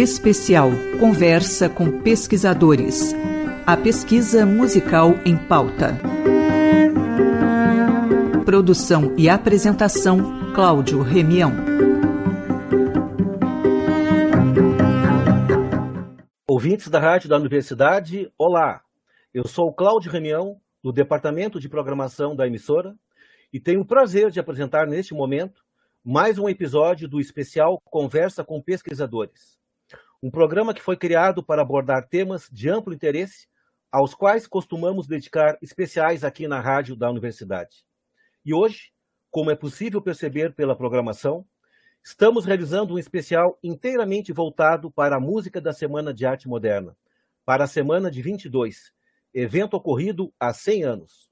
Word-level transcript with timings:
Especial 0.00 0.70
Conversa 1.00 1.68
com 1.68 2.00
Pesquisadores. 2.00 3.12
A 3.66 3.76
pesquisa 3.76 4.46
musical 4.46 5.10
em 5.26 5.36
pauta. 5.36 5.98
Produção 8.44 9.16
e 9.18 9.28
apresentação: 9.28 10.52
Cláudio 10.54 11.02
Remião. 11.02 11.50
Ouvintes 16.46 16.88
da 16.88 17.00
Rádio 17.00 17.28
da 17.28 17.36
Universidade, 17.36 18.32
olá! 18.38 18.80
Eu 19.34 19.48
sou 19.48 19.66
o 19.66 19.74
Cláudio 19.74 20.12
Remião, 20.12 20.60
do 20.80 20.92
Departamento 20.92 21.58
de 21.58 21.68
Programação 21.68 22.36
da 22.36 22.46
emissora, 22.46 22.94
e 23.52 23.58
tenho 23.58 23.80
o 23.80 23.84
prazer 23.84 24.30
de 24.30 24.38
apresentar 24.38 24.86
neste 24.86 25.12
momento 25.12 25.60
mais 26.04 26.38
um 26.38 26.48
episódio 26.48 27.08
do 27.08 27.18
especial 27.18 27.82
Conversa 27.84 28.44
com 28.44 28.62
Pesquisadores. 28.62 29.57
Um 30.20 30.32
programa 30.32 30.74
que 30.74 30.82
foi 30.82 30.96
criado 30.96 31.44
para 31.44 31.62
abordar 31.62 32.08
temas 32.08 32.48
de 32.50 32.68
amplo 32.68 32.92
interesse, 32.92 33.46
aos 33.90 34.14
quais 34.14 34.48
costumamos 34.48 35.06
dedicar 35.06 35.56
especiais 35.62 36.24
aqui 36.24 36.48
na 36.48 36.60
rádio 36.60 36.96
da 36.96 37.08
universidade. 37.08 37.86
E 38.44 38.52
hoje, 38.52 38.90
como 39.30 39.50
é 39.52 39.54
possível 39.54 40.02
perceber 40.02 40.52
pela 40.54 40.76
programação, 40.76 41.46
estamos 42.04 42.44
realizando 42.44 42.94
um 42.94 42.98
especial 42.98 43.58
inteiramente 43.62 44.32
voltado 44.32 44.90
para 44.90 45.16
a 45.16 45.20
música 45.20 45.60
da 45.60 45.72
Semana 45.72 46.12
de 46.12 46.26
Arte 46.26 46.48
Moderna, 46.48 46.96
para 47.44 47.62
a 47.64 47.68
semana 47.68 48.10
de 48.10 48.20
22, 48.20 48.92
evento 49.32 49.74
ocorrido 49.74 50.34
há 50.38 50.52
100 50.52 50.82
anos. 50.82 51.30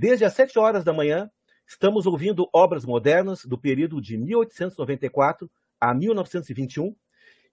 Desde 0.00 0.24
as 0.24 0.34
7 0.34 0.58
horas 0.58 0.82
da 0.82 0.92
manhã, 0.92 1.30
estamos 1.64 2.06
ouvindo 2.06 2.48
obras 2.52 2.84
modernas 2.84 3.44
do 3.44 3.56
período 3.56 4.00
de 4.00 4.18
1894 4.18 5.48
a 5.80 5.94
1921, 5.94 6.94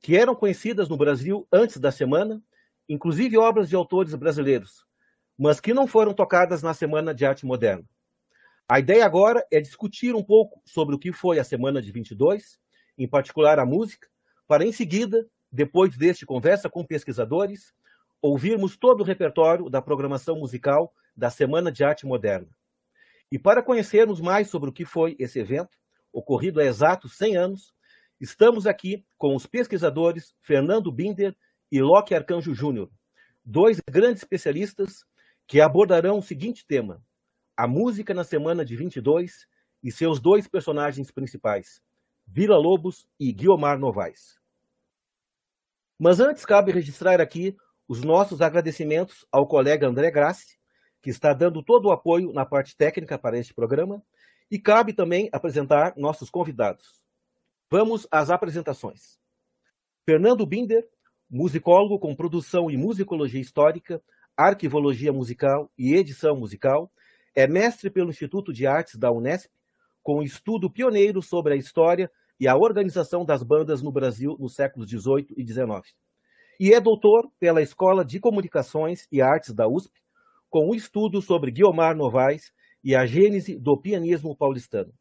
que 0.02 0.18
eram 0.18 0.36
conhecidas 0.36 0.90
no 0.90 0.98
Brasil 0.98 1.48
antes 1.52 1.78
da 1.78 1.92
semana, 1.92 2.42
inclusive 2.90 3.38
obras 3.38 3.70
de 3.70 3.76
autores 3.76 4.16
brasileiros, 4.16 4.86
mas 5.38 5.60
que 5.60 5.74
não 5.74 5.86
foram 5.86 6.14
tocadas 6.14 6.64
na 6.64 6.74
Semana 6.74 7.14
de 7.14 7.26
Arte 7.26 7.46
Moderna. 7.46 7.86
A 8.68 8.80
ideia 8.80 9.06
agora 9.06 9.46
é 9.52 9.60
discutir 9.60 10.16
um 10.16 10.24
pouco 10.24 10.62
sobre 10.66 10.96
o 10.96 11.00
que 11.00 11.12
foi 11.12 11.40
a 11.40 11.44
semana 11.44 11.82
de 11.82 11.92
22, 11.92 12.60
em 12.98 13.08
particular 13.08 13.60
a 13.60 13.66
música, 13.66 14.08
para 14.48 14.66
em 14.66 14.72
seguida, 14.72 15.28
depois 15.52 15.96
deste 15.98 16.26
conversa 16.26 16.70
com 16.70 16.86
pesquisadores, 16.86 17.74
ouvirmos 18.22 18.78
todo 18.78 19.02
o 19.02 19.04
repertório 19.04 19.70
da 19.70 19.82
programação 19.82 20.38
musical 20.38 20.94
da 21.16 21.30
Semana 21.30 21.72
de 21.72 21.84
Arte 21.84 22.06
Moderna. 22.06 22.48
E 23.32 23.40
para 23.40 23.64
conhecermos 23.64 24.20
mais 24.20 24.50
sobre 24.50 24.70
o 24.70 24.74
que 24.74 24.86
foi 24.86 25.16
esse 25.20 25.40
evento, 25.40 25.78
ocorrido 26.12 26.60
há 26.60 26.66
exatos 26.66 27.18
100 27.18 27.38
anos, 27.38 27.74
estamos 28.22 28.68
aqui 28.68 29.04
com 29.18 29.36
os 29.36 29.48
pesquisadores 29.48 30.36
Fernando 30.42 30.92
Binder 30.92 31.36
e 31.72 31.82
Locke 31.82 32.14
Arcanjo 32.14 32.54
Júnior, 32.54 32.92
dois 33.44 33.82
grandes 33.90 34.22
especialistas 34.22 35.04
que 35.48 35.60
abordarão 35.60 36.20
o 36.20 36.22
seguinte 36.22 36.64
tema: 36.68 37.04
a 37.58 37.68
música 37.68 38.14
na 38.14 38.24
semana 38.24 38.64
de 38.64 38.76
22 38.76 39.48
e 39.84 39.92
seus 39.92 40.20
dois 40.20 40.48
personagens 40.48 41.10
principais, 41.10 41.82
Vila 42.28 42.58
Lobos 42.58 43.08
e 43.20 43.34
Guiomar 43.34 43.80
Novaes. 43.80 44.40
Mas 45.98 46.20
antes 46.20 46.46
cabe 46.46 46.72
registrar 46.72 47.20
aqui 47.20 47.58
os 47.88 48.04
nossos 48.04 48.40
agradecimentos 48.40 49.26
ao 49.32 49.48
colega 49.48 49.88
André 49.88 50.12
Grassi, 50.12 50.60
que 51.02 51.10
está 51.10 51.34
dando 51.34 51.64
todo 51.64 51.88
o 51.88 51.92
apoio 51.92 52.32
na 52.32 52.46
parte 52.46 52.78
técnica 52.78 53.18
para 53.18 53.38
este 53.38 53.54
programa, 53.54 54.04
e 54.50 54.60
cabe 54.60 54.94
também 54.94 55.28
apresentar 55.34 55.94
nossos 55.98 56.30
convidados. 56.30 57.01
Vamos 57.72 58.06
às 58.12 58.30
apresentações. 58.30 59.18
Fernando 60.06 60.46
Binder, 60.46 60.86
musicólogo 61.30 61.98
com 62.00 62.14
produção 62.14 62.70
em 62.70 62.76
musicologia 62.76 63.40
histórica, 63.40 64.04
arquivologia 64.36 65.14
musical 65.14 65.72
e 65.78 65.96
edição 65.96 66.36
musical, 66.36 66.92
é 67.34 67.48
mestre 67.48 67.90
pelo 67.90 68.10
Instituto 68.10 68.52
de 68.52 68.68
Artes 68.68 68.98
da 68.98 69.10
Unesp, 69.10 69.50
com 70.04 70.22
estudo 70.22 70.70
pioneiro 70.70 71.22
sobre 71.22 71.54
a 71.54 71.56
história 71.56 72.12
e 72.38 72.46
a 72.46 72.58
organização 72.58 73.24
das 73.24 73.42
bandas 73.42 73.82
no 73.82 73.90
Brasil 73.90 74.36
nos 74.38 74.54
séculos 74.54 74.90
XVIII 74.90 75.28
e 75.38 75.48
XIX. 75.48 75.96
E 76.60 76.74
é 76.74 76.82
doutor 76.82 77.32
pela 77.40 77.62
Escola 77.62 78.04
de 78.04 78.20
Comunicações 78.20 79.08
e 79.10 79.22
Artes 79.22 79.54
da 79.54 79.66
USP, 79.66 79.98
com 80.50 80.72
um 80.72 80.76
estudo 80.76 81.22
sobre 81.22 81.52
Guiomar 81.52 81.96
Novaes 81.96 82.52
e 82.84 82.94
a 82.94 83.06
gênese 83.06 83.58
do 83.58 83.80
pianismo 83.80 84.36
paulistano. 84.36 84.94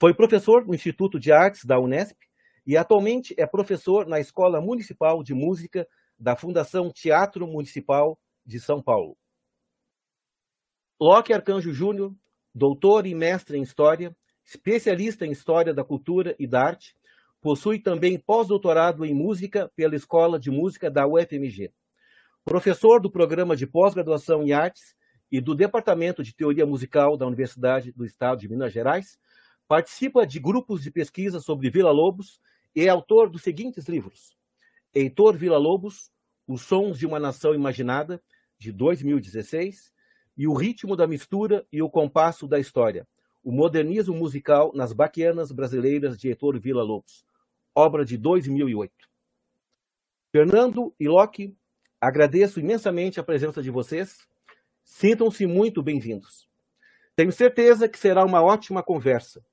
Foi 0.00 0.14
professor 0.14 0.64
no 0.64 0.74
Instituto 0.74 1.18
de 1.18 1.32
Artes 1.32 1.64
da 1.64 1.80
Unesp 1.80 2.16
e 2.64 2.76
atualmente 2.76 3.34
é 3.36 3.44
professor 3.46 4.06
na 4.06 4.20
Escola 4.20 4.60
Municipal 4.60 5.24
de 5.24 5.34
Música 5.34 5.88
da 6.16 6.36
Fundação 6.36 6.92
Teatro 6.92 7.46
Municipal 7.48 8.16
de 8.46 8.60
São 8.60 8.80
Paulo. 8.80 9.16
Locke 11.00 11.32
Arcanjo 11.32 11.72
Júnior, 11.72 12.14
doutor 12.54 13.06
e 13.06 13.14
mestre 13.14 13.58
em 13.58 13.62
História, 13.62 14.16
especialista 14.44 15.26
em 15.26 15.32
História 15.32 15.74
da 15.74 15.82
Cultura 15.82 16.36
e 16.38 16.46
da 16.46 16.60
Arte, 16.60 16.94
possui 17.40 17.80
também 17.80 18.18
pós-doutorado 18.18 19.04
em 19.04 19.14
Música 19.14 19.68
pela 19.74 19.96
Escola 19.96 20.38
de 20.38 20.50
Música 20.50 20.88
da 20.88 21.06
UFMG. 21.08 21.72
Professor 22.44 23.00
do 23.00 23.10
Programa 23.10 23.56
de 23.56 23.66
Pós-Graduação 23.66 24.44
em 24.44 24.52
Artes 24.52 24.96
e 25.30 25.40
do 25.40 25.54
Departamento 25.54 26.22
de 26.22 26.34
Teoria 26.34 26.64
Musical 26.64 27.16
da 27.16 27.26
Universidade 27.26 27.92
do 27.92 28.04
Estado 28.04 28.40
de 28.40 28.48
Minas 28.48 28.72
Gerais, 28.72 29.18
participa 29.68 30.26
de 30.26 30.40
grupos 30.40 30.82
de 30.82 30.90
pesquisa 30.90 31.38
sobre 31.40 31.68
Vila 31.68 31.92
Lobos 31.92 32.40
e 32.74 32.86
é 32.86 32.88
autor 32.88 33.28
dos 33.28 33.42
seguintes 33.42 33.86
livros: 33.86 34.34
Heitor 34.94 35.36
Vila 35.36 35.58
Lobos, 35.58 36.10
Os 36.46 36.62
Sons 36.62 36.98
de 36.98 37.06
uma 37.06 37.20
Nação 37.20 37.54
Imaginada, 37.54 38.20
de 38.58 38.72
2016, 38.72 39.92
e 40.36 40.48
o 40.48 40.54
ritmo 40.54 40.96
da 40.96 41.06
mistura 41.06 41.66
e 41.70 41.82
o 41.82 41.90
compasso 41.90 42.48
da 42.48 42.58
história. 42.58 43.06
O 43.44 43.52
modernismo 43.52 44.14
musical 44.14 44.72
nas 44.74 44.92
baquianas 44.92 45.52
brasileiras 45.52 46.18
de 46.18 46.28
Heitor 46.28 46.58
Villa 46.58 46.82
Lobos, 46.82 47.24
obra 47.74 48.04
de 48.04 48.16
2008. 48.16 48.92
Fernando 50.32 50.94
e 50.98 51.08
Locke, 51.08 51.56
agradeço 52.00 52.58
imensamente 52.58 53.20
a 53.20 53.22
presença 53.22 53.62
de 53.62 53.70
vocês. 53.70 54.26
Sintam-se 54.82 55.46
muito 55.46 55.82
bem-vindos. 55.82 56.48
Tenho 57.14 57.32
certeza 57.32 57.88
que 57.88 57.98
será 57.98 58.24
uma 58.24 58.42
ótima 58.42 58.82
conversa. 58.82 59.44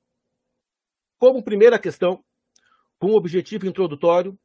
Como 1.17 1.43
primeira 1.43 1.79
questão, 1.79 2.23
com 2.99 3.11
um 3.11 3.15
objetivo 3.15 3.67
introdutório, 3.67 4.37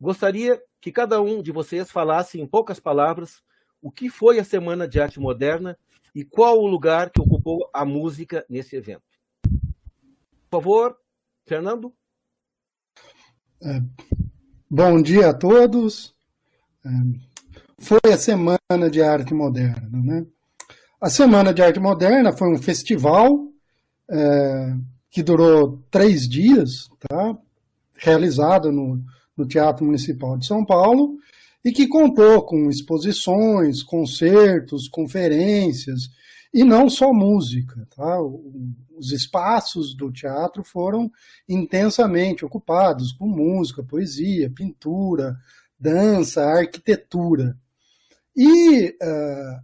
gostaria 0.00 0.60
que 0.80 0.92
cada 0.92 1.20
um 1.20 1.42
de 1.42 1.52
vocês 1.52 1.90
falasse 1.90 2.40
em 2.40 2.46
poucas 2.46 2.80
palavras 2.80 3.42
o 3.80 3.90
que 3.90 4.08
foi 4.08 4.38
a 4.38 4.44
Semana 4.44 4.88
de 4.88 5.00
Arte 5.00 5.20
Moderna 5.20 5.78
e 6.14 6.24
qual 6.24 6.58
o 6.58 6.66
lugar 6.66 7.10
que 7.10 7.20
ocupou 7.20 7.68
a 7.72 7.84
música 7.84 8.44
nesse 8.48 8.76
evento. 8.76 9.02
Por 10.48 10.62
favor, 10.62 10.96
Fernando. 11.46 11.92
É, 13.62 13.80
bom 14.70 15.02
dia 15.02 15.30
a 15.30 15.34
todos. 15.34 16.14
É, 16.84 16.88
foi 17.78 18.12
a 18.12 18.16
Semana 18.16 18.90
de 18.90 19.02
Arte 19.02 19.34
Moderna. 19.34 20.02
Né? 20.02 20.26
A 21.00 21.10
Semana 21.10 21.52
de 21.52 21.62
Arte 21.62 21.80
Moderna 21.80 22.32
foi 22.32 22.48
um 22.48 22.58
festival 22.58 23.48
é, 24.08 24.74
que 25.14 25.22
durou 25.22 25.80
três 25.92 26.28
dias, 26.28 26.90
tá? 27.08 27.38
realizado 27.94 28.72
no, 28.72 29.00
no 29.36 29.46
Teatro 29.46 29.86
Municipal 29.86 30.36
de 30.36 30.44
São 30.44 30.66
Paulo, 30.66 31.16
e 31.64 31.70
que 31.70 31.86
contou 31.86 32.44
com 32.44 32.68
exposições, 32.68 33.80
concertos, 33.80 34.88
conferências, 34.88 36.10
e 36.52 36.64
não 36.64 36.90
só 36.90 37.12
música. 37.12 37.86
Tá? 37.94 38.20
Os 38.98 39.12
espaços 39.12 39.94
do 39.94 40.10
teatro 40.10 40.64
foram 40.64 41.08
intensamente 41.48 42.44
ocupados 42.44 43.12
com 43.12 43.28
música, 43.28 43.84
poesia, 43.84 44.50
pintura, 44.50 45.36
dança, 45.78 46.42
arquitetura. 46.44 47.56
E 48.36 48.88
uh, 48.88 49.62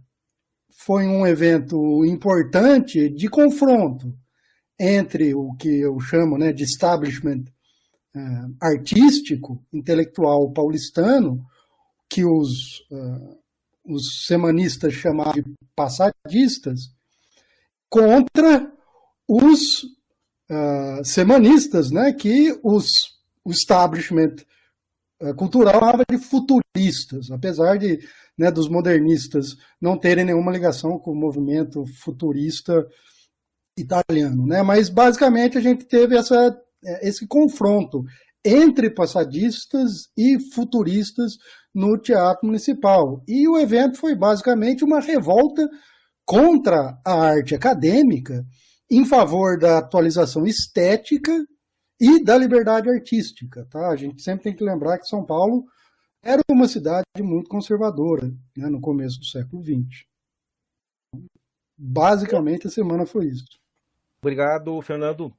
foi 0.69 1.07
um 1.07 1.27
evento 1.27 2.05
importante 2.05 3.09
de 3.09 3.27
confronto 3.27 4.17
entre 4.81 5.35
o 5.35 5.53
que 5.53 5.79
eu 5.79 5.99
chamo 5.99 6.39
né, 6.39 6.51
de 6.51 6.63
establishment 6.63 7.43
uh, 8.15 8.55
artístico, 8.59 9.63
intelectual 9.71 10.51
paulistano, 10.51 11.45
que 12.09 12.25
os, 12.25 12.79
uh, 12.89 13.37
os 13.85 14.25
semanistas 14.25 14.93
chamavam 14.93 15.33
de 15.33 15.43
passadistas, 15.75 16.89
contra 17.87 18.71
os 19.27 19.83
uh, 19.83 21.05
semanistas, 21.05 21.91
né, 21.91 22.11
que 22.11 22.59
os, 22.63 22.87
o 23.45 23.51
establishment 23.51 24.37
cultural 25.37 25.75
chamava 25.75 26.03
de 26.09 26.17
futuristas, 26.17 27.29
apesar 27.29 27.77
de 27.77 27.99
né, 28.35 28.49
dos 28.49 28.67
modernistas 28.67 29.55
não 29.79 29.95
terem 29.95 30.25
nenhuma 30.25 30.51
ligação 30.51 30.97
com 30.97 31.11
o 31.11 31.15
movimento 31.15 31.85
futurista 32.03 32.83
italiano. 33.77 34.45
Né? 34.45 34.61
Mas, 34.61 34.89
basicamente, 34.89 35.57
a 35.57 35.61
gente 35.61 35.85
teve 35.85 36.17
essa, 36.17 36.55
esse 37.01 37.27
confronto 37.27 38.03
entre 38.43 38.89
passadistas 38.89 40.09
e 40.17 40.39
futuristas 40.53 41.37
no 41.73 41.97
Teatro 41.97 42.45
Municipal. 42.45 43.23
E 43.27 43.47
o 43.47 43.57
evento 43.57 43.97
foi 43.97 44.15
basicamente 44.15 44.83
uma 44.83 44.99
revolta 44.99 45.69
contra 46.25 46.99
a 47.05 47.13
arte 47.13 47.55
acadêmica 47.55 48.45
em 48.89 49.05
favor 49.05 49.57
da 49.57 49.77
atualização 49.77 50.45
estética 50.45 51.31
e 51.99 52.23
da 52.23 52.37
liberdade 52.37 52.89
artística. 52.89 53.65
Tá? 53.69 53.89
A 53.89 53.95
gente 53.95 54.21
sempre 54.21 54.43
tem 54.45 54.55
que 54.55 54.63
lembrar 54.63 54.97
que 54.97 55.07
São 55.07 55.23
Paulo 55.23 55.65
era 56.23 56.41
uma 56.49 56.67
cidade 56.67 57.05
muito 57.19 57.49
conservadora 57.49 58.27
né, 58.57 58.69
no 58.69 58.81
começo 58.81 59.19
do 59.19 59.25
século 59.25 59.63
XX. 59.63 60.05
Basicamente, 61.77 62.67
a 62.67 62.69
semana 62.69 63.05
foi 63.05 63.27
isso. 63.27 63.60
Obrigado, 64.21 64.79
Fernando. 64.83 65.33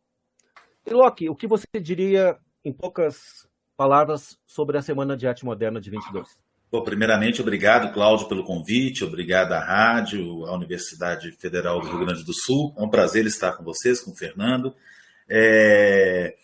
E 0.85 0.93
Loki, 0.93 1.29
o 1.29 1.37
que 1.37 1.47
você 1.47 1.67
diria, 1.81 2.37
em 2.65 2.73
poucas 2.73 3.47
palavras, 3.77 4.37
sobre 4.45 4.77
a 4.77 4.83
Semana 4.83 5.17
de 5.17 5.29
Arte 5.29 5.45
Moderna 5.45 5.81
de 5.81 5.89
22? 5.89 6.27
Bom, 6.69 6.83
primeiramente, 6.83 7.41
obrigado, 7.41 7.93
Cláudio, 7.93 8.27
pelo 8.27 8.45
convite, 8.45 9.05
obrigado 9.05 9.53
à 9.53 9.61
rádio, 9.61 10.47
à 10.47 10.57
Universidade 10.57 11.31
Federal 11.33 11.81
do 11.81 11.87
Rio 11.87 12.05
Grande 12.05 12.25
do 12.25 12.33
Sul. 12.33 12.75
É 12.77 12.83
um 12.83 12.89
prazer 12.89 13.25
estar 13.25 13.53
com 13.53 13.63
vocês, 13.63 14.01
com 14.01 14.11
o 14.11 14.17
Fernando. 14.17 14.75
É... 15.29 16.35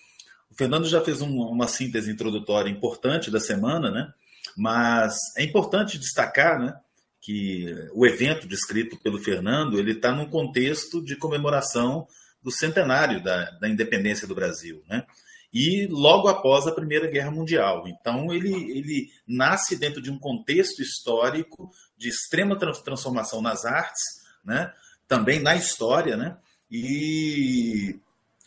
O 0.49 0.55
Fernando 0.55 0.87
já 0.87 1.00
fez 1.00 1.20
um, 1.20 1.40
uma 1.40 1.67
síntese 1.67 2.08
introdutória 2.08 2.70
importante 2.70 3.32
da 3.32 3.40
semana, 3.40 3.90
né? 3.90 4.12
Mas 4.56 5.17
é 5.37 5.43
importante 5.43 5.99
destacar, 5.99 6.61
né, 6.61 6.76
que 7.20 7.75
o 7.94 8.06
evento 8.06 8.46
descrito 8.46 8.96
pelo 8.99 9.19
Fernando 9.19 9.79
ele 9.79 9.93
está 9.93 10.12
num 10.12 10.29
contexto 10.29 11.02
de 11.02 11.17
comemoração 11.17 12.06
do 12.43 12.50
centenário 12.50 13.23
da, 13.23 13.50
da 13.52 13.69
independência 13.69 14.26
do 14.26 14.35
Brasil, 14.35 14.82
né? 14.88 15.05
E 15.52 15.87
logo 15.87 16.29
após 16.29 16.67
a 16.67 16.73
Primeira 16.73 17.11
Guerra 17.11 17.31
Mundial. 17.31 17.88
Então, 17.88 18.32
ele, 18.32 18.52
ele 18.52 19.11
nasce 19.26 19.76
dentro 19.76 20.02
de 20.02 20.11
um 20.11 20.19
contexto 20.19 20.82
histórico 20.82 21.70
de 21.96 22.08
extrema 22.08 22.58
transformação 22.58 23.40
nas 23.40 23.64
artes, 23.64 24.02
né? 24.44 24.73
também 25.06 25.40
na 25.40 25.56
história, 25.56 26.19
né? 26.19 26.37
e 26.70 27.99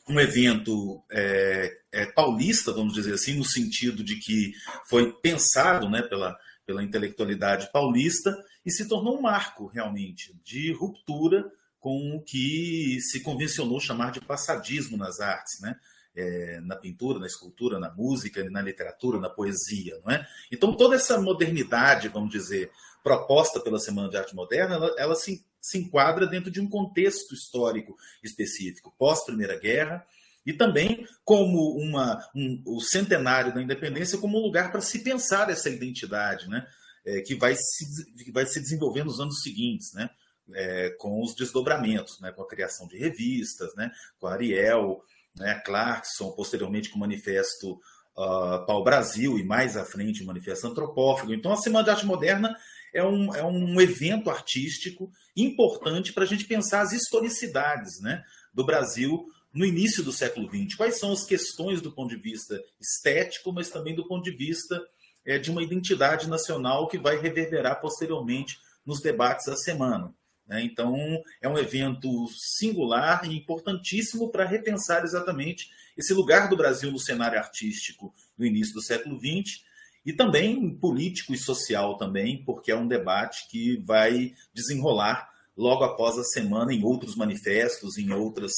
um 0.07 0.19
evento 0.19 1.03
é, 1.11 1.71
é, 1.91 2.05
paulista, 2.05 2.71
vamos 2.71 2.93
dizer 2.93 3.13
assim, 3.13 3.33
no 3.33 3.45
sentido 3.45 4.03
de 4.03 4.17
que 4.17 4.53
foi 4.87 5.11
pensado 5.11 5.89
né, 5.89 6.01
pela, 6.01 6.37
pela 6.65 6.83
intelectualidade 6.83 7.71
paulista 7.71 8.35
e 8.65 8.71
se 8.71 8.87
tornou 8.87 9.17
um 9.17 9.21
marco, 9.21 9.67
realmente, 9.67 10.35
de 10.43 10.71
ruptura 10.73 11.51
com 11.81 12.15
o 12.15 12.21
que 12.21 12.99
se 13.01 13.21
convencionou 13.21 13.79
chamar 13.79 14.11
de 14.11 14.21
passadismo 14.21 14.95
nas 14.95 15.19
artes, 15.19 15.59
né? 15.59 15.75
É, 16.13 16.59
na 16.61 16.75
pintura, 16.75 17.19
na 17.19 17.25
escultura, 17.25 17.79
na 17.79 17.89
música, 17.93 18.47
na 18.49 18.61
literatura, 18.61 19.17
na 19.17 19.29
poesia. 19.29 19.99
Não 20.05 20.11
é? 20.11 20.27
Então, 20.51 20.75
toda 20.75 20.95
essa 20.95 21.19
modernidade, 21.19 22.09
vamos 22.09 22.29
dizer, 22.29 22.69
proposta 23.01 23.59
pela 23.59 23.79
Semana 23.79 24.09
de 24.09 24.17
Arte 24.17 24.35
Moderna, 24.35 24.75
ela, 24.75 24.95
ela 24.97 25.15
se, 25.15 25.43
se 25.59 25.79
enquadra 25.79 26.27
dentro 26.27 26.51
de 26.51 26.59
um 26.61 26.69
contexto 26.69 27.33
histórico 27.33 27.95
específico, 28.21 28.93
pós-Primeira 28.99 29.57
Guerra, 29.57 30.05
e 30.45 30.53
também 30.53 31.07
como 31.23 31.77
uma, 31.77 32.19
um, 32.35 32.61
o 32.65 32.81
centenário 32.81 33.53
da 33.53 33.61
independência 33.61 34.17
como 34.17 34.37
um 34.37 34.43
lugar 34.43 34.71
para 34.71 34.81
se 34.81 34.99
pensar 34.99 35.49
essa 35.49 35.69
identidade, 35.69 36.47
né? 36.47 36.67
É, 37.03 37.21
que, 37.21 37.33
vai 37.33 37.55
se, 37.55 38.13
que 38.23 38.31
vai 38.31 38.45
se 38.45 38.59
desenvolver 38.59 39.03
nos 39.03 39.19
anos 39.19 39.41
seguintes. 39.41 39.91
Né? 39.93 40.07
É, 40.53 40.89
com 40.99 41.21
os 41.21 41.35
desdobramentos, 41.35 42.19
né, 42.19 42.31
com 42.31 42.41
a 42.41 42.47
criação 42.47 42.87
de 42.87 42.97
revistas, 42.97 43.73
né, 43.75 43.91
com 44.19 44.27
a 44.27 44.33
Ariel, 44.33 45.01
né, 45.35 45.61
Clarkson, 45.65 46.31
posteriormente 46.31 46.89
com 46.89 46.97
o 46.97 46.99
Manifesto 46.99 47.79
uh, 48.17 48.65
Pau 48.65 48.83
Brasil 48.83 49.37
e 49.37 49.43
mais 49.43 49.77
à 49.77 49.85
frente 49.85 50.23
o 50.23 50.25
Manifesto 50.25 50.67
Antropófago. 50.67 51.33
Então, 51.33 51.51
a 51.51 51.57
Semana 51.57 51.85
de 51.85 51.89
Arte 51.91 52.05
Moderna 52.05 52.55
é 52.93 53.03
um, 53.03 53.33
é 53.33 53.43
um 53.43 53.79
evento 53.79 54.29
artístico 54.29 55.09
importante 55.35 56.11
para 56.11 56.23
a 56.23 56.27
gente 56.27 56.45
pensar 56.45 56.81
as 56.81 56.91
historicidades 56.91 58.01
né, 58.01 58.23
do 58.53 58.65
Brasil 58.65 59.25
no 59.53 59.65
início 59.65 60.03
do 60.03 60.11
século 60.11 60.47
XX. 60.47 60.75
Quais 60.75 60.99
são 60.99 61.11
as 61.11 61.25
questões 61.25 61.81
do 61.81 61.91
ponto 61.91 62.15
de 62.15 62.21
vista 62.21 62.61
estético, 62.79 63.51
mas 63.51 63.69
também 63.69 63.95
do 63.95 64.07
ponto 64.07 64.23
de 64.23 64.35
vista 64.35 64.81
é, 65.25 65.37
de 65.37 65.51
uma 65.51 65.63
identidade 65.63 66.29
nacional 66.29 66.87
que 66.87 66.97
vai 66.97 67.17
reverberar 67.17 67.79
posteriormente 67.79 68.59
nos 68.85 69.01
debates 69.01 69.45
da 69.45 69.55
semana. 69.55 70.13
Né? 70.51 70.61
Então, 70.63 70.93
é 71.41 71.47
um 71.47 71.57
evento 71.57 72.27
singular 72.37 73.23
e 73.23 73.37
importantíssimo 73.37 74.29
para 74.29 74.45
repensar 74.45 75.01
exatamente 75.05 75.69
esse 75.97 76.13
lugar 76.13 76.49
do 76.49 76.57
Brasil 76.57 76.91
no 76.91 76.99
cenário 76.99 77.39
artístico 77.39 78.13
no 78.37 78.45
início 78.45 78.73
do 78.73 78.81
século 78.81 79.17
XX 79.17 79.63
e 80.05 80.11
também 80.11 80.75
político 80.75 81.33
e 81.33 81.37
social 81.37 81.97
também, 81.97 82.43
porque 82.43 82.69
é 82.69 82.75
um 82.75 82.87
debate 82.87 83.47
que 83.47 83.77
vai 83.77 84.33
desenrolar 84.53 85.29
logo 85.55 85.85
após 85.85 86.17
a 86.17 86.23
semana 86.23 86.73
em 86.73 86.83
outros 86.83 87.15
manifestos, 87.15 87.97
em 87.97 88.11
outras, 88.11 88.51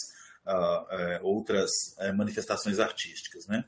uh, 0.47 1.21
uh, 1.21 1.27
outras 1.27 1.69
uh, 1.99 2.15
manifestações 2.15 2.79
artísticas, 2.79 3.45
né? 3.45 3.65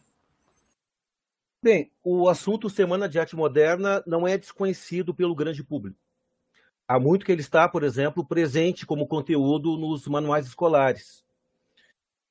Bem, 1.61 1.91
o 2.03 2.27
assunto 2.27 2.71
Semana 2.71 3.07
de 3.07 3.19
Arte 3.19 3.35
Moderna 3.35 4.03
não 4.07 4.27
é 4.27 4.35
desconhecido 4.35 5.13
pelo 5.13 5.35
grande 5.35 5.63
público. 5.63 6.04
Há 6.87 6.99
muito 6.99 7.25
que 7.25 7.31
ele 7.31 7.41
está, 7.41 7.67
por 7.67 7.83
exemplo, 7.83 8.25
presente 8.25 8.85
como 8.85 9.07
conteúdo 9.07 9.77
nos 9.77 10.07
manuais 10.07 10.45
escolares. 10.45 11.25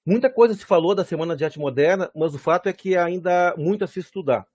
Muita 0.06 0.30
coisa 0.30 0.54
se 0.54 0.64
falou 0.64 0.94
da 0.94 1.04
Semana 1.04 1.34
de 1.34 1.44
Arte 1.44 1.58
Moderna, 1.58 2.10
mas 2.14 2.34
o 2.34 2.38
fato 2.38 2.68
é 2.68 2.72
que 2.72 2.96
ainda 2.96 3.50
há 3.50 3.56
muito 3.56 3.84
a 3.84 3.86
se 3.86 4.00
estudar. 4.00 4.46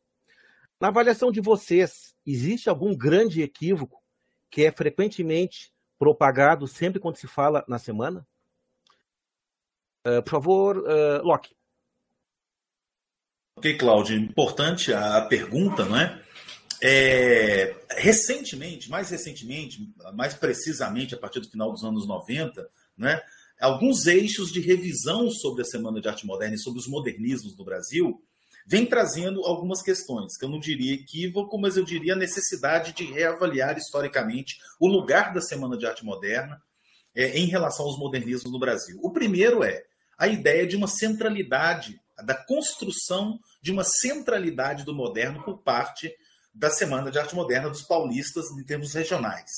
Na 0.79 0.87
avaliação 0.87 1.31
de 1.31 1.41
vocês, 1.41 2.15
existe 2.25 2.69
algum 2.69 2.95
grande 2.95 3.41
equívoco 3.41 4.01
que 4.49 4.63
é 4.63 4.71
frequentemente 4.71 5.73
propagado 5.97 6.65
sempre 6.67 6.99
quando 6.99 7.17
se 7.17 7.27
fala 7.27 7.65
na 7.67 7.77
semana? 7.77 8.25
Uh, 10.07 10.23
por 10.23 10.29
favor, 10.29 10.77
uh, 10.77 11.21
Locke. 11.23 11.53
Ok, 13.57 13.77
Cláudio. 13.77 14.17
Importante 14.17 14.93
a 14.93 15.21
pergunta, 15.21 15.83
não 15.83 15.99
é? 15.99 16.23
É, 16.81 17.75
recentemente, 17.97 18.89
mais 18.89 19.09
recentemente, 19.09 19.93
mais 20.13 20.33
precisamente 20.33 21.13
a 21.13 21.17
partir 21.17 21.39
do 21.39 21.49
final 21.49 21.71
dos 21.71 21.83
anos 21.83 22.07
90, 22.07 22.69
né, 22.97 23.21
alguns 23.59 24.05
eixos 24.05 24.51
de 24.51 24.61
revisão 24.61 25.29
sobre 25.29 25.61
a 25.61 25.65
Semana 25.65 25.99
de 25.99 26.07
Arte 26.07 26.25
Moderna 26.25 26.55
e 26.55 26.59
sobre 26.59 26.79
os 26.79 26.87
modernismos 26.87 27.57
no 27.57 27.65
Brasil 27.65 28.21
vem 28.65 28.85
trazendo 28.85 29.43
algumas 29.45 29.81
questões, 29.81 30.37
que 30.37 30.45
eu 30.45 30.49
não 30.49 30.59
diria 30.59 30.93
equívoco, 30.93 31.57
mas 31.57 31.75
eu 31.75 31.83
diria 31.83 32.13
a 32.13 32.15
necessidade 32.15 32.93
de 32.93 33.03
reavaliar 33.03 33.75
historicamente 33.77 34.57
o 34.79 34.87
lugar 34.87 35.33
da 35.33 35.41
Semana 35.41 35.75
de 35.75 35.87
Arte 35.87 36.05
Moderna 36.05 36.61
é, 37.15 37.37
em 37.37 37.47
relação 37.47 37.87
aos 37.87 37.97
modernismos 37.97 38.51
no 38.51 38.59
Brasil. 38.59 38.99
O 39.01 39.11
primeiro 39.11 39.63
é 39.63 39.83
a 40.19 40.27
ideia 40.27 40.67
de 40.67 40.75
uma 40.75 40.87
centralidade, 40.87 41.99
da 42.23 42.35
construção 42.35 43.39
de 43.59 43.71
uma 43.71 43.83
centralidade 43.83 44.85
do 44.85 44.93
moderno 44.93 45.43
por 45.43 45.63
parte 45.63 46.13
da 46.59 46.69
Semana 46.69 47.09
de 47.09 47.17
Arte 47.17 47.33
Moderna 47.33 47.69
dos 47.69 47.83
paulistas 47.83 48.51
em 48.51 48.63
termos 48.63 48.93
regionais. 48.93 49.49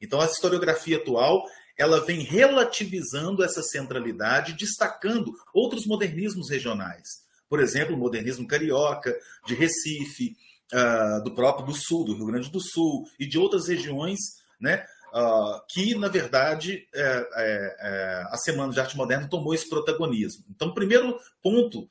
Então, 0.00 0.20
a 0.20 0.26
historiografia 0.26 0.98
atual 0.98 1.42
ela 1.76 2.04
vem 2.04 2.20
relativizando 2.20 3.42
essa 3.42 3.62
centralidade, 3.62 4.52
destacando 4.52 5.32
outros 5.54 5.86
modernismos 5.86 6.50
regionais. 6.50 7.22
Por 7.48 7.60
exemplo, 7.60 7.96
o 7.96 7.98
modernismo 7.98 8.46
carioca, 8.46 9.16
de 9.46 9.54
Recife, 9.54 10.36
uh, 10.72 11.24
do 11.24 11.34
próprio 11.34 11.66
do 11.66 11.74
Sul, 11.74 12.04
do 12.04 12.14
Rio 12.14 12.26
Grande 12.26 12.50
do 12.50 12.60
Sul, 12.60 13.04
e 13.18 13.26
de 13.26 13.38
outras 13.38 13.68
regiões, 13.68 14.18
né, 14.60 14.84
uh, 15.14 15.60
que, 15.68 15.94
na 15.94 16.08
verdade, 16.08 16.86
é, 16.94 17.00
é, 17.02 17.76
é, 17.80 18.24
a 18.28 18.36
Semana 18.36 18.72
de 18.72 18.80
Arte 18.80 18.96
Moderna 18.96 19.28
tomou 19.28 19.54
esse 19.54 19.68
protagonismo. 19.68 20.44
Então, 20.50 20.74
primeiro 20.74 21.18
ponto, 21.42 21.88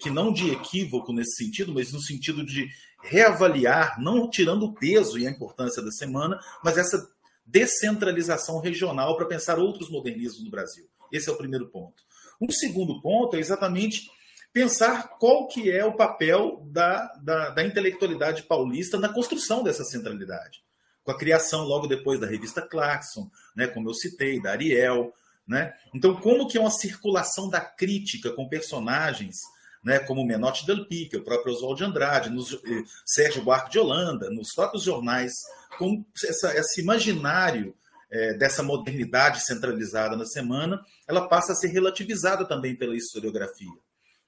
que 0.00 0.10
não 0.10 0.30
de 0.30 0.50
equívoco 0.50 1.14
nesse 1.14 1.42
sentido, 1.42 1.72
mas 1.72 1.90
no 1.94 2.00
sentido 2.02 2.44
de 2.44 2.68
reavaliar, 3.02 4.00
não 4.00 4.28
tirando 4.28 4.64
o 4.64 4.74
peso 4.74 5.18
e 5.18 5.26
a 5.26 5.30
importância 5.30 5.82
da 5.82 5.90
semana, 5.90 6.40
mas 6.62 6.78
essa 6.78 7.08
descentralização 7.44 8.60
regional 8.60 9.16
para 9.16 9.26
pensar 9.26 9.58
outros 9.58 9.90
modernismos 9.90 10.44
no 10.44 10.50
Brasil. 10.50 10.88
Esse 11.10 11.28
é 11.28 11.32
o 11.32 11.36
primeiro 11.36 11.68
ponto. 11.68 12.02
Um 12.40 12.50
segundo 12.50 13.00
ponto 13.00 13.36
é 13.36 13.40
exatamente 13.40 14.08
pensar 14.52 15.16
qual 15.18 15.46
que 15.48 15.70
é 15.70 15.84
o 15.84 15.96
papel 15.96 16.66
da, 16.70 17.06
da, 17.22 17.50
da 17.50 17.64
intelectualidade 17.64 18.44
paulista 18.44 18.98
na 18.98 19.08
construção 19.08 19.62
dessa 19.62 19.84
centralidade. 19.84 20.62
Com 21.02 21.12
a 21.12 21.18
criação, 21.18 21.64
logo 21.64 21.86
depois, 21.86 22.20
da 22.20 22.26
revista 22.26 22.62
Clarkson, 22.62 23.30
né, 23.56 23.66
como 23.66 23.88
eu 23.88 23.94
citei, 23.94 24.40
da 24.40 24.50
Ariel. 24.50 25.12
Né? 25.46 25.72
Então, 25.94 26.14
como 26.16 26.46
que 26.46 26.58
é 26.58 26.60
uma 26.60 26.70
circulação 26.70 27.48
da 27.48 27.60
crítica 27.60 28.30
com 28.30 28.48
personagens 28.48 29.40
né, 29.82 29.98
como 29.98 30.24
Menotti 30.24 30.66
Del 30.66 30.86
Pique, 30.86 31.16
o 31.16 31.24
próprio 31.24 31.54
Oswald 31.54 31.78
de 31.78 31.84
Andrade, 31.84 32.30
nos, 32.30 32.52
eh, 32.52 32.84
Sérgio 33.04 33.42
Buarque 33.42 33.70
de 33.70 33.78
Holanda, 33.78 34.30
nos 34.30 34.52
próprios 34.54 34.82
jornais, 34.82 35.32
com 35.78 36.04
essa, 36.24 36.54
esse 36.56 36.82
imaginário 36.82 37.74
eh, 38.10 38.34
dessa 38.34 38.62
modernidade 38.62 39.44
centralizada 39.44 40.16
na 40.16 40.26
semana, 40.26 40.84
ela 41.08 41.28
passa 41.28 41.52
a 41.52 41.56
ser 41.56 41.68
relativizada 41.68 42.44
também 42.44 42.76
pela 42.76 42.96
historiografia. 42.96 43.72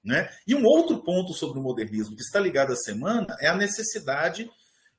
Né? 0.04 0.28
E 0.47 0.54
um 0.54 0.64
outro 0.64 0.99
ponto 0.99 1.32
sobre 1.32 1.59
o 1.59 1.62
modernismo 1.62 2.16
que 2.16 2.23
está 2.23 2.40
ligado 2.40 2.73
à 2.73 2.76
semana 2.76 3.37
é 3.40 3.49
a 3.49 3.56
necessidade 3.56 4.50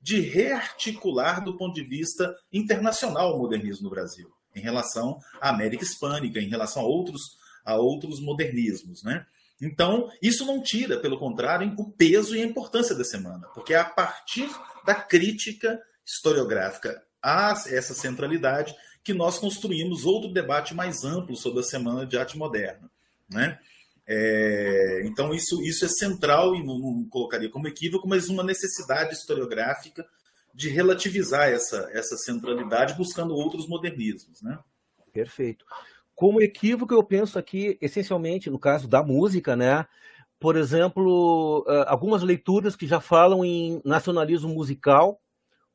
de 0.02 0.20
rearticular 0.20 1.44
do 1.44 1.58
ponto 1.58 1.74
de 1.74 1.84
vista 1.84 2.34
internacional 2.52 3.36
o 3.36 3.40
modernismo 3.40 3.86
no 3.86 3.90
Brasil, 3.90 4.32
em 4.56 4.62
relação 4.62 5.18
à 5.42 5.50
América 5.50 5.84
Hispânica, 5.84 6.40
em 6.40 6.50
relação 6.50 6.84
a 6.84 6.86
outros, 6.86 7.22
a 7.66 7.76
outros 7.76 8.20
modernismos. 8.22 9.02
Né? 9.02 9.26
Então, 9.62 10.12
isso 10.22 10.46
não 10.46 10.62
tira, 10.62 11.00
pelo 11.00 11.18
contrário, 11.18 11.74
o 11.78 11.92
peso 11.92 12.36
e 12.36 12.42
a 12.42 12.46
importância 12.46 12.96
da 12.96 13.04
semana, 13.04 13.48
porque 13.54 13.74
é 13.74 13.78
a 13.78 13.86
partir 13.86 14.50
da 14.86 14.96
crítica 14.96 15.80
historiográfica 16.06 17.02
a 17.22 17.52
essa 17.68 17.94
centralidade 17.94 18.76
que 19.04 19.14
nós 19.14 19.38
construímos 19.38 20.06
outro 20.06 20.32
debate 20.32 20.74
mais 20.74 21.04
amplo 21.04 21.36
sobre 21.36 21.62
a 21.62 21.64
Semana 21.64 22.06
de 22.06 22.18
Arte 22.18 22.38
Moderna. 22.38 22.90
Né? 23.30 23.58
É, 24.06 25.02
então, 25.06 25.34
isso, 25.34 25.62
isso 25.62 25.86
é 25.86 25.88
central, 25.88 26.56
e 26.56 26.64
não, 26.64 26.78
não, 26.78 27.06
colocaria 27.10 27.50
como 27.50 27.68
equívoco, 27.68 28.08
mas 28.08 28.30
uma 28.30 28.44
necessidade 28.44 29.14
historiográfica 29.14 30.06
de 30.54 30.70
relativizar 30.70 31.50
essa, 31.50 31.90
essa 31.94 32.18
centralidade 32.18 32.96
buscando 32.96 33.34
outros 33.34 33.68
modernismos. 33.68 34.42
Né? 34.42 34.58
Perfeito. 35.12 35.66
Como 36.16 36.42
equívoco, 36.42 36.94
eu 36.94 37.04
penso 37.04 37.40
aqui, 37.40 37.78
essencialmente, 37.82 38.50
no 38.50 38.60
caso 38.60 38.88
da 38.88 39.04
música, 39.04 39.56
né? 39.56 39.86
por 40.44 40.58
exemplo, 40.58 41.66
algumas 41.88 42.22
leituras 42.22 42.76
que 42.76 42.86
já 42.86 43.00
falam 43.00 43.46
em 43.46 43.82
nacionalismo 43.86 44.54
musical 44.54 45.22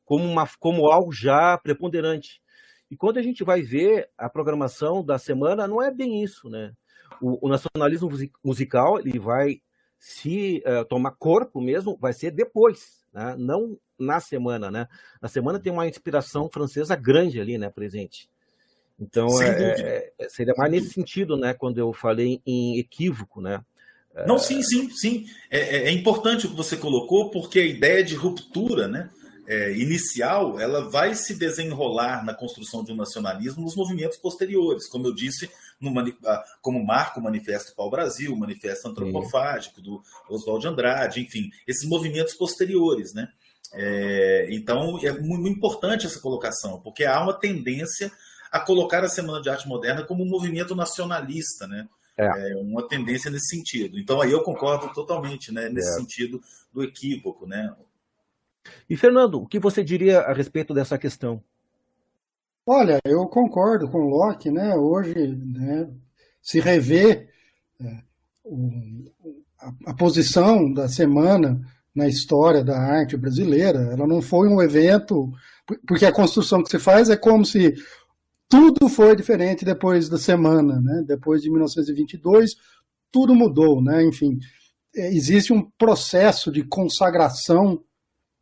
como, 0.05 0.23
uma, 0.23 0.47
como 0.59 0.91
algo 0.91 1.11
já 1.11 1.57
preponderante. 1.57 2.39
E 2.87 2.95
quando 2.95 3.17
a 3.17 3.21
gente 3.23 3.43
vai 3.43 3.63
ver 3.63 4.11
a 4.15 4.29
programação 4.29 5.03
da 5.03 5.17
semana, 5.17 5.67
não 5.67 5.81
é 5.81 5.89
bem 5.89 6.23
isso, 6.23 6.47
né? 6.51 6.71
O, 7.19 7.47
o 7.47 7.49
nacionalismo 7.49 8.11
musical 8.43 8.99
ele 8.99 9.17
vai 9.17 9.59
se 9.97 10.63
uh, 10.67 10.85
tomar 10.85 11.15
corpo 11.17 11.59
mesmo, 11.59 11.97
vai 11.99 12.13
ser 12.13 12.29
depois, 12.29 13.03
né? 13.11 13.35
não 13.39 13.75
na 13.97 14.19
semana, 14.19 14.69
né? 14.69 14.87
Na 15.19 15.27
semana 15.27 15.59
tem 15.59 15.73
uma 15.73 15.87
inspiração 15.87 16.47
francesa 16.47 16.95
grande 16.95 17.41
ali, 17.41 17.57
né, 17.57 17.71
presente. 17.71 18.29
Então 18.99 19.41
é, 19.41 20.11
é, 20.19 20.29
seria 20.29 20.53
mais 20.57 20.71
nesse 20.71 20.89
sentido, 20.89 21.37
né, 21.37 21.53
quando 21.53 21.77
eu 21.77 21.93
falei 21.93 22.41
em 22.45 22.77
equívoco, 22.77 23.41
né? 23.41 23.61
Não, 24.27 24.37
sim, 24.37 24.61
sim, 24.61 24.89
sim. 24.89 25.25
É, 25.49 25.59
é, 25.59 25.83
é 25.85 25.91
importante 25.91 26.45
o 26.45 26.49
que 26.49 26.55
você 26.55 26.75
colocou, 26.75 27.29
porque 27.29 27.59
a 27.59 27.65
ideia 27.65 28.03
de 28.03 28.15
ruptura, 28.15 28.87
né? 28.87 29.09
é, 29.49 29.71
inicial, 29.75 30.59
ela 30.59 30.91
vai 30.91 31.15
se 31.15 31.33
desenrolar 31.33 32.23
na 32.23 32.35
construção 32.35 32.83
de 32.83 32.91
um 32.91 32.95
nacionalismo 32.95 33.63
nos 33.63 33.75
movimentos 33.75 34.15
posteriores, 34.17 34.87
como 34.87 35.07
eu 35.07 35.15
disse, 35.15 35.49
no, 35.81 35.91
como 36.61 36.85
marca 36.85 37.19
o 37.19 37.23
Manifesto 37.23 37.75
Pau 37.75 37.89
Brasil, 37.89 38.31
o 38.31 38.37
Manifesto 38.37 38.87
Antropofágico 38.87 39.81
do 39.81 40.03
Oswald 40.29 40.61
de 40.61 40.67
Andrade, 40.67 41.21
enfim, 41.21 41.49
esses 41.67 41.89
movimentos 41.89 42.35
posteriores, 42.35 43.11
né? 43.15 43.27
É, 43.73 44.47
então 44.51 44.99
é 45.03 45.11
muito 45.19 45.49
importante 45.49 46.05
essa 46.05 46.19
colocação, 46.19 46.79
porque 46.81 47.03
há 47.03 47.19
uma 47.19 47.33
tendência 47.33 48.11
a 48.51 48.59
colocar 48.59 49.03
a 49.03 49.09
Semana 49.09 49.41
de 49.41 49.49
Arte 49.49 49.67
Moderna 49.67 50.03
como 50.03 50.23
um 50.23 50.29
movimento 50.29 50.75
nacionalista, 50.75 51.67
né? 51.67 51.87
É. 52.17 52.51
é 52.51 52.55
uma 52.57 52.85
tendência 52.87 53.31
nesse 53.31 53.55
sentido. 53.55 53.97
Então 53.97 54.21
aí 54.21 54.31
eu 54.31 54.43
concordo 54.43 54.91
totalmente, 54.93 55.53
né? 55.53 55.69
Nesse 55.69 55.89
é. 55.89 55.93
sentido 55.93 56.41
do 56.73 56.83
equívoco, 56.83 57.47
né? 57.47 57.73
E 58.89 58.97
Fernando, 58.97 59.41
o 59.41 59.47
que 59.47 59.59
você 59.59 59.83
diria 59.83 60.19
a 60.19 60.33
respeito 60.33 60.73
dessa 60.73 60.97
questão? 60.97 61.41
Olha, 62.65 62.99
eu 63.03 63.25
concordo 63.27 63.89
com 63.89 63.99
o 63.99 64.09
Locke, 64.09 64.51
né? 64.51 64.75
Hoje, 64.75 65.27
né, 65.27 65.89
se 66.41 66.59
rever 66.59 67.29
é, 67.81 68.03
o, 68.43 69.11
a, 69.59 69.73
a, 69.87 69.93
posição 69.95 70.71
da 70.71 70.87
semana 70.87 71.59
na 71.95 72.07
história 72.07 72.63
da 72.63 72.77
arte 72.77 73.17
brasileira, 73.17 73.79
ela 73.91 74.05
não 74.05 74.21
foi 74.21 74.47
um 74.47 74.61
evento, 74.61 75.31
porque 75.87 76.05
a 76.05 76.11
construção 76.11 76.61
que 76.63 76.69
se 76.69 76.77
faz 76.79 77.09
é 77.09 77.17
como 77.17 77.43
se 77.43 77.73
tudo 78.49 78.89
foi 78.89 79.15
diferente 79.15 79.63
depois 79.63 80.09
da 80.09 80.17
semana, 80.17 80.81
né? 80.81 81.03
Depois 81.05 81.41
de 81.41 81.51
1922, 81.51 82.55
tudo 83.11 83.35
mudou, 83.35 83.81
né? 83.81 84.03
Enfim, 84.03 84.39
é, 84.95 85.13
existe 85.13 85.53
um 85.53 85.69
processo 85.77 86.51
de 86.51 86.63
consagração 86.63 87.81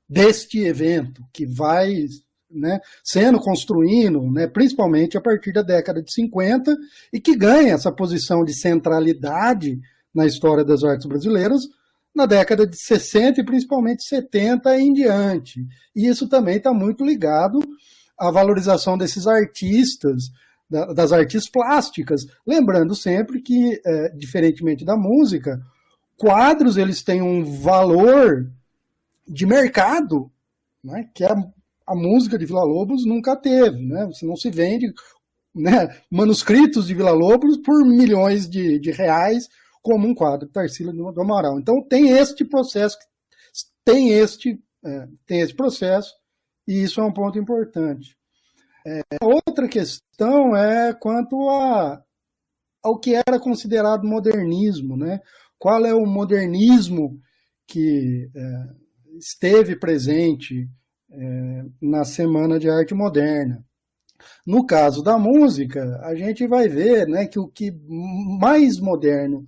deste 0.09 0.59
evento, 0.59 1.21
que 1.33 1.45
vai 1.45 2.05
né, 2.49 2.79
sendo 3.03 3.41
construindo, 3.41 4.21
né, 4.31 4.47
principalmente 4.47 5.17
a 5.17 5.21
partir 5.21 5.51
da 5.51 5.61
década 5.61 6.01
de 6.01 6.13
50, 6.13 6.73
e 7.11 7.19
que 7.19 7.35
ganha 7.35 7.73
essa 7.73 7.91
posição 7.91 8.45
de 8.45 8.57
centralidade 8.57 9.77
na 10.15 10.25
história 10.25 10.63
das 10.63 10.81
artes 10.81 11.05
brasileiras 11.05 11.63
na 12.15 12.25
década 12.25 12.65
de 12.65 12.75
60 12.75 13.41
e 13.41 13.45
principalmente 13.45 14.03
70 14.03 14.79
em 14.79 14.93
diante. 14.93 15.59
E 15.95 16.07
isso 16.07 16.27
também 16.27 16.55
está 16.55 16.73
muito 16.73 17.05
ligado 17.05 17.59
à 18.17 18.31
valorização 18.31 18.97
desses 18.97 19.27
artistas, 19.27 20.31
das 20.69 21.13
artes 21.13 21.49
plásticas, 21.49 22.25
lembrando 22.45 22.93
sempre 22.93 23.41
que, 23.41 23.79
é, 23.85 24.09
diferentemente 24.09 24.83
da 24.83 24.97
música, 24.97 25.61
quadros 26.17 26.75
eles 26.75 27.01
têm 27.01 27.21
um 27.21 27.43
valor 27.61 28.51
de 29.25 29.45
mercado, 29.45 30.29
né, 30.83 31.09
que 31.13 31.23
a, 31.23 31.35
a 31.85 31.95
música 31.95 32.37
de 32.37 32.45
Vila 32.45 32.63
Lobos 32.63 33.05
nunca 33.05 33.35
teve. 33.35 33.85
Né? 33.85 34.05
Você 34.07 34.25
não 34.25 34.35
se 34.35 34.49
vende 34.49 34.93
né, 35.55 35.95
manuscritos 36.11 36.87
de 36.87 36.93
Vila 36.93 37.11
Lobos 37.11 37.57
por 37.57 37.85
milhões 37.85 38.49
de, 38.49 38.79
de 38.79 38.91
reais 38.91 39.47
como 39.81 40.07
um 40.07 40.13
quadro 40.13 40.47
de 40.47 40.53
Tarsila 40.53 40.91
do 40.91 41.21
Amaral. 41.21 41.59
Então 41.59 41.81
tem 41.81 42.09
este 42.09 42.43
processo, 42.43 42.97
tem 43.85 44.09
este, 44.09 44.59
é, 44.83 45.07
tem 45.25 45.39
esse 45.39 45.55
processo, 45.55 46.13
e 46.67 46.83
isso 46.83 46.99
é 46.99 47.03
um 47.03 47.13
ponto 47.13 47.39
importante. 47.39 48.17
É, 48.85 49.01
outra 49.21 49.67
questão 49.67 50.55
é 50.55 50.93
quanto 50.93 51.49
a, 51.49 52.01
ao 52.83 52.99
que 52.99 53.13
era 53.15 53.39
considerado 53.39 54.07
modernismo, 54.07 54.95
né? 54.97 55.19
Qual 55.57 55.85
é 55.85 55.93
o 55.93 56.05
modernismo 56.05 57.19
que 57.65 58.29
é, 58.33 58.63
esteve 59.17 59.75
presente 59.75 60.69
é, 61.11 61.65
na 61.81 62.03
Semana 62.03 62.59
de 62.59 62.69
Arte 62.69 62.93
Moderna. 62.93 63.63
No 64.45 64.65
caso 64.65 65.03
da 65.03 65.17
música, 65.17 65.99
a 66.03 66.15
gente 66.15 66.47
vai 66.47 66.67
ver 66.67 67.07
né, 67.07 67.27
que 67.27 67.39
o 67.39 67.47
que 67.47 67.71
mais 68.39 68.79
moderno 68.79 69.45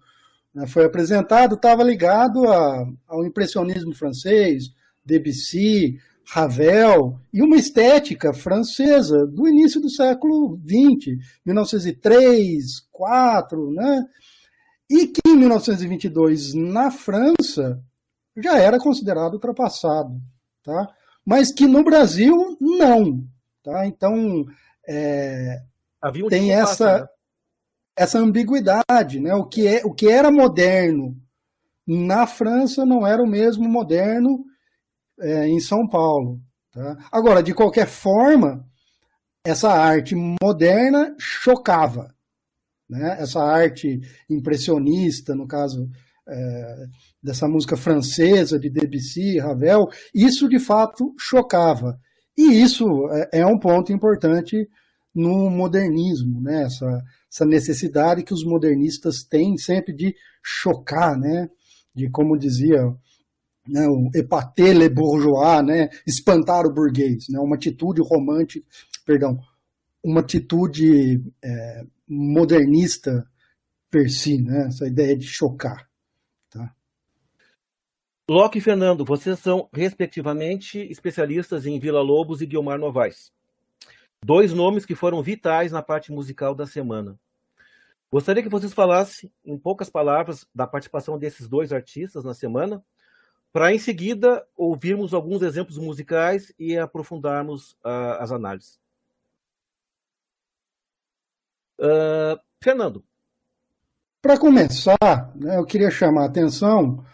né, 0.53 0.67
foi 0.67 0.85
apresentado 0.85 1.55
estava 1.55 1.83
ligado 1.83 2.47
a, 2.47 2.85
ao 3.07 3.25
impressionismo 3.25 3.93
francês, 3.93 4.71
Debussy, 5.03 5.99
Ravel, 6.31 7.19
e 7.33 7.41
uma 7.41 7.55
estética 7.55 8.31
francesa 8.31 9.25
do 9.25 9.47
início 9.47 9.81
do 9.81 9.89
século 9.89 10.59
XX, 10.63 11.17
1903, 11.43 12.81
4, 12.91 13.71
né? 13.71 14.05
E 14.87 15.07
que 15.07 15.21
em 15.25 15.35
1922, 15.35 16.53
na 16.53 16.91
França, 16.91 17.81
já 18.37 18.59
era 18.59 18.77
considerado 18.77 19.33
ultrapassado, 19.33 20.21
tá? 20.63 20.87
Mas 21.25 21.51
que 21.51 21.65
no 21.65 21.83
Brasil 21.83 22.55
não, 22.61 23.23
tá? 23.63 23.87
Então 23.87 24.45
é, 24.87 25.61
um 26.03 26.27
tem 26.27 26.51
essa 26.51 26.99
né? 26.99 27.07
essa 27.95 28.19
ambiguidade, 28.19 29.19
né? 29.19 29.33
O 29.33 29.45
que 29.45 29.67
é 29.67 29.81
o 29.83 29.93
que 29.93 30.07
era 30.07 30.31
moderno 30.31 31.17
na 31.87 32.27
França 32.27 32.85
não 32.85 33.05
era 33.05 33.21
o 33.21 33.27
mesmo 33.27 33.67
moderno 33.67 34.45
é, 35.21 35.47
em 35.47 35.59
São 35.59 35.87
Paulo. 35.87 36.39
Tá? 36.71 36.97
Agora, 37.11 37.41
de 37.41 37.53
qualquer 37.53 37.87
forma, 37.87 38.65
essa 39.43 39.69
arte 39.69 40.15
moderna 40.15 41.15
chocava. 41.17 42.13
Né? 42.89 43.17
Essa 43.19 43.41
arte 43.41 43.99
impressionista, 44.29 45.35
no 45.35 45.47
caso 45.47 45.89
é, 46.27 46.85
dessa 47.21 47.47
música 47.47 47.75
francesa 47.75 48.59
de 48.59 48.69
Debussy, 48.69 49.39
Ravel, 49.39 49.87
isso 50.13 50.47
de 50.47 50.59
fato 50.59 51.13
chocava. 51.17 51.99
E 52.37 52.61
isso 52.61 52.85
é, 53.11 53.39
é 53.39 53.45
um 53.45 53.59
ponto 53.59 53.91
importante 53.91 54.67
no 55.13 55.49
modernismo, 55.49 56.41
né? 56.41 56.63
essa, 56.63 57.03
essa 57.31 57.45
necessidade 57.45 58.23
que 58.23 58.33
os 58.33 58.45
modernistas 58.45 59.23
têm 59.23 59.57
sempre 59.57 59.93
de 59.93 60.15
chocar, 60.41 61.17
né? 61.17 61.49
de, 61.93 62.09
como 62.09 62.37
dizia 62.37 62.79
né, 63.69 63.87
o 63.87 64.09
épater 64.15 64.77
le 64.77 64.89
bourgeois, 64.89 65.63
né, 65.65 65.89
espantar 66.05 66.65
o 66.65 66.73
burguês, 66.73 67.25
né, 67.29 67.39
uma 67.39 67.55
atitude 67.55 68.01
romântica, 68.01 68.65
perdão, 69.05 69.37
uma 70.03 70.21
atitude 70.21 71.23
é, 71.43 71.83
modernista 72.07 73.25
per 73.89 74.09
si, 74.09 74.41
né, 74.41 74.67
essa 74.67 74.87
ideia 74.87 75.17
de 75.17 75.27
chocar. 75.27 75.89
Locke 78.29 78.59
e 78.59 78.61
Fernando, 78.61 79.03
vocês 79.03 79.39
são, 79.39 79.67
respectivamente, 79.73 80.77
especialistas 80.91 81.65
em 81.65 81.79
Vila 81.79 81.99
Lobos 81.99 82.43
e 82.43 82.45
Guilmar 82.45 82.77
Novaes. 82.77 83.31
Dois 84.23 84.53
nomes 84.53 84.85
que 84.85 84.93
foram 84.93 85.23
vitais 85.23 85.71
na 85.71 85.81
parte 85.81 86.11
musical 86.11 86.53
da 86.53 86.67
semana. 86.67 87.19
Gostaria 88.11 88.43
que 88.43 88.49
vocês 88.49 88.71
falassem, 88.71 89.31
em 89.43 89.57
poucas 89.57 89.89
palavras, 89.89 90.45
da 90.53 90.67
participação 90.67 91.17
desses 91.17 91.49
dois 91.49 91.73
artistas 91.73 92.23
na 92.23 92.35
semana, 92.35 92.83
para 93.51 93.73
em 93.73 93.79
seguida 93.79 94.45
ouvirmos 94.55 95.13
alguns 95.13 95.41
exemplos 95.41 95.77
musicais 95.77 96.53
e 96.57 96.77
aprofundarmos 96.77 97.71
uh, 97.83 98.19
as 98.19 98.31
análises. 98.31 98.79
Uh, 101.79 102.39
Fernando. 102.61 103.03
Para 104.21 104.37
começar, 104.37 104.97
né, 105.35 105.57
eu 105.57 105.65
queria 105.65 105.89
chamar 105.89 106.23
a 106.23 106.25
atenção 106.25 107.05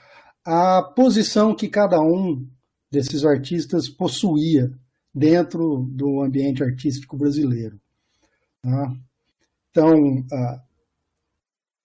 à 0.44 0.82
posição 0.82 1.56
que 1.56 1.70
cada 1.70 2.02
um 2.02 2.48
desses 2.92 3.24
artistas 3.24 3.88
possuía 3.88 4.72
dentro 5.14 5.88
do 5.92 6.22
ambiente 6.22 6.64
artístico 6.64 7.16
brasileiro. 7.16 7.80
Tá? 8.62 8.94
Então, 9.70 9.94
uh, 9.94 10.62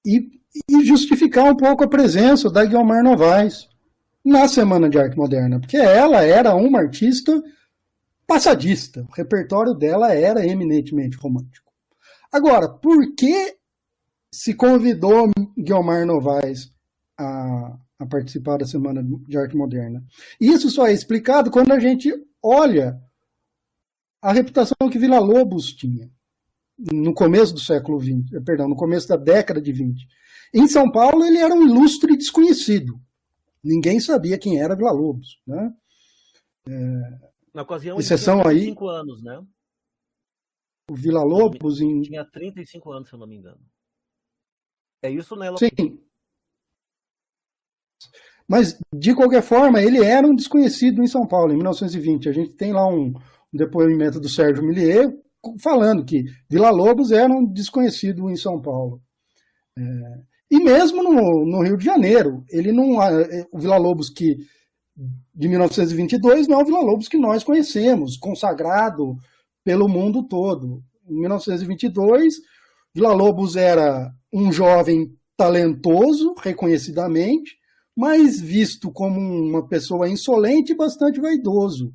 e, 0.04 0.40
e, 0.68 0.84
justificar 0.84 1.44
um 1.44 1.56
pouco 1.56 1.84
a 1.84 1.88
presença 1.88 2.50
da 2.50 2.64
Guilmar 2.64 3.04
Novaes 3.04 3.69
na 4.24 4.46
Semana 4.48 4.88
de 4.88 4.98
Arte 4.98 5.16
Moderna, 5.16 5.60
porque 5.60 5.76
ela 5.76 6.22
era 6.22 6.54
uma 6.54 6.80
artista 6.80 7.42
passadista, 8.26 9.06
o 9.08 9.12
repertório 9.12 9.74
dela 9.74 10.14
era 10.14 10.46
eminentemente 10.46 11.16
romântico. 11.16 11.70
Agora, 12.30 12.68
por 12.68 13.14
que 13.14 13.56
se 14.32 14.54
convidou 14.54 15.30
Guilmar 15.58 16.06
Novaes 16.06 16.72
a, 17.18 17.76
a 17.98 18.06
participar 18.06 18.58
da 18.58 18.66
Semana 18.66 19.04
de 19.26 19.36
Arte 19.36 19.56
Moderna? 19.56 20.04
Isso 20.40 20.70
só 20.70 20.86
é 20.86 20.92
explicado 20.92 21.50
quando 21.50 21.72
a 21.72 21.80
gente 21.80 22.12
olha 22.42 23.00
a 24.22 24.32
reputação 24.32 24.88
que 24.90 24.98
Vila 24.98 25.18
Lobos 25.18 25.72
tinha 25.72 26.10
no 26.92 27.12
começo 27.12 27.52
do 27.52 27.60
século 27.60 28.00
XX, 28.00 28.42
perdão, 28.44 28.68
no 28.68 28.76
começo 28.76 29.08
da 29.08 29.16
década 29.16 29.60
de 29.60 29.72
20. 29.72 30.06
Em 30.54 30.66
São 30.66 30.90
Paulo, 30.90 31.24
ele 31.24 31.38
era 31.38 31.54
um 31.54 31.66
ilustre 31.66 32.16
desconhecido. 32.16 33.00
Ninguém 33.62 34.00
sabia 34.00 34.38
quem 34.38 34.60
era 34.60 34.76
Vila 34.76 34.92
Lobos. 34.92 35.40
Né? 35.46 35.74
É, 36.68 37.30
Na 37.54 37.62
ocasião, 37.62 37.96
ele 37.96 38.02
exceção 38.02 38.40
tinha 38.40 38.44
35 38.44 38.88
aí, 38.88 38.96
anos, 38.96 39.22
né? 39.22 39.46
O 40.90 40.94
Vila 40.94 41.22
Lobos 41.22 41.80
em... 41.80 42.02
Tinha 42.02 42.24
35 42.24 42.92
anos, 42.92 43.08
se 43.08 43.14
eu 43.14 43.18
não 43.18 43.26
me 43.26 43.36
engano. 43.36 43.60
É 45.02 45.10
isso, 45.10 45.36
né? 45.36 45.46
Sim. 45.56 46.02
Mas, 48.48 48.78
de 48.92 49.14
qualquer 49.14 49.42
forma, 49.42 49.80
ele 49.80 50.04
era 50.04 50.26
um 50.26 50.34
desconhecido 50.34 51.02
em 51.02 51.06
São 51.06 51.26
Paulo, 51.26 51.52
em 51.52 51.56
1920. 51.56 52.28
A 52.28 52.32
gente 52.32 52.56
tem 52.56 52.72
lá 52.72 52.86
um, 52.86 53.08
um 53.08 53.56
depoimento 53.56 54.18
do 54.18 54.28
Sérgio 54.28 54.64
Millier 54.64 55.08
falando 55.62 56.04
que 56.04 56.24
Vila 56.50 56.70
Lobos 56.70 57.12
era 57.12 57.32
um 57.32 57.46
desconhecido 57.46 58.28
em 58.28 58.36
São 58.36 58.60
Paulo. 58.60 59.00
É, 59.78 59.82
e 60.50 60.58
mesmo 60.58 61.02
no, 61.02 61.46
no, 61.46 61.62
Rio 61.62 61.76
de 61.76 61.84
Janeiro, 61.84 62.44
ele 62.48 62.72
não, 62.72 63.02
é, 63.02 63.46
o 63.52 63.58
Vila 63.58 63.76
Lobos 63.76 64.10
que 64.10 64.36
de 65.34 65.48
1922 65.48 66.48
não 66.48 66.60
é 66.60 66.62
o 66.62 66.66
Vila 66.66 66.80
Lobos 66.80 67.08
que 67.08 67.16
nós 67.16 67.44
conhecemos, 67.44 68.16
consagrado 68.16 69.16
pelo 69.64 69.88
mundo 69.88 70.22
todo. 70.24 70.82
Em 71.08 71.20
1922, 71.20 72.34
Vila 72.94 73.12
Lobos 73.12 73.56
era 73.56 74.12
um 74.32 74.52
jovem 74.52 75.14
talentoso, 75.36 76.34
reconhecidamente, 76.42 77.56
mas 77.96 78.40
visto 78.40 78.90
como 78.90 79.20
uma 79.20 79.66
pessoa 79.66 80.08
insolente 80.08 80.72
e 80.72 80.76
bastante 80.76 81.20
vaidoso. 81.20 81.94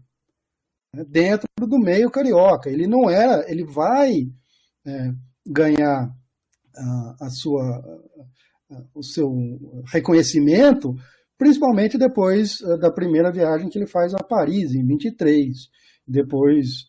Né, 0.95 1.03
dentro 1.07 1.47
do 1.59 1.77
meio 1.77 2.09
carioca. 2.09 2.69
Ele 2.69 2.87
não 2.87 3.09
era, 3.09 3.49
ele 3.51 3.65
vai 3.65 4.27
é, 4.85 5.13
ganhar 5.45 6.09
a, 6.75 7.15
a 7.25 7.29
sua, 7.29 7.83
o 8.93 9.03
seu 9.03 9.31
reconhecimento, 9.91 10.95
principalmente 11.37 11.97
depois 11.97 12.61
é, 12.61 12.77
da 12.77 12.91
primeira 12.91 13.31
viagem 13.31 13.69
que 13.69 13.77
ele 13.77 13.87
faz 13.87 14.13
a 14.13 14.23
Paris, 14.23 14.73
em 14.73 14.85
23. 14.85 15.53
Depois, 16.07 16.85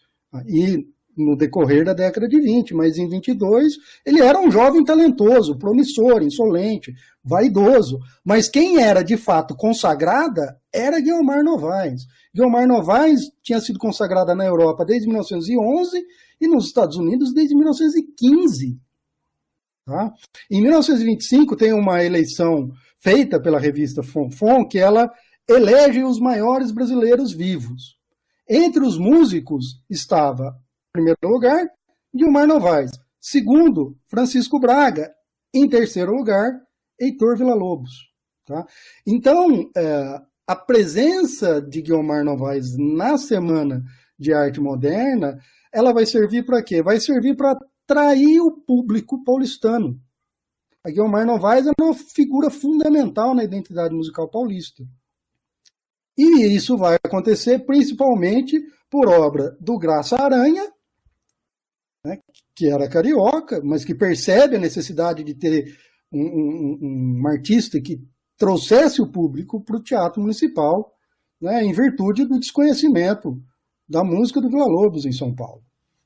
e 0.46 0.86
no 1.16 1.36
decorrer 1.36 1.84
da 1.84 1.94
década 1.94 2.28
de 2.28 2.38
20, 2.38 2.74
mas 2.74 2.98
em 2.98 3.08
22 3.08 3.72
ele 4.04 4.20
era 4.20 4.38
um 4.38 4.50
jovem 4.50 4.84
talentoso, 4.84 5.58
promissor, 5.58 6.22
insolente, 6.22 6.92
vaidoso. 7.24 7.98
Mas 8.22 8.48
quem 8.48 8.78
era 8.78 9.02
de 9.02 9.16
fato 9.16 9.56
consagrada 9.56 10.60
era 10.72 11.00
Guilmar 11.00 11.42
Novaes. 11.42 12.02
Guilmar 12.34 12.68
Novaes 12.68 13.30
tinha 13.42 13.60
sido 13.60 13.78
consagrada 13.78 14.34
na 14.34 14.44
Europa 14.44 14.84
desde 14.84 15.06
1911 15.08 16.04
e 16.38 16.46
nos 16.46 16.66
Estados 16.66 16.98
Unidos 16.98 17.32
desde 17.32 17.56
1915. 17.56 18.78
Tá? 19.86 20.12
Em 20.50 20.60
1925 20.60 21.56
tem 21.56 21.72
uma 21.72 22.02
eleição 22.02 22.72
feita 22.98 23.40
pela 23.40 23.60
revista 23.60 24.02
Fonfon 24.02 24.66
que 24.66 24.78
ela 24.80 25.08
elege 25.48 26.02
os 26.02 26.18
maiores 26.18 26.72
brasileiros 26.72 27.32
vivos. 27.32 27.96
Entre 28.48 28.82
os 28.84 28.98
músicos 28.98 29.80
estava 29.88 30.56
primeiro 30.92 31.18
lugar, 31.22 31.64
Gilmar 32.12 32.48
Novaes. 32.48 32.90
Segundo, 33.20 33.96
Francisco 34.08 34.58
Braga. 34.58 35.12
Em 35.54 35.68
terceiro 35.68 36.12
lugar, 36.12 36.50
Heitor 37.00 37.36
Villa-Lobos. 37.36 37.90
Tá? 38.44 38.66
Então, 39.06 39.70
é, 39.76 40.20
a 40.46 40.56
presença 40.56 41.60
de 41.60 41.80
Guilmar 41.82 42.24
Novaes 42.24 42.76
na 42.76 43.16
Semana 43.18 43.82
de 44.18 44.32
Arte 44.32 44.60
Moderna, 44.60 45.38
ela 45.72 45.92
vai 45.92 46.06
servir 46.06 46.44
para 46.44 46.62
quê? 46.62 46.82
Vai 46.82 46.98
servir 46.98 47.36
para 47.36 47.56
atrair 47.86 48.40
o 48.40 48.52
público 48.52 49.22
paulistano. 49.24 50.00
A 50.84 50.90
Guilmar 50.90 51.26
Novaes 51.26 51.66
é 51.66 51.70
uma 51.80 51.94
figura 51.94 52.50
fundamental 52.50 53.34
na 53.34 53.44
identidade 53.44 53.94
musical 53.94 54.28
paulista. 54.28 54.84
E 56.16 56.46
isso 56.54 56.76
vai 56.76 56.96
acontecer 57.02 57.60
principalmente 57.66 58.60
por 58.90 59.08
obra 59.08 59.56
do 59.60 59.78
Graça 59.78 60.16
Aranha 60.16 60.70
né, 62.06 62.18
que 62.54 62.70
era 62.70 62.88
carioca, 62.88 63.60
mas 63.64 63.84
que 63.84 63.94
percebe 63.94 64.56
a 64.56 64.60
necessidade 64.60 65.24
de 65.24 65.34
ter 65.34 65.76
um, 66.12 66.22
um, 66.22 66.78
um 67.20 67.28
artista 67.28 67.80
que 67.80 67.98
trouxesse 68.38 69.02
o 69.02 69.10
público 69.10 69.62
para 69.62 69.76
o 69.76 69.82
teatro 69.82 70.20
municipal, 70.20 70.92
né, 71.40 71.64
em 71.64 71.72
virtude 71.72 72.24
do 72.24 72.38
desconhecimento 72.38 73.36
da 73.88 74.04
música 74.04 74.40
do 74.40 74.48
Vila 74.48 74.66
Lobos 74.66 75.04
em 75.04 75.12
São 75.12 75.34
Paulo. 75.34 75.62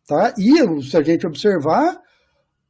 Tá? 0.06 0.34
E 0.38 0.82
se 0.82 0.96
a 0.96 1.02
gente 1.02 1.26
observar, 1.26 2.00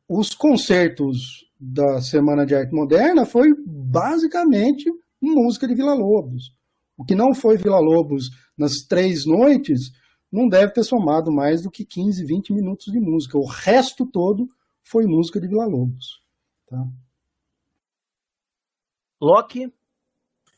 os 0.09 0.35
concertos 0.35 1.47
da 1.59 2.01
Semana 2.01 2.45
de 2.45 2.55
Arte 2.55 2.75
Moderna 2.75 3.25
foi 3.25 3.49
basicamente 3.67 4.91
música 5.21 5.69
de 5.69 5.75
Vila 5.75 5.95
Lobos. 5.95 6.55
O 6.97 7.05
que 7.05 7.15
não 7.15 7.35
foi 7.35 7.57
Vila 7.57 7.79
Lobos 7.79 8.31
nas 8.57 8.83
três 8.83 9.27
noites 9.27 9.93
não 10.31 10.49
deve 10.49 10.73
ter 10.73 10.85
somado 10.85 11.33
mais 11.33 11.63
do 11.63 11.71
que 11.71 11.85
15, 11.85 12.25
20 12.25 12.53
minutos 12.53 12.93
de 12.93 13.01
música. 13.01 13.39
O 13.39 13.47
resto 13.47 14.07
todo 14.07 14.47
foi 14.83 15.05
música 15.07 15.41
de 15.41 15.49
Vila 15.49 15.67
Lobos. 15.67 16.21
Tá? 16.67 16.87
Loki, 19.21 19.67
o 19.67 19.73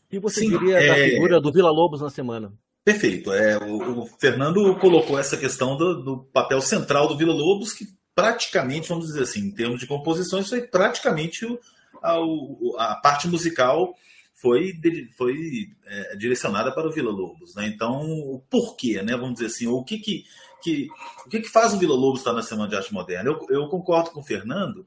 que 0.09 0.21
você 0.21 0.41
Sim, 0.41 0.51
diria 0.51 0.79
é... 0.79 0.89
da 0.89 0.95
figura 0.95 1.41
do 1.41 1.53
Vila 1.53 1.71
Lobos 1.71 2.01
na 2.01 2.11
semana? 2.11 2.53
Perfeito. 2.85 3.33
É, 3.33 3.59
o, 3.59 4.03
o 4.03 4.07
Fernando 4.19 4.77
colocou 4.77 5.19
essa 5.19 5.37
questão 5.37 5.77
do, 5.77 6.03
do, 6.03 6.25
papel 6.33 6.61
central 6.61 7.07
do 7.07 7.17
Vila 7.17 7.33
Lobos, 7.33 7.73
que 7.73 7.87
praticamente, 8.15 8.89
vamos 8.89 9.07
dizer 9.07 9.23
assim, 9.23 9.41
em 9.41 9.55
termos 9.55 9.81
de 9.81 9.87
composições, 9.87 10.49
foi 10.49 10.63
praticamente 10.63 11.47
a, 12.03 12.19
a 12.79 12.97
parte 12.97 13.29
musical 13.29 13.95
foi, 14.35 14.73
foi 15.17 15.69
é, 15.87 16.17
direcionada 16.17 16.73
para 16.75 16.89
o 16.89 16.93
Vila 16.93 17.13
Lobos. 17.13 17.55
Né? 17.55 17.69
Então, 17.69 18.03
o 18.03 18.43
porquê, 18.51 19.01
né? 19.01 19.17
vamos 19.17 19.35
dizer 19.35 19.47
assim, 19.47 19.69
o 19.69 19.85
que, 19.85 19.99
que, 19.99 20.25
que, 20.61 20.89
o 21.25 21.31
que, 21.31 21.41
que 21.43 21.49
faz 21.49 21.73
o 21.73 21.79
Vila 21.79 21.95
Lobos 21.95 22.21
estar 22.21 22.33
na 22.33 22.43
Semana 22.43 22.69
de 22.69 22.75
Arte 22.75 22.93
Moderna? 22.93 23.31
Eu, 23.31 23.47
eu 23.49 23.69
concordo 23.69 24.11
com 24.11 24.21
o 24.21 24.25
Fernando 24.25 24.85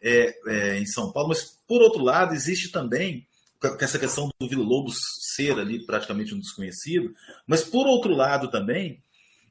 é, 0.00 0.34
é, 0.46 0.78
em 0.78 0.86
São 0.86 1.12
Paulo, 1.12 1.28
mas, 1.28 1.42
por 1.68 1.82
outro 1.82 2.02
lado, 2.02 2.34
existe 2.34 2.70
também 2.70 3.26
com 3.70 3.84
essa 3.84 3.98
questão 3.98 4.28
do 4.38 4.48
Vila 4.48 4.64
Lobos 4.64 4.96
ser 5.34 5.58
ali 5.58 5.84
praticamente 5.84 6.34
um 6.34 6.38
desconhecido, 6.38 7.12
mas, 7.46 7.62
por 7.62 7.86
outro 7.86 8.14
lado, 8.14 8.50
também, 8.50 9.02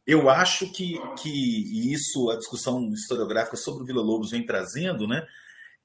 eu 0.05 0.29
acho 0.29 0.71
que, 0.71 0.99
que 1.21 1.91
isso, 1.91 2.29
a 2.29 2.37
discussão 2.37 2.89
historiográfica 2.91 3.57
sobre 3.57 3.83
o 3.83 3.85
Vila 3.85 4.01
Lobos 4.01 4.31
vem 4.31 4.45
trazendo, 4.45 5.07
né? 5.07 5.25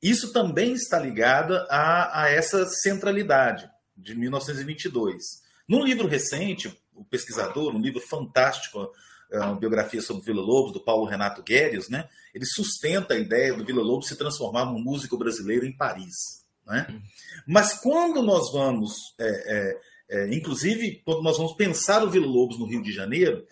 Isso 0.02 0.32
também 0.32 0.72
está 0.72 0.98
ligado 0.98 1.54
a, 1.68 2.22
a 2.22 2.30
essa 2.30 2.64
centralidade 2.66 3.68
de 3.96 4.14
1922. 4.14 5.42
Num 5.68 5.84
livro 5.84 6.06
recente, 6.06 6.72
o 6.94 7.04
pesquisador, 7.04 7.74
um 7.74 7.80
livro 7.80 8.00
fantástico, 8.00 8.90
é, 9.30 9.38
uma 9.40 9.56
biografia 9.56 10.00
sobre 10.00 10.24
Vila 10.24 10.40
Lobos, 10.40 10.72
do 10.72 10.80
Paulo 10.80 11.04
Renato 11.04 11.42
Guedes, 11.42 11.88
né? 11.88 12.08
ele 12.34 12.46
sustenta 12.46 13.14
a 13.14 13.18
ideia 13.18 13.54
do 13.54 13.64
Vila 13.64 13.82
Lobos 13.82 14.08
se 14.08 14.16
transformar 14.16 14.64
num 14.64 14.78
músico 14.78 15.18
brasileiro 15.18 15.66
em 15.66 15.76
Paris. 15.76 16.46
Né? 16.68 17.00
Mas 17.46 17.72
quando 17.80 18.22
nós 18.22 18.52
vamos, 18.52 19.14
é, 19.18 19.24
é, 19.26 19.80
é, 20.10 20.34
inclusive, 20.34 21.02
quando 21.04 21.22
nós 21.22 21.38
vamos 21.38 21.54
pensar 21.54 22.04
o 22.04 22.10
Vila 22.10 22.26
Lobos 22.26 22.58
no 22.58 22.66
Rio 22.66 22.82
de 22.82 22.92
Janeiro, 22.92 23.44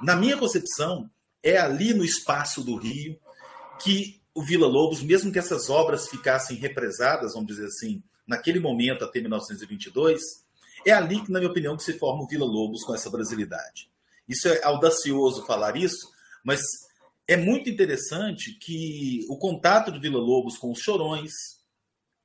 na 0.00 0.16
minha 0.16 0.36
concepção, 0.36 1.08
é 1.42 1.58
ali 1.58 1.92
no 1.92 2.04
espaço 2.04 2.64
do 2.64 2.76
Rio 2.76 3.18
que 3.82 4.20
o 4.34 4.42
Vila 4.42 4.66
Lobos, 4.66 5.02
mesmo 5.02 5.30
que 5.30 5.38
essas 5.38 5.68
obras 5.68 6.08
ficassem 6.08 6.56
represadas, 6.56 7.34
vamos 7.34 7.48
dizer 7.48 7.66
assim, 7.66 8.02
naquele 8.26 8.58
momento 8.58 9.04
até 9.04 9.20
1922, 9.20 10.22
é 10.86 10.92
ali 10.92 11.20
que, 11.22 11.30
na 11.30 11.38
minha 11.38 11.50
opinião, 11.50 11.76
que 11.76 11.82
se 11.82 11.98
forma 11.98 12.22
o 12.22 12.26
Vila 12.26 12.46
Lobos 12.46 12.82
com 12.84 12.94
essa 12.94 13.10
brasilidade. 13.10 13.90
Isso 14.26 14.48
é 14.48 14.64
audacioso 14.64 15.44
falar 15.44 15.76
isso, 15.76 16.10
mas 16.42 16.62
é 17.28 17.36
muito 17.36 17.68
interessante 17.68 18.52
que 18.58 19.26
o 19.28 19.36
contato 19.36 19.92
de 19.92 19.98
Vila 19.98 20.18
Lobos 20.18 20.56
com 20.56 20.72
os 20.72 20.80
chorões, 20.80 21.32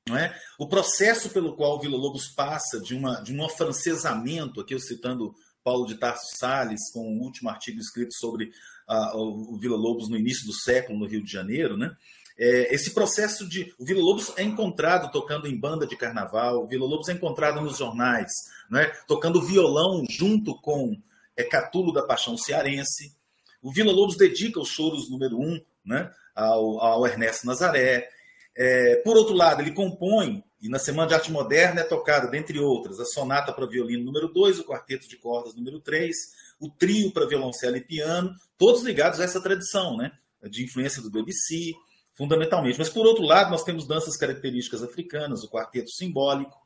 não 0.08 0.16
é? 0.16 0.34
o 0.58 0.66
processo 0.66 1.30
pelo 1.30 1.54
qual 1.54 1.76
o 1.76 1.80
Vila 1.80 1.96
Lobos 1.96 2.28
passa 2.28 2.80
de, 2.80 2.94
uma, 2.94 3.20
de 3.20 3.34
um 3.34 3.44
afrancesamento, 3.44 4.60
aqui 4.60 4.74
eu 4.74 4.80
citando 4.80 5.34
Paulo 5.62 5.86
de 5.86 5.96
Tarso 5.96 6.26
Salles, 6.38 6.90
com 6.92 7.00
o 7.00 7.22
último 7.22 7.50
artigo 7.50 7.78
escrito 7.78 8.14
sobre 8.14 8.50
uh, 8.88 9.16
o 9.16 9.58
Vila 9.58 9.76
Lobos 9.76 10.08
no 10.08 10.16
início 10.16 10.46
do 10.46 10.52
século 10.52 10.98
no 10.98 11.06
Rio 11.06 11.22
de 11.22 11.30
Janeiro, 11.30 11.76
né? 11.76 11.94
É, 12.38 12.72
esse 12.72 12.92
processo 12.94 13.48
de. 13.48 13.74
O 13.76 13.84
Vila 13.84 14.00
Lobos 14.00 14.32
é 14.36 14.44
encontrado 14.44 15.10
tocando 15.10 15.48
em 15.48 15.58
banda 15.58 15.84
de 15.84 15.96
carnaval, 15.96 16.62
o 16.62 16.68
Vila 16.68 16.86
Lobos 16.86 17.08
é 17.08 17.12
encontrado 17.12 17.60
nos 17.60 17.78
jornais, 17.78 18.30
né? 18.70 18.86
tocando 19.08 19.42
violão 19.42 20.04
junto 20.08 20.54
com 20.60 20.96
é, 21.36 21.42
Catulo 21.42 21.92
da 21.92 22.04
Paixão 22.04 22.36
Cearense. 22.36 23.12
O 23.60 23.72
Vila 23.72 23.92
Lobos 23.92 24.16
dedica 24.16 24.60
os 24.60 24.68
choros 24.68 25.10
número 25.10 25.36
um 25.36 25.60
né? 25.84 26.12
ao, 26.32 26.80
ao 26.80 27.06
Ernesto 27.06 27.44
Nazaré. 27.44 28.08
É, 28.60 28.96
por 29.04 29.16
outro 29.16 29.34
lado, 29.34 29.62
ele 29.62 29.70
compõe, 29.70 30.42
e 30.60 30.68
na 30.68 30.80
Semana 30.80 31.06
de 31.06 31.14
Arte 31.14 31.30
Moderna 31.30 31.82
é 31.82 31.84
tocada, 31.84 32.26
dentre 32.26 32.58
outras, 32.58 32.98
a 32.98 33.04
Sonata 33.04 33.52
para 33.52 33.64
Violino 33.66 34.04
número 34.04 34.26
2, 34.26 34.58
o 34.58 34.64
Quarteto 34.64 35.08
de 35.08 35.16
Cordas 35.16 35.54
número 35.54 35.78
3, 35.78 36.16
o 36.58 36.68
Trio 36.68 37.12
para 37.12 37.28
Violoncelo 37.28 37.76
e 37.76 37.80
Piano, 37.80 38.34
todos 38.58 38.82
ligados 38.82 39.20
a 39.20 39.24
essa 39.24 39.40
tradição 39.40 39.96
né? 39.96 40.10
de 40.50 40.64
influência 40.64 41.00
do 41.00 41.08
Debussy, 41.08 41.72
fundamentalmente. 42.14 42.76
Mas, 42.76 42.88
por 42.88 43.06
outro 43.06 43.22
lado, 43.22 43.48
nós 43.48 43.62
temos 43.62 43.86
danças 43.86 44.16
características 44.16 44.82
africanas, 44.82 45.44
o 45.44 45.48
quarteto 45.48 45.90
simbólico. 45.90 46.58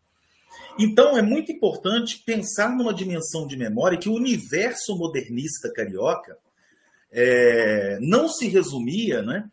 Então, 0.78 1.18
é 1.18 1.20
muito 1.20 1.52
importante 1.52 2.22
pensar 2.24 2.74
numa 2.74 2.94
dimensão 2.94 3.46
de 3.46 3.54
memória 3.54 3.98
que 3.98 4.08
o 4.08 4.14
universo 4.14 4.96
modernista 4.96 5.70
carioca 5.70 6.38
é, 7.10 7.98
não 8.00 8.28
se 8.28 8.48
resumia 8.48 9.20
né, 9.20 9.44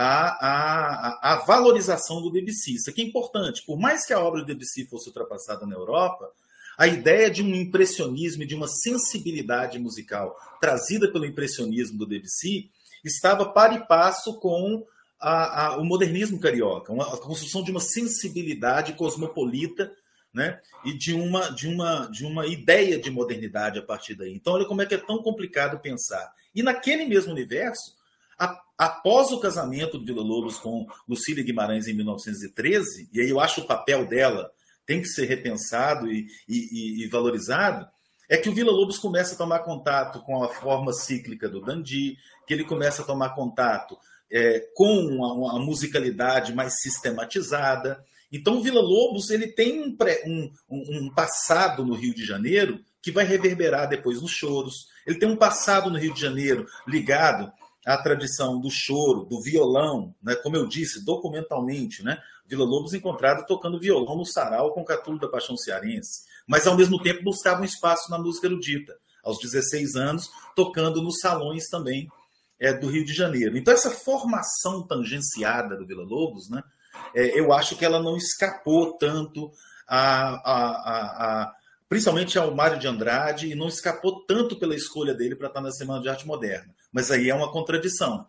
à, 0.00 0.28
à, 0.46 1.32
à, 1.32 1.36
valorização 1.44 2.22
do 2.22 2.30
Debussy. 2.30 2.76
Isso 2.76 2.88
aqui 2.88 3.02
é 3.02 3.04
importante. 3.04 3.64
Por 3.66 3.76
mais 3.76 4.06
que 4.06 4.12
a 4.12 4.20
obra 4.20 4.42
do 4.42 4.46
Debussy 4.46 4.86
fosse 4.86 5.08
ultrapassada 5.08 5.66
na 5.66 5.74
Europa, 5.74 6.30
a 6.78 6.86
ideia 6.86 7.28
de 7.28 7.42
um 7.42 7.52
impressionismo 7.52 8.44
e 8.44 8.46
de 8.46 8.54
uma 8.54 8.68
sensibilidade 8.68 9.76
musical 9.76 10.36
trazida 10.60 11.10
pelo 11.10 11.26
impressionismo 11.26 11.98
do 11.98 12.06
Debussy 12.06 12.70
estava 13.04 13.46
para 13.46 13.74
e 13.74 13.86
passo 13.88 14.38
com 14.38 14.86
a, 15.18 15.66
a, 15.66 15.76
o 15.78 15.84
modernismo 15.84 16.38
carioca, 16.38 16.92
uma, 16.92 17.14
a 17.14 17.18
construção 17.18 17.64
de 17.64 17.72
uma 17.72 17.80
sensibilidade 17.80 18.92
cosmopolita 18.92 19.92
né? 20.32 20.60
e 20.84 20.92
de 20.92 21.12
uma, 21.12 21.48
de, 21.48 21.66
uma, 21.66 22.06
de 22.06 22.24
uma 22.24 22.46
ideia 22.46 23.00
de 23.00 23.10
modernidade 23.10 23.80
a 23.80 23.82
partir 23.82 24.14
daí. 24.14 24.32
Então, 24.32 24.52
olha 24.52 24.64
como 24.64 24.80
é 24.80 24.86
que 24.86 24.94
é 24.94 24.98
tão 24.98 25.20
complicado 25.20 25.80
pensar. 25.80 26.32
E 26.54 26.62
naquele 26.62 27.04
mesmo 27.04 27.32
universo, 27.32 27.97
a, 27.97 27.97
após 28.78 29.32
o 29.32 29.40
casamento 29.40 29.98
do 29.98 30.04
Vila 30.04 30.22
Lobos 30.22 30.58
com 30.58 30.86
Lucília 31.08 31.42
Guimarães 31.42 31.88
em 31.88 31.94
1913, 31.94 33.08
e 33.12 33.20
aí 33.20 33.28
eu 33.28 33.40
acho 33.40 33.62
o 33.62 33.66
papel 33.66 34.06
dela 34.06 34.50
tem 34.86 35.02
que 35.02 35.08
ser 35.08 35.26
repensado 35.26 36.10
e, 36.10 36.26
e, 36.48 37.04
e 37.04 37.08
valorizado, 37.08 37.86
é 38.28 38.36
que 38.36 38.48
o 38.48 38.54
Vila 38.54 38.70
Lobos 38.70 38.98
começa 38.98 39.34
a 39.34 39.38
tomar 39.38 39.60
contato 39.60 40.20
com 40.20 40.42
a 40.42 40.48
forma 40.48 40.92
cíclica 40.92 41.48
do 41.48 41.60
Dandi, 41.60 42.16
que 42.46 42.54
ele 42.54 42.64
começa 42.64 43.02
a 43.02 43.04
tomar 43.04 43.30
contato 43.30 43.98
é, 44.30 44.60
com 44.74 44.86
uma, 44.86 45.32
uma, 45.32 45.58
musicalidade 45.58 46.54
mais 46.54 46.80
sistematizada. 46.80 48.02
Então, 48.30 48.58
o 48.58 48.62
Vila 48.62 48.80
Lobos 48.80 49.30
ele 49.30 49.48
tem 49.48 49.82
um, 49.82 49.96
pré, 49.96 50.22
um, 50.26 50.50
um, 50.68 51.10
passado 51.14 51.84
no 51.84 51.94
Rio 51.94 52.14
de 52.14 52.24
Janeiro 52.24 52.80
que 53.02 53.10
vai 53.10 53.24
reverberar 53.24 53.88
depois 53.88 54.20
nos 54.20 54.30
choros. 54.30 54.86
Ele 55.06 55.18
tem 55.18 55.28
um 55.28 55.36
passado 55.36 55.90
no 55.90 55.98
Rio 55.98 56.12
de 56.12 56.20
Janeiro 56.20 56.66
ligado 56.86 57.50
à 57.88 57.96
tradição 57.96 58.60
do 58.60 58.70
choro, 58.70 59.24
do 59.24 59.40
violão, 59.40 60.14
né? 60.22 60.34
como 60.36 60.56
eu 60.56 60.66
disse, 60.66 61.04
documentalmente, 61.04 62.02
né? 62.02 62.20
Vila 62.46 62.64
Lobos 62.64 62.92
encontrado 62.92 63.46
tocando 63.46 63.80
violão 63.80 64.16
no 64.16 64.26
sarau 64.26 64.72
com 64.72 64.84
Catulo 64.84 65.18
da 65.18 65.28
Paixão 65.28 65.56
Cearense, 65.56 66.22
mas 66.46 66.66
ao 66.66 66.76
mesmo 66.76 67.00
tempo 67.00 67.24
buscava 67.24 67.62
um 67.62 67.64
espaço 67.64 68.10
na 68.10 68.18
música 68.18 68.46
erudita. 68.46 68.94
Aos 69.24 69.38
16 69.40 69.96
anos, 69.96 70.30
tocando 70.54 71.02
nos 71.02 71.18
salões 71.18 71.68
também 71.68 72.08
é, 72.60 72.72
do 72.72 72.88
Rio 72.88 73.04
de 73.04 73.12
Janeiro. 73.12 73.56
Então, 73.56 73.74
essa 73.74 73.90
formação 73.90 74.86
tangenciada 74.86 75.76
do 75.76 75.86
Vila 75.86 76.04
Lobos, 76.04 76.48
né, 76.48 76.62
é, 77.14 77.38
eu 77.38 77.52
acho 77.52 77.76
que 77.76 77.84
ela 77.84 78.02
não 78.02 78.16
escapou 78.16 78.94
tanto 78.98 79.50
a, 79.86 79.98
a, 79.98 80.70
a, 80.70 81.42
a, 81.42 81.54
principalmente 81.88 82.38
ao 82.38 82.54
Mário 82.54 82.78
de 82.78 82.86
Andrade, 82.86 83.50
e 83.50 83.54
não 83.54 83.68
escapou 83.68 84.24
tanto 84.26 84.58
pela 84.58 84.74
escolha 84.74 85.14
dele 85.14 85.36
para 85.36 85.48
estar 85.48 85.60
na 85.60 85.70
Semana 85.70 86.02
de 86.02 86.08
Arte 86.08 86.26
Moderna. 86.26 86.72
Mas 86.92 87.10
aí 87.10 87.30
é 87.30 87.34
uma 87.34 87.50
contradição. 87.50 88.26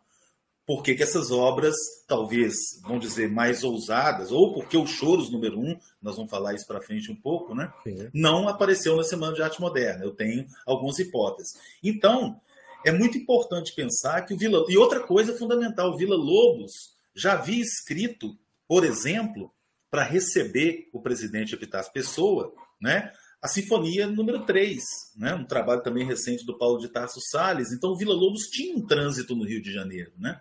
Por 0.65 0.83
que, 0.83 0.93
que 0.93 1.01
essas 1.01 1.31
obras, 1.31 1.75
talvez, 2.07 2.55
vamos 2.83 3.01
dizer, 3.01 3.27
mais 3.27 3.63
ousadas, 3.63 4.31
ou 4.31 4.53
porque 4.53 4.77
o 4.77 4.85
Choros 4.85 5.31
número 5.31 5.59
um, 5.59 5.75
nós 5.99 6.15
vamos 6.15 6.29
falar 6.29 6.53
isso 6.53 6.67
para 6.67 6.81
frente 6.81 7.11
um 7.11 7.15
pouco, 7.15 7.55
né? 7.55 7.73
Não 8.13 8.47
apareceu 8.47 8.95
na 8.95 9.03
Semana 9.03 9.33
de 9.33 9.41
Arte 9.41 9.59
Moderna. 9.59 10.03
Eu 10.03 10.11
tenho 10.11 10.45
algumas 10.67 10.99
hipóteses. 10.99 11.53
Então, 11.83 12.39
é 12.85 12.91
muito 12.91 13.17
importante 13.17 13.73
pensar 13.73 14.21
que 14.21 14.33
o 14.33 14.37
Vila. 14.37 14.63
E 14.69 14.77
outra 14.77 14.99
coisa 14.99 15.35
fundamental: 15.37 15.91
o 15.91 15.97
Vila 15.97 16.15
Lobos 16.15 16.93
já 17.15 17.33
havia 17.33 17.61
escrito, 17.61 18.37
por 18.67 18.83
exemplo, 18.83 19.51
para 19.89 20.03
receber 20.03 20.87
o 20.93 21.01
presidente 21.01 21.55
Epitácio 21.55 21.91
Pessoa, 21.91 22.53
né? 22.79 23.11
A 23.41 23.47
Sinfonia 23.47 24.07
número 24.07 24.45
3, 24.45 24.83
né? 25.15 25.33
um 25.33 25.45
trabalho 25.45 25.81
também 25.81 26.05
recente 26.05 26.45
do 26.45 26.57
Paulo 26.57 26.79
de 26.79 26.89
Tarso 26.89 27.19
Salles. 27.31 27.71
Então, 27.71 27.91
o 27.91 27.97
Vila 27.97 28.13
Lobos 28.13 28.47
tinha 28.49 28.75
um 28.75 28.85
trânsito 28.85 29.35
no 29.35 29.45
Rio 29.45 29.61
de 29.61 29.71
Janeiro. 29.71 30.11
Né? 30.17 30.39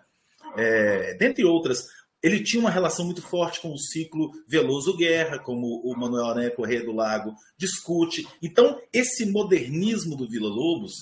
É, 0.57 1.13
dentre 1.13 1.45
outras, 1.45 1.87
ele 2.21 2.43
tinha 2.43 2.59
uma 2.59 2.69
relação 2.69 3.05
muito 3.05 3.21
forte 3.21 3.61
com 3.61 3.71
o 3.71 3.77
ciclo 3.77 4.31
Veloso 4.47 4.95
Guerra, 4.97 5.39
como 5.39 5.81
o 5.83 5.97
Manuel 5.97 6.25
Aranha 6.25 6.51
Corrêa 6.51 6.83
do 6.83 6.91
Lago 6.91 7.33
discute. 7.57 8.27
Então, 8.41 8.79
esse 8.91 9.25
modernismo 9.25 10.17
do 10.17 10.27
Vila 10.27 10.49
Lobos, 10.49 10.93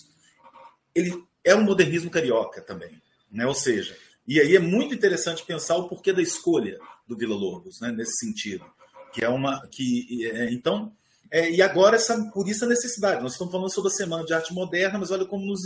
ele 0.94 1.12
é 1.44 1.56
um 1.56 1.64
modernismo 1.64 2.12
carioca 2.12 2.62
também, 2.62 3.02
né? 3.32 3.48
Ou 3.48 3.56
seja, 3.56 3.98
e 4.28 4.40
aí 4.40 4.56
é 4.56 4.60
muito 4.60 4.94
interessante 4.94 5.44
pensar 5.44 5.78
o 5.78 5.88
porquê 5.88 6.14
da 6.14 6.22
escolha 6.22 6.78
do 7.08 7.18
Vila 7.18 7.36
Lobos, 7.36 7.80
né? 7.82 7.92
Nesse 7.92 8.18
sentido, 8.26 8.66
que 9.14 9.24
é 9.24 9.30
uma 9.30 9.66
que 9.68 10.28
é, 10.28 10.52
então 10.52 10.92
é, 11.32 11.52
e 11.52 11.62
agora 11.62 11.96
essa 11.96 12.30
por 12.32 12.48
isso 12.48 12.66
a 12.66 12.68
necessidade. 12.68 13.22
Nós 13.22 13.34
estamos 13.34 13.52
falando 13.52 13.74
sobre 13.74 13.90
a 13.92 13.96
semana 13.96 14.26
de 14.26 14.34
arte 14.34 14.54
moderna, 14.54 15.00
mas 15.00 15.12
olha 15.12 15.26
como 15.26 15.46
nos, 15.46 15.62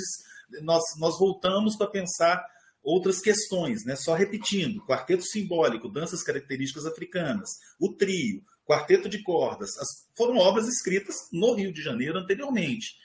nós 0.62 0.84
nós 0.98 1.18
voltamos 1.18 1.76
para 1.76 1.88
pensar 1.88 2.44
outras 2.84 3.22
questões, 3.22 3.86
né? 3.86 3.96
Só 3.96 4.14
repetindo, 4.14 4.84
quarteto 4.86 5.24
simbólico, 5.24 5.90
danças 5.90 6.24
características 6.24 6.86
africanas, 6.86 7.50
o 7.80 7.94
trio, 7.94 8.44
quarteto 8.66 9.08
de 9.08 9.22
cordas, 9.22 9.78
as, 9.78 9.88
foram 10.16 10.38
obras 10.38 10.68
escritas 10.68 11.28
no 11.32 11.54
Rio 11.54 11.72
de 11.74 11.82
Janeiro 11.82 12.18
anteriormente. 12.18 12.96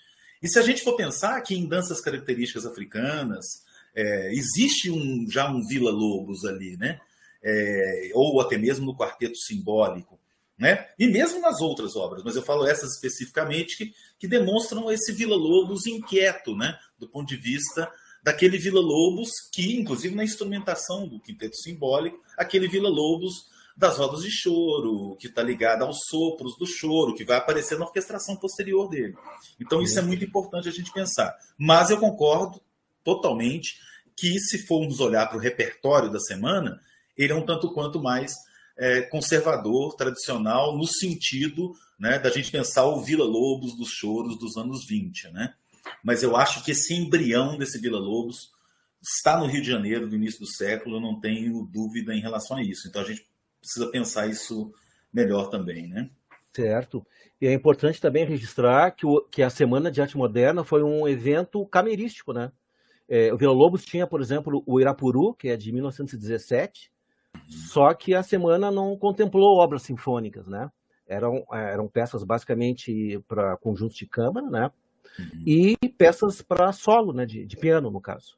E 0.42 0.48
se 0.48 0.58
a 0.58 0.62
gente 0.62 0.82
for 0.82 0.96
pensar 0.96 1.40
que 1.42 1.54
em 1.54 1.66
danças 1.66 2.00
características 2.00 2.66
africanas, 2.66 3.64
é, 3.94 4.32
existe 4.32 4.90
um, 4.90 5.26
já 5.30 5.50
um 5.50 5.66
Vila 5.66 5.90
Lobos 5.90 6.44
ali, 6.44 6.76
né? 6.76 7.00
É, 7.42 8.10
ou 8.14 8.40
até 8.40 8.58
mesmo 8.58 8.86
no 8.86 8.96
quarteto 8.96 9.36
simbólico, 9.36 10.18
né? 10.58 10.86
E 10.98 11.06
mesmo 11.06 11.40
nas 11.40 11.60
outras 11.60 11.96
obras, 11.96 12.22
mas 12.24 12.36
eu 12.36 12.42
falo 12.42 12.66
essas 12.66 12.94
especificamente 12.94 13.76
que, 13.76 13.92
que 14.18 14.26
demonstram 14.28 14.90
esse 14.90 15.12
Vila 15.12 15.36
Lobos 15.36 15.86
inquieto, 15.86 16.56
né? 16.56 16.78
Do 16.98 17.08
ponto 17.08 17.28
de 17.28 17.36
vista 17.36 17.90
daquele 18.22 18.58
Vila 18.58 18.80
Lobos 18.80 19.30
que, 19.52 19.76
inclusive 19.76 20.14
na 20.14 20.24
instrumentação 20.24 21.06
do 21.06 21.20
quinteto 21.20 21.56
simbólico, 21.56 22.18
aquele 22.36 22.68
Vila 22.68 22.88
Lobos 22.88 23.34
das 23.76 23.98
rodas 23.98 24.22
de 24.22 24.30
choro, 24.30 25.16
que 25.20 25.26
está 25.26 25.42
ligada 25.42 25.84
aos 25.84 25.98
sopros 26.08 26.56
do 26.56 26.66
choro, 26.66 27.14
que 27.14 27.24
vai 27.24 27.36
aparecer 27.36 27.78
na 27.78 27.84
orquestração 27.84 28.34
posterior 28.34 28.88
dele. 28.88 29.14
Então, 29.60 29.82
isso 29.82 29.98
é 29.98 30.02
muito 30.02 30.24
importante 30.24 30.66
a 30.66 30.72
gente 30.72 30.90
pensar. 30.90 31.36
Mas 31.58 31.90
eu 31.90 31.98
concordo 31.98 32.58
totalmente 33.04 33.76
que, 34.16 34.38
se 34.40 34.66
formos 34.66 34.98
olhar 34.98 35.26
para 35.26 35.36
o 35.36 35.40
repertório 35.40 36.10
da 36.10 36.18
semana, 36.18 36.80
ele 37.18 37.34
é 37.34 37.36
um 37.36 37.44
tanto 37.44 37.70
quanto 37.70 38.00
mais 38.00 38.34
é, 38.78 39.02
conservador, 39.02 39.94
tradicional, 39.96 40.76
no 40.76 40.86
sentido 40.86 41.72
né, 41.98 42.18
da 42.18 42.30
gente 42.30 42.50
pensar 42.50 42.86
o 42.86 43.02
Vila 43.02 43.24
Lobos 43.24 43.76
dos 43.76 43.88
choros 43.88 44.38
dos 44.38 44.56
anos 44.56 44.86
20. 44.86 45.30
Né? 45.30 45.54
Mas 46.04 46.22
eu 46.22 46.36
acho 46.36 46.64
que 46.64 46.72
esse 46.72 46.94
embrião 46.94 47.56
desse 47.56 47.80
Vila 47.80 47.98
Lobos 47.98 48.50
está 49.02 49.38
no 49.38 49.46
Rio 49.46 49.62
de 49.62 49.70
Janeiro, 49.70 50.06
no 50.06 50.14
início 50.14 50.40
do 50.40 50.46
século, 50.46 50.96
eu 50.96 51.00
não 51.00 51.20
tenho 51.20 51.62
dúvida 51.72 52.14
em 52.14 52.20
relação 52.20 52.56
a 52.56 52.62
isso. 52.62 52.88
Então 52.88 53.02
a 53.02 53.04
gente 53.04 53.26
precisa 53.60 53.90
pensar 53.90 54.26
isso 54.26 54.72
melhor 55.12 55.48
também, 55.48 55.86
né? 55.86 56.10
Certo. 56.54 57.06
E 57.40 57.46
é 57.46 57.52
importante 57.52 58.00
também 58.00 58.24
registrar 58.24 58.90
que, 58.92 59.06
o, 59.06 59.20
que 59.22 59.42
a 59.42 59.50
Semana 59.50 59.90
de 59.90 60.00
Arte 60.00 60.16
Moderna 60.16 60.64
foi 60.64 60.82
um 60.82 61.06
evento 61.06 61.64
camerístico, 61.66 62.32
né? 62.32 62.50
É, 63.08 63.32
o 63.32 63.36
Vila 63.36 63.52
Lobos 63.52 63.84
tinha, 63.84 64.06
por 64.06 64.20
exemplo, 64.20 64.62
o 64.66 64.80
Irapuru, 64.80 65.34
que 65.34 65.48
é 65.48 65.56
de 65.56 65.70
1917, 65.70 66.90
Só 67.48 67.94
que 67.94 68.14
a 68.14 68.22
semana 68.22 68.70
não 68.70 68.96
contemplou 68.96 69.58
obras 69.58 69.82
sinfônicas, 69.82 70.46
né? 70.46 70.70
Eram, 71.06 71.44
eram 71.52 71.88
peças 71.88 72.24
basicamente 72.24 73.22
para 73.28 73.56
conjuntos 73.58 73.96
de 73.96 74.06
câmara, 74.06 74.48
né? 74.50 74.70
Uhum. 75.18 75.42
E 75.46 75.76
peças 75.96 76.42
para 76.42 76.72
solo, 76.72 77.12
né? 77.12 77.24
De, 77.24 77.46
de, 77.46 77.56
piano, 77.56 77.90
no 77.90 78.00
caso. 78.00 78.36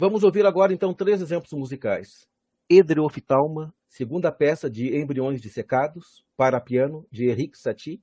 Vamos 0.00 0.24
ouvir 0.24 0.46
agora, 0.46 0.72
então, 0.72 0.94
três 0.94 1.20
exemplos 1.20 1.52
musicais. 1.52 2.26
Edreoftalma, 2.68 3.74
segunda 3.88 4.32
peça 4.32 4.68
de 4.68 4.96
Embriões 4.96 5.40
Dissecados, 5.40 6.24
para 6.36 6.60
piano, 6.60 7.06
de 7.10 7.28
Henrique 7.28 7.58
Satie, 7.58 8.02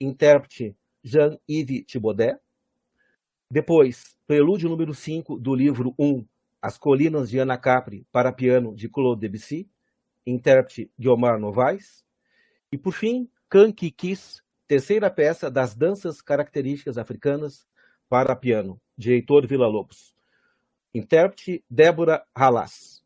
intérprete 0.00 0.76
Jean-Yves 1.02 1.84
Thibaudet. 1.86 2.38
Depois, 3.50 4.16
prelúdio 4.26 4.68
número 4.68 4.92
5 4.92 5.38
do 5.38 5.54
livro 5.54 5.94
1, 5.98 6.24
As 6.64 6.78
Colinas 6.78 7.28
de 7.28 7.38
Ana 7.38 7.58
Capri, 7.58 8.06
para 8.10 8.32
piano, 8.32 8.74
de 8.74 8.88
Claude 8.88 9.20
Debussy, 9.20 9.70
intérprete 10.26 10.90
Guilmar 10.98 11.38
Novaes. 11.38 12.02
E, 12.72 12.78
por 12.78 12.94
fim, 12.94 13.30
Kanki 13.50 13.90
Kiss, 13.90 14.42
terceira 14.66 15.10
peça 15.10 15.50
das 15.50 15.74
danças 15.74 16.22
características 16.22 16.96
africanas 16.96 17.66
para 18.08 18.34
piano, 18.34 18.80
de 18.96 19.12
Heitor 19.12 19.46
Villa-Lobos. 19.46 20.16
Intérprete 20.94 21.62
Débora 21.68 22.24
Halas. 22.34 23.03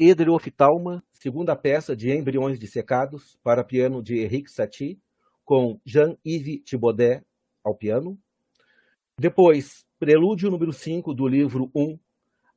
Primeiro 0.00 0.38
Edreoftalma, 0.38 1.04
segunda 1.12 1.54
peça 1.54 1.94
de 1.94 2.10
embriões 2.10 2.58
dissecados 2.58 3.38
para 3.42 3.62
piano 3.62 4.02
de 4.02 4.20
Henrique 4.20 4.50
Satie, 4.50 4.98
com 5.44 5.78
Jean-Yves 5.84 6.62
Thibaudet 6.64 7.22
ao 7.62 7.76
piano. 7.76 8.18
Depois, 9.18 9.84
Prelúdio 9.98 10.50
número 10.50 10.72
5 10.72 11.12
do 11.12 11.28
livro 11.28 11.70
1, 11.76 11.98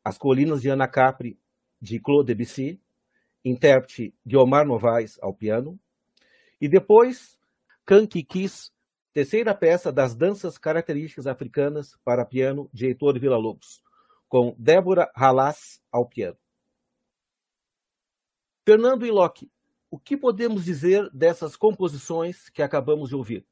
As 0.06 0.17
Colinas 0.17 0.62
de 0.62 0.69
Ana 0.69 0.88
Capri, 0.88 1.38
de 1.82 1.99
Claude 1.99 2.34
Debussy, 2.34 2.79
intérprete 3.43 4.15
Guiomar 4.25 4.65
Novaes 4.65 5.19
ao 5.21 5.34
piano. 5.34 5.77
E 6.62 6.69
depois, 6.69 7.38
Kankikis, 7.86 8.71
terceira 9.12 9.53
peça 9.53 9.91
das 9.91 10.15
danças 10.15 10.58
características 10.58 11.27
africanas 11.27 11.97
para 12.06 12.25
piano 12.25 12.69
de 12.71 12.86
Heitor 12.86 13.19
Villa-Lobos, 13.19 13.83
com 14.29 14.56
Débora 14.58 15.12
Halas 15.13 15.81
ao 15.91 16.08
piano. 16.08 16.37
Fernando 18.65 19.05
e 19.05 19.11
Locke, 19.11 19.49
o 19.91 19.99
que 19.99 20.17
podemos 20.17 20.63
dizer 20.63 21.09
dessas 21.13 21.55
composições 21.55 22.49
que 22.49 22.61
acabamos 22.61 23.09
de 23.09 23.15
ouvir? 23.15 23.45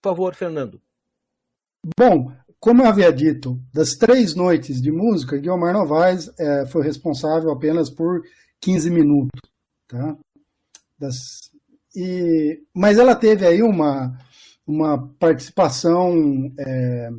Por 0.00 0.10
favor, 0.10 0.34
Fernando. 0.34 0.80
Bom, 1.98 2.32
como 2.60 2.82
eu 2.82 2.86
havia 2.86 3.12
dito, 3.12 3.60
das 3.72 3.94
três 3.94 4.34
noites 4.34 4.82
de 4.82 4.90
música, 4.90 5.38
Guilherme 5.38 5.72
Novaes 5.72 6.30
é, 6.38 6.66
foi 6.66 6.82
responsável 6.82 7.50
apenas 7.50 7.88
por 7.88 8.22
15 8.60 8.90
minutos. 8.90 9.40
Tá? 9.86 10.16
Das, 10.98 11.50
e, 11.94 12.62
mas 12.74 12.98
ela 12.98 13.14
teve 13.14 13.46
aí 13.46 13.62
uma, 13.62 14.18
uma 14.66 15.08
participação 15.18 16.52
é, 16.58 17.10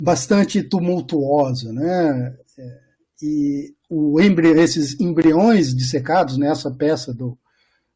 bastante 0.00 0.62
tumultuosa, 0.62 1.72
né? 1.72 2.36
É, 2.58 2.80
e 3.22 3.74
embri 4.20 4.48
esses 4.48 4.98
embriões 4.98 5.74
dissecados 5.74 6.38
nessa 6.38 6.70
peça 6.70 7.12
do, 7.12 7.38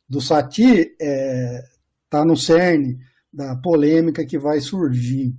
do 0.09 0.21
Satie 0.21 0.95
está 0.99 1.05
é, 1.05 1.65
tá 2.11 2.25
no 2.25 2.37
cerne 2.37 2.99
da 3.33 3.57
polêmica 3.57 4.25
que 4.25 4.39
vai 4.39 4.61
surgir. 4.61 5.35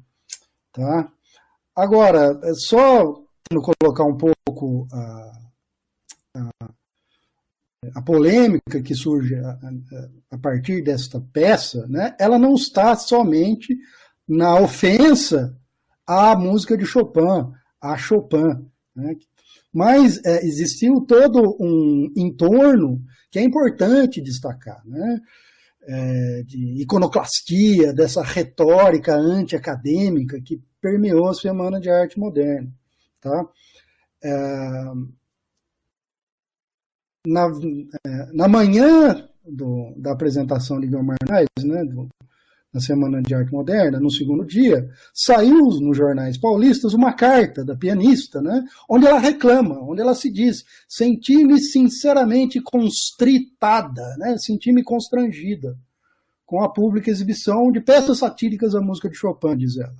Tá? 0.72 1.12
Agora, 1.76 2.40
é 2.44 2.54
só 2.54 3.24
colocar 3.80 4.04
um 4.04 4.18
pouco 4.18 4.88
a, 4.92 5.32
a, 6.36 6.70
a 7.96 8.02
polêmica 8.02 8.82
que 8.82 8.96
surge 8.96 9.36
a, 9.36 9.60
a, 10.32 10.38
partir 10.38 10.84
desta 10.84 11.22
peça, 11.34 11.86
né, 11.88 12.16
ela 12.20 12.38
não 12.38 12.56
está 12.56 12.96
somente 12.96 13.78
na 14.28 14.60
ofensa 14.60 15.58
à 16.06 16.36
música 16.36 16.78
de 16.78 16.86
Chopin, 16.86 17.54
a 17.82 17.96
Chopin, 17.96 18.70
né, 18.96 19.16
mas 19.78 20.20
é, 20.26 20.46
existiu 20.46 21.02
todo 21.02 21.56
um 21.60 22.12
entorno 22.16 23.02
que 23.30 23.38
é 23.38 23.44
importante 23.44 24.22
destacar. 24.22 24.82
Né? 24.86 25.20
é, 25.88 26.44
de 26.44 26.82
iconoclastia, 26.82 27.94
dessa 27.94 28.22
retórica 28.22 29.16
anti-acadêmica 29.16 30.40
que 30.42 30.62
permeou 30.82 31.30
a 31.30 31.34
Semana 31.34 31.80
de 31.80 31.90
Arte 31.90 32.20
Moderna. 32.20 32.70
Tá? 33.22 33.46
É, 34.22 34.84
na, 37.26 37.48
é, 38.06 38.34
na 38.34 38.48
manhã 38.48 39.30
do, 39.46 39.94
da 39.98 40.12
apresentação 40.12 40.80
de 40.80 40.88
Guilherme 40.88 41.16
Arnaiz, 41.22 41.48
né, 41.64 41.86
do, 41.86 42.10
na 42.74 42.80
Semana 42.80 43.22
de 43.22 43.34
Arte 43.34 43.52
Moderna, 43.52 44.00
no 44.00 44.12
segundo 44.12 44.46
dia, 44.46 44.88
saiu 45.14 45.68
nos 45.80 45.98
jornais 45.98 46.38
paulistas 46.38 46.94
uma 46.94 47.14
carta 47.14 47.64
da 47.64 47.76
pianista, 47.76 48.42
né, 48.42 48.64
onde 48.90 49.06
ela 49.06 49.20
reclama, 49.20 49.80
onde 49.82 50.02
ela 50.02 50.14
se 50.14 50.32
diz: 50.32 50.64
senti-me 50.88 51.60
sinceramente 51.60 52.62
constritada, 52.62 54.16
né, 54.18 54.38
senti-me 54.38 54.84
constrangida 54.84 55.78
com 56.46 56.64
a 56.64 56.72
pública 56.72 57.12
exibição 57.12 57.72
de 57.72 57.82
peças 57.82 58.20
satíricas 58.20 58.74
à 58.74 58.82
música 58.82 59.10
de 59.10 59.18
Chopin, 59.18 59.58
diz 59.58 59.78
ela. 59.78 59.96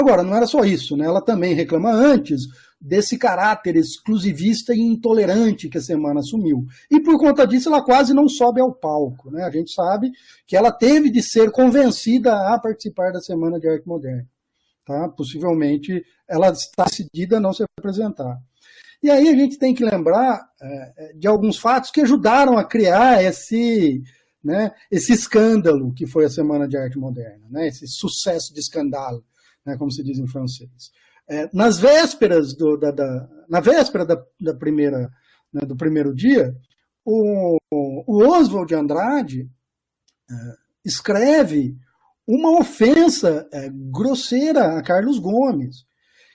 Agora, 0.00 0.22
não 0.22 0.34
era 0.34 0.46
só 0.46 0.64
isso, 0.64 0.96
né? 0.96 1.04
ela 1.04 1.20
também 1.20 1.52
reclama 1.52 1.92
antes 1.92 2.44
desse 2.84 3.16
caráter 3.16 3.76
exclusivista 3.76 4.74
e 4.74 4.80
intolerante 4.80 5.70
que 5.70 5.78
a 5.78 5.80
semana 5.80 6.20
assumiu. 6.20 6.66
E 6.90 7.00
por 7.00 7.18
conta 7.18 7.46
disso, 7.46 7.70
ela 7.70 7.82
quase 7.82 8.12
não 8.12 8.28
sobe 8.28 8.60
ao 8.60 8.74
palco. 8.74 9.30
Né? 9.30 9.42
A 9.42 9.50
gente 9.50 9.72
sabe 9.72 10.12
que 10.46 10.54
ela 10.54 10.70
teve 10.70 11.10
de 11.10 11.22
ser 11.22 11.50
convencida 11.50 12.52
a 12.52 12.58
participar 12.58 13.10
da 13.10 13.20
Semana 13.20 13.58
de 13.58 13.66
Arte 13.66 13.88
Moderna. 13.88 14.28
Tá? 14.84 15.08
Possivelmente 15.08 16.04
ela 16.28 16.50
está 16.50 16.84
decidida 16.84 17.38
a 17.38 17.40
não 17.40 17.54
se 17.54 17.64
apresentar. 17.78 18.38
E 19.02 19.10
aí 19.10 19.28
a 19.28 19.34
gente 19.34 19.58
tem 19.58 19.74
que 19.74 19.84
lembrar 19.84 20.46
é, 20.60 21.12
de 21.14 21.26
alguns 21.26 21.58
fatos 21.58 21.90
que 21.90 22.02
ajudaram 22.02 22.58
a 22.58 22.64
criar 22.64 23.22
esse, 23.24 24.02
né, 24.42 24.72
esse 24.90 25.12
escândalo 25.12 25.92
que 25.94 26.06
foi 26.06 26.26
a 26.26 26.30
Semana 26.30 26.68
de 26.68 26.76
Arte 26.76 26.98
Moderna, 26.98 27.46
né, 27.50 27.68
esse 27.68 27.86
sucesso 27.86 28.52
de 28.52 28.60
escândalo, 28.60 29.24
né, 29.64 29.76
como 29.78 29.90
se 29.90 30.02
diz 30.02 30.18
em 30.18 30.26
francês. 30.26 30.90
É, 31.28 31.48
nas 31.52 31.78
vésperas 31.78 32.54
do, 32.54 32.76
da, 32.76 32.90
da, 32.90 33.28
na 33.48 33.60
véspera 33.60 34.04
da, 34.04 34.22
da 34.40 34.54
primeira, 34.54 35.10
né, 35.52 35.62
do 35.66 35.76
primeiro 35.76 36.14
dia, 36.14 36.54
o, 37.04 37.56
o 37.70 38.28
Oswald 38.28 38.68
de 38.68 38.74
Andrade 38.74 39.48
é, 40.30 40.34
escreve 40.84 41.76
uma 42.26 42.58
ofensa 42.58 43.46
é, 43.52 43.70
grosseira 43.70 44.78
a 44.78 44.82
Carlos 44.82 45.18
Gomes, 45.18 45.84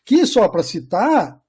que, 0.05 0.25
só 0.25 0.47
para 0.47 0.63
citar, 0.63 1.39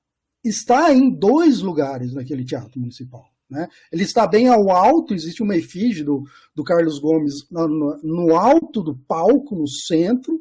está 0.45 0.93
em 0.93 1.11
dois 1.11 1.61
lugares 1.61 2.15
naquele 2.15 2.45
teatro 2.45 2.81
municipal. 2.81 3.25
Né? 3.51 3.69
Ele 3.93 4.05
está 4.05 4.27
bem 4.27 4.49
ao 4.49 4.71
alto, 4.71 5.13
existe 5.13 5.43
uma 5.43 5.57
efígie 5.57 6.05
do, 6.05 6.25
do 6.55 6.63
Carlos 6.63 6.99
Gomes 6.99 7.47
no, 7.51 7.99
no 8.03 8.37
alto 8.37 8.83
do 8.83 8.97
palco, 8.97 9.57
no 9.57 9.69
centro, 9.69 10.41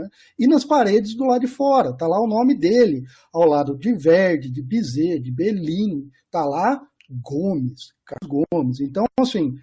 né? 0.00 0.08
E 0.38 0.46
nas 0.46 0.64
paredes 0.64 1.14
do 1.14 1.24
lado 1.24 1.40
de 1.42 1.46
fora, 1.46 1.96
tá 1.96 2.06
lá 2.06 2.20
o 2.20 2.26
nome 2.26 2.54
dele, 2.54 3.04
ao 3.32 3.46
lado 3.46 3.76
de 3.76 3.92
Verdi, 3.94 4.50
de 4.50 4.62
Bizet, 4.62 5.20
de 5.20 5.30
Bellini, 5.30 6.10
tá 6.30 6.44
lá 6.44 6.80
Gomes, 7.10 7.92
Carlos 8.04 8.46
Gomes. 8.50 8.80
Então, 8.80 9.04
assim, 9.18 9.56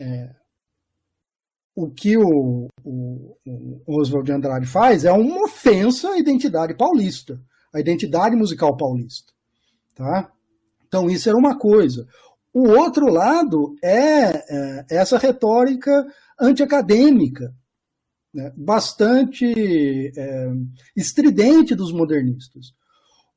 é, 0.00 0.34
o 1.74 1.90
que 1.90 2.16
o, 2.16 2.68
o, 2.84 3.36
o 3.86 4.00
Oswald 4.00 4.26
de 4.26 4.32
Andrade 4.32 4.66
faz 4.66 5.04
é 5.04 5.12
uma 5.12 5.44
ofensa 5.44 6.10
à 6.10 6.18
identidade 6.18 6.74
paulista, 6.74 7.40
à 7.72 7.80
identidade 7.80 8.34
musical 8.34 8.76
paulista. 8.76 9.32
Tá? 9.94 10.30
Então, 10.86 11.08
isso 11.08 11.28
era 11.28 11.38
uma 11.38 11.56
coisa. 11.56 12.06
O 12.52 12.68
outro 12.68 13.06
lado 13.06 13.76
é, 13.82 14.84
é 14.84 14.86
essa 14.90 15.16
retórica 15.18 16.04
antiacadêmica, 16.40 17.54
né, 18.32 18.52
bastante 18.56 20.12
é, 20.16 20.50
estridente 20.96 21.74
dos 21.74 21.92
modernistas. 21.92 22.72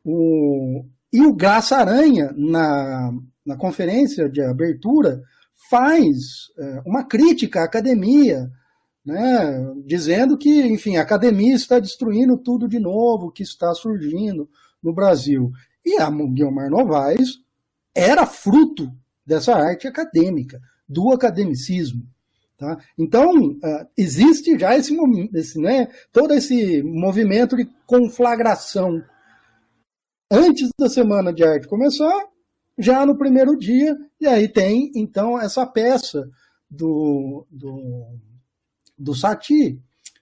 O, 0.04 0.86
e 1.12 1.22
o 1.22 1.34
Graça 1.34 1.78
Aranha, 1.78 2.34
na, 2.36 3.12
na 3.46 3.58
conferência 3.58 4.30
de 4.30 4.42
abertura, 4.42 5.22
faz 5.70 6.52
é, 6.58 6.82
uma 6.86 7.04
crítica 7.04 7.62
à 7.62 7.66
academia, 7.66 8.50
né, 9.06 9.74
dizendo 9.86 10.38
que, 10.38 10.62
enfim, 10.68 10.98
a 10.98 11.02
academia 11.02 11.56
está 11.56 11.80
destruindo 11.80 12.38
tudo 12.38 12.68
de 12.68 12.80
novo 12.80 13.32
que 13.32 13.44
está 13.44 13.74
surgindo 13.74 14.50
no 14.82 14.94
Brasil. 14.94 15.52
E 15.86 16.00
a 16.00 16.10
Guilmar 16.10 16.70
Novaes 16.70 17.40
era 17.96 18.26
fruto 18.26 18.90
dessa 19.26 19.54
arte 19.56 19.88
acadêmica, 19.88 20.60
do 20.88 21.12
academicismo. 21.12 22.04
Tá? 22.64 22.78
Então, 22.98 23.30
uh, 23.36 23.88
existe 23.98 24.58
já 24.58 24.78
esse, 24.78 24.96
esse 25.34 25.60
né, 25.60 25.90
todo 26.14 26.34
esse 26.34 26.82
movimento 26.82 27.58
de 27.58 27.66
conflagração. 27.86 29.04
Antes 30.32 30.70
da 30.80 30.88
Semana 30.88 31.34
de 31.34 31.44
Arte 31.44 31.68
começar, 31.68 32.18
já 32.78 33.06
no 33.06 33.18
primeiro 33.18 33.58
dia, 33.58 33.98
e 34.18 34.26
aí 34.26 34.48
tem, 34.48 34.90
então, 34.96 35.38
essa 35.38 35.66
peça 35.66 36.26
do, 36.70 37.46
do, 37.52 38.18
do 38.98 39.14
Sati, 39.14 39.78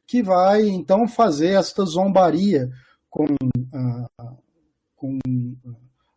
que 0.07 0.23
vai, 0.23 0.67
então, 0.67 1.07
fazer 1.07 1.59
esta 1.59 1.85
zombaria 1.85 2.67
com, 3.07 3.25
uh, 3.25 4.37
com 4.95 5.19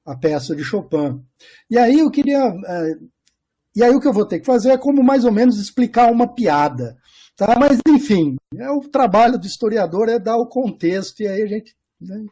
a 0.06 0.16
peça 0.16 0.56
de 0.56 0.64
Chopin. 0.64 1.22
E 1.70 1.76
aí 1.76 1.98
eu 1.98 2.10
queria 2.10 2.48
uh, 2.48 3.10
e 3.74 3.82
aí 3.82 3.94
o 3.94 4.00
que 4.00 4.06
eu 4.06 4.12
vou 4.12 4.26
ter 4.26 4.40
que 4.40 4.46
fazer 4.46 4.70
é 4.70 4.78
como 4.78 5.02
mais 5.02 5.24
ou 5.24 5.32
menos 5.32 5.58
explicar 5.58 6.10
uma 6.10 6.32
piada. 6.32 6.96
Tá? 7.36 7.56
Mas, 7.58 7.78
enfim, 7.88 8.36
é 8.56 8.70
o 8.70 8.80
trabalho 8.80 9.38
do 9.38 9.46
historiador 9.46 10.08
é 10.08 10.18
dar 10.18 10.36
o 10.36 10.46
contexto, 10.46 11.20
e 11.20 11.26
aí 11.26 11.42
a 11.42 11.46
gente. 11.46 11.74
Né, 12.00 12.24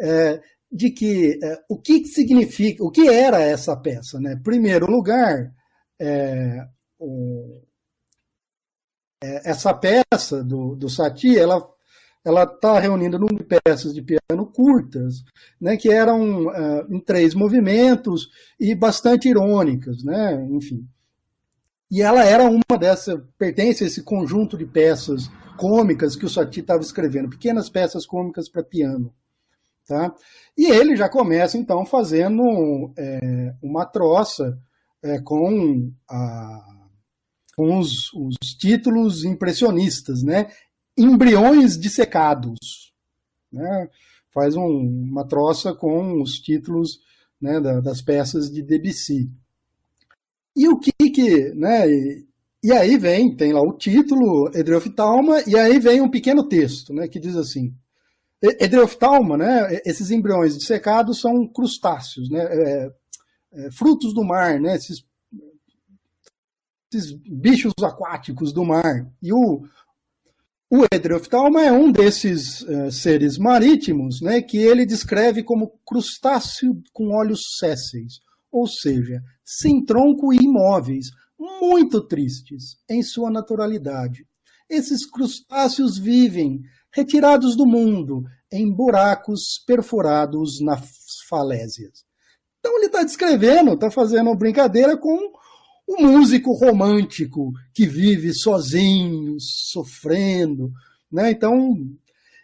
é, 0.00 0.40
de 0.70 0.90
que 0.90 1.38
é, 1.42 1.58
o 1.68 1.80
que 1.80 2.04
significa, 2.06 2.84
o 2.84 2.90
que 2.90 3.08
era 3.08 3.40
essa 3.40 3.76
peça, 3.76 4.18
né? 4.20 4.38
Primeiro 4.42 4.86
lugar, 4.86 5.52
é, 5.98 6.66
o, 6.98 7.62
é, 9.22 9.50
essa 9.50 9.72
peça 9.72 10.42
do, 10.44 10.74
do 10.74 10.88
Satie, 10.88 11.38
ela, 11.38 11.66
ela 12.26 12.42
está 12.42 12.80
reunindo 12.80 13.20
num 13.20 13.28
peças 13.38 13.94
de 13.94 14.02
piano 14.02 14.46
curtas, 14.52 15.22
né, 15.60 15.76
que 15.76 15.88
eram 15.88 16.46
uh, 16.46 16.86
em 16.92 16.98
três 16.98 17.34
movimentos 17.34 18.28
e 18.58 18.74
bastante 18.74 19.28
irônicas, 19.28 20.02
né, 20.02 20.44
enfim. 20.50 20.84
E 21.88 22.02
ela 22.02 22.24
era 22.24 22.42
uma 22.50 22.76
dessas, 22.76 23.22
pertence 23.38 23.84
a 23.84 23.86
esse 23.86 24.02
conjunto 24.02 24.58
de 24.58 24.66
peças 24.66 25.30
cômicas 25.56 26.16
que 26.16 26.26
o 26.26 26.28
Satie 26.28 26.62
estava 26.62 26.82
escrevendo, 26.82 27.30
pequenas 27.30 27.70
peças 27.70 28.04
cômicas 28.04 28.48
para 28.48 28.64
piano. 28.64 29.14
Tá? 29.86 30.12
E 30.58 30.66
ele 30.66 30.96
já 30.96 31.08
começa, 31.08 31.56
então, 31.56 31.86
fazendo 31.86 32.42
é, 32.98 33.54
uma 33.62 33.86
troça 33.86 34.58
é, 35.00 35.20
com, 35.20 35.92
a, 36.10 36.60
com 37.56 37.78
os, 37.78 38.12
os, 38.12 38.34
títulos 38.58 39.24
impressionistas, 39.24 40.24
né? 40.24 40.48
Embriões 40.96 41.78
dissecados. 41.78 42.92
Né? 43.52 43.88
Faz 44.32 44.56
um, 44.56 44.62
uma 45.10 45.26
troça 45.26 45.74
com 45.74 46.20
os 46.20 46.38
títulos 46.38 47.00
né, 47.40 47.60
da, 47.60 47.80
das 47.80 48.00
peças 48.02 48.50
de 48.50 48.62
Debussy. 48.62 49.30
E 50.54 50.68
o 50.68 50.78
que 50.78 50.92
que, 51.10 51.54
né, 51.54 51.88
e, 51.88 52.26
e 52.64 52.72
aí 52.72 52.96
vem, 52.96 53.36
tem 53.36 53.52
lá 53.52 53.60
o 53.60 53.76
título, 53.76 54.50
Edreoftalma, 54.54 55.42
e 55.46 55.56
aí 55.56 55.78
vem 55.78 56.00
um 56.00 56.10
pequeno 56.10 56.48
texto, 56.48 56.94
né, 56.94 57.06
que 57.06 57.20
diz 57.20 57.36
assim, 57.36 57.74
Edreoftalma, 58.42 59.36
né, 59.36 59.80
esses 59.84 60.10
embriões 60.10 60.56
dissecados 60.56 61.20
são 61.20 61.46
crustáceos, 61.46 62.30
né, 62.30 62.40
é, 62.40 62.92
é, 63.52 63.70
frutos 63.70 64.14
do 64.14 64.24
mar, 64.24 64.58
né, 64.60 64.76
esses, 64.76 65.04
esses, 66.92 67.12
bichos 67.12 67.72
aquáticos 67.82 68.52
do 68.52 68.64
mar. 68.64 69.06
E 69.22 69.32
o, 69.32 69.62
o 70.70 70.84
Edreoftalma 70.92 71.62
é 71.62 71.70
um 71.70 71.92
desses 71.92 72.62
uh, 72.62 72.90
seres 72.90 73.38
marítimos, 73.38 74.20
né, 74.20 74.42
que 74.42 74.58
ele 74.58 74.84
descreve 74.84 75.44
como 75.44 75.78
crustáceo 75.86 76.82
com 76.92 77.14
olhos 77.14 77.40
césseis, 77.58 78.14
ou 78.50 78.66
seja, 78.66 79.20
sem 79.44 79.84
tronco 79.84 80.32
e 80.32 80.38
imóveis, 80.38 81.06
muito 81.38 82.04
tristes 82.06 82.76
em 82.90 83.02
sua 83.02 83.30
naturalidade. 83.30 84.26
Esses 84.68 85.08
crustáceos 85.08 85.98
vivem 85.98 86.60
retirados 86.92 87.56
do 87.56 87.66
mundo 87.66 88.24
em 88.50 88.74
buracos 88.74 89.62
perfurados 89.66 90.60
nas 90.60 90.88
falésias. 91.28 92.04
Então 92.58 92.76
ele 92.76 92.86
está 92.86 93.04
descrevendo, 93.04 93.74
está 93.74 93.90
fazendo 93.90 94.34
brincadeira 94.34 94.96
com 94.96 95.30
o 95.86 96.02
músico 96.02 96.52
romântico 96.52 97.52
que 97.72 97.86
vive 97.86 98.32
sozinho, 98.34 99.36
sofrendo, 99.38 100.72
né? 101.10 101.30
Então, 101.30 101.76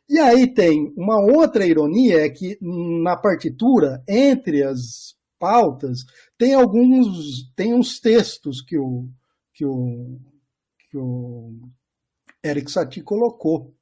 e 0.09 0.19
aí 0.19 0.53
tem 0.53 0.93
uma 0.97 1.21
outra 1.21 1.67
ironia 1.67 2.25
é 2.25 2.29
que 2.29 2.59
na 2.61 3.17
partitura 3.17 4.03
entre 4.09 4.63
as 4.63 5.17
pautas, 5.43 6.05
tem 6.39 6.55
alguns, 6.55 7.53
tem 7.57 7.75
uns 7.75 7.99
textos 7.99 8.63
que 8.63 8.79
o, 8.79 9.09
que 9.53 9.65
o, 9.65 10.21
que 10.89 10.97
o 10.97 11.53
Eric 12.45 12.71
Satie 12.71 13.03
colocou. 13.03 13.75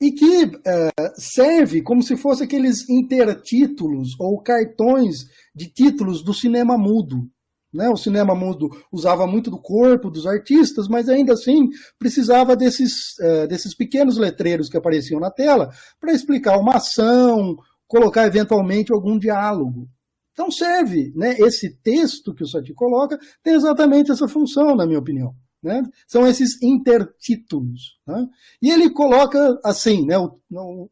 E 0.00 0.12
que 0.12 0.50
é, 0.66 0.90
serve 1.14 1.82
como 1.82 2.02
se 2.02 2.16
fosse 2.16 2.42
aqueles 2.42 2.88
intertítulos 2.88 4.18
ou 4.18 4.40
cartões 4.40 5.26
de 5.54 5.68
títulos 5.68 6.24
do 6.24 6.32
cinema 6.32 6.78
mudo. 6.78 7.30
Né? 7.72 7.88
O 7.88 7.96
cinema 7.96 8.34
mudo 8.34 8.68
usava 8.90 9.26
muito 9.26 9.50
do 9.50 9.58
corpo 9.58 10.10
dos 10.10 10.26
artistas, 10.26 10.88
mas 10.88 11.08
ainda 11.08 11.32
assim 11.32 11.68
precisava 11.98 12.54
desses, 12.54 13.18
é, 13.18 13.46
desses 13.46 13.74
pequenos 13.74 14.18
letreiros 14.18 14.68
que 14.68 14.76
apareciam 14.76 15.18
na 15.18 15.30
tela 15.30 15.70
para 15.98 16.12
explicar 16.12 16.58
uma 16.58 16.76
ação, 16.76 17.56
colocar 17.86 18.26
eventualmente 18.26 18.92
algum 18.92 19.18
diálogo. 19.18 19.88
Então 20.32 20.50
serve, 20.50 21.12
né? 21.14 21.36
Esse 21.38 21.76
texto 21.82 22.34
que 22.34 22.42
o 22.42 22.46
Sati 22.46 22.72
coloca 22.74 23.18
tem 23.42 23.54
exatamente 23.54 24.10
essa 24.10 24.28
função, 24.28 24.74
na 24.74 24.86
minha 24.86 24.98
opinião. 24.98 25.34
Né? 25.62 25.82
São 26.08 26.26
esses 26.26 26.60
intertítulos. 26.60 27.98
Né? 28.06 28.26
E 28.60 28.70
ele 28.70 28.90
coloca 28.90 29.60
assim, 29.64 30.04
né? 30.04 30.18
O, 30.18 30.38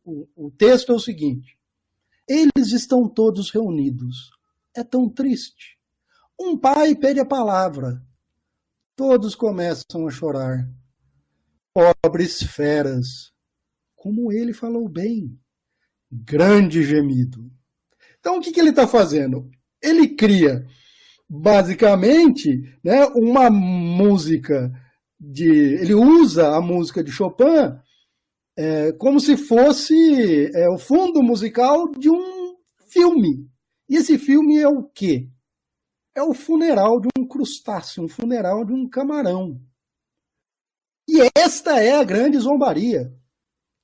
o, 0.04 0.28
o 0.36 0.50
texto 0.52 0.92
é 0.92 0.94
o 0.94 1.00
seguinte: 1.00 1.58
eles 2.28 2.72
estão 2.72 3.08
todos 3.08 3.50
reunidos. 3.50 4.30
É 4.76 4.84
tão 4.84 5.08
triste. 5.08 5.79
Um 6.40 6.56
pai 6.56 6.94
pede 6.94 7.20
a 7.20 7.24
palavra. 7.26 8.02
Todos 8.96 9.34
começam 9.34 10.08
a 10.08 10.10
chorar. 10.10 10.66
Pobres 11.74 12.42
feras. 12.42 13.30
Como 13.94 14.32
ele 14.32 14.54
falou 14.54 14.88
bem. 14.88 15.38
Grande 16.10 16.82
gemido. 16.82 17.52
Então, 18.18 18.38
o 18.38 18.40
que, 18.40 18.52
que 18.52 18.58
ele 18.58 18.70
está 18.70 18.88
fazendo? 18.88 19.50
Ele 19.82 20.08
cria, 20.08 20.66
basicamente, 21.28 22.62
né, 22.82 23.04
uma 23.14 23.50
música 23.50 24.72
de. 25.18 25.44
Ele 25.44 25.94
usa 25.94 26.56
a 26.56 26.60
música 26.62 27.04
de 27.04 27.12
Chopin 27.12 27.78
é, 28.56 28.92
como 28.92 29.20
se 29.20 29.36
fosse 29.36 30.50
é, 30.54 30.70
o 30.70 30.78
fundo 30.78 31.22
musical 31.22 31.90
de 31.92 32.08
um 32.08 32.56
filme. 32.88 33.46
E 33.88 33.96
esse 33.96 34.18
filme 34.18 34.58
é 34.58 34.68
o 34.68 34.82
quê? 34.82 35.28
É 36.14 36.22
o 36.22 36.34
funeral 36.34 37.00
de 37.00 37.08
um 37.18 37.26
crustáceo, 37.26 38.04
um 38.04 38.08
funeral 38.08 38.64
de 38.64 38.72
um 38.72 38.88
camarão. 38.88 39.60
E 41.08 41.20
esta 41.36 41.80
é 41.80 41.96
a 41.96 42.04
grande 42.04 42.38
zombaria 42.38 43.12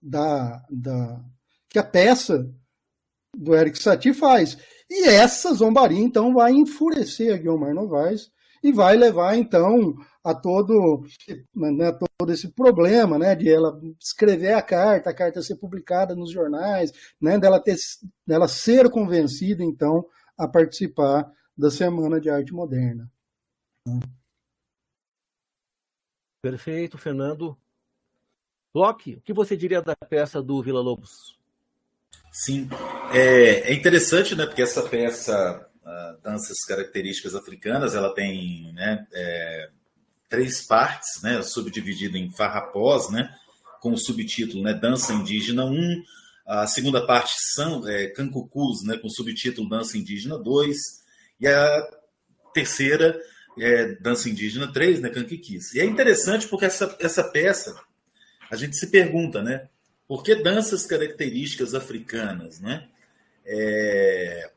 da, 0.00 0.62
da 0.70 1.24
que 1.68 1.78
a 1.78 1.84
peça 1.84 2.48
do 3.36 3.54
Eric 3.54 3.78
Satie 3.78 4.14
faz. 4.14 4.56
E 4.88 5.08
essa 5.08 5.52
zombaria, 5.52 5.98
então, 5.98 6.32
vai 6.32 6.52
enfurecer 6.52 7.34
a 7.34 7.36
Guilherme 7.36 7.74
Novaes 7.74 8.30
e 8.62 8.72
vai 8.72 8.96
levar, 8.96 9.36
então, 9.36 9.94
a 10.24 10.34
todo, 10.34 11.02
né, 11.54 11.92
todo 12.18 12.32
esse 12.32 12.52
problema 12.52 13.18
né, 13.18 13.34
de 13.34 13.48
ela 13.48 13.78
escrever 14.00 14.54
a 14.54 14.62
carta, 14.62 15.10
a 15.10 15.14
carta 15.14 15.42
ser 15.42 15.56
publicada 15.56 16.14
nos 16.14 16.32
jornais, 16.32 16.92
né, 17.20 17.38
dela, 17.38 17.60
ter, 17.60 17.76
dela 18.26 18.48
ser 18.48 18.90
convencida, 18.90 19.62
então, 19.62 20.04
a 20.38 20.48
participar 20.48 21.30
da 21.56 21.70
Semana 21.70 22.20
de 22.20 22.28
Arte 22.28 22.52
Moderna. 22.52 23.10
Perfeito, 26.42 26.98
Fernando. 26.98 27.56
Locke, 28.74 29.14
o 29.14 29.20
que 29.22 29.32
você 29.32 29.56
diria 29.56 29.80
da 29.80 29.96
peça 29.96 30.42
do 30.42 30.62
Vila 30.62 30.80
Lobos? 30.80 31.36
Sim, 32.30 32.68
é, 33.12 33.70
é 33.70 33.74
interessante, 33.74 34.34
né? 34.34 34.44
Porque 34.44 34.60
essa 34.60 34.82
peça, 34.82 35.66
Danças 36.22 36.58
Características 36.66 37.34
Africanas, 37.34 37.94
ela 37.94 38.12
tem 38.14 38.70
né, 38.74 39.06
é, 39.14 39.70
três 40.28 40.66
partes, 40.66 41.22
né? 41.22 41.42
Subdividida 41.42 42.18
em 42.18 42.30
farrapós, 42.36 43.10
né? 43.10 43.34
Com 43.80 43.92
o 43.92 43.98
subtítulo 43.98 44.62
né, 44.62 44.74
Dança 44.74 45.14
Indígena 45.14 45.64
1. 45.64 46.02
A 46.46 46.66
segunda 46.66 47.06
parte 47.06 47.32
são 47.54 47.88
é, 47.88 48.08
Cancucus, 48.08 48.84
né? 48.84 48.98
Com 48.98 49.06
o 49.06 49.10
subtítulo 49.10 49.68
Dança 49.68 49.96
Indígena 49.96 50.38
2. 50.38 51.05
E 51.40 51.46
a 51.46 51.88
terceira 52.52 53.20
é 53.58 53.86
Dança 54.00 54.28
Indígena 54.28 54.72
3, 54.72 55.00
né? 55.00 55.08
Canquiquis. 55.10 55.74
E 55.74 55.80
é 55.80 55.84
interessante 55.84 56.46
porque 56.48 56.66
essa, 56.66 56.94
essa 57.00 57.24
peça, 57.24 57.78
a 58.50 58.56
gente 58.56 58.76
se 58.76 58.88
pergunta, 58.88 59.42
né? 59.42 59.68
Por 60.06 60.22
que 60.22 60.34
danças 60.34 60.86
características 60.86 61.74
africanas? 61.74 62.60
Né? 62.60 62.86
É... 63.44 64.50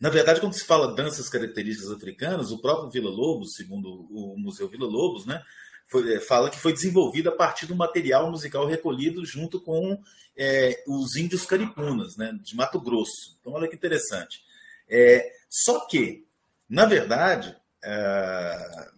Na 0.00 0.10
verdade, 0.10 0.40
quando 0.40 0.54
se 0.54 0.64
fala 0.64 0.94
danças 0.94 1.28
características 1.28 1.90
africanas, 1.90 2.50
o 2.50 2.58
próprio 2.58 2.90
Vila 2.90 3.10
Lobos, 3.10 3.54
segundo 3.54 4.06
o 4.10 4.36
Museu 4.38 4.68
Vila 4.68 4.86
Lobos, 4.86 5.26
né, 5.26 5.42
foi, 5.86 6.14
é, 6.14 6.20
fala 6.20 6.48
que 6.48 6.58
foi 6.58 6.72
desenvolvida 6.72 7.28
a 7.28 7.36
partir 7.36 7.66
do 7.66 7.76
material 7.76 8.30
musical 8.30 8.66
recolhido 8.66 9.26
junto 9.26 9.60
com 9.60 10.00
é, 10.36 10.82
os 10.86 11.16
índios 11.16 11.44
caripunas, 11.44 12.16
né, 12.16 12.38
de 12.42 12.56
Mato 12.56 12.80
Grosso. 12.80 13.36
Então, 13.40 13.52
olha 13.52 13.68
que 13.68 13.76
interessante. 13.76 14.42
É, 14.88 15.30
só 15.50 15.86
que, 15.86 16.24
na 16.68 16.86
verdade, 16.86 17.56
é, 17.84 18.90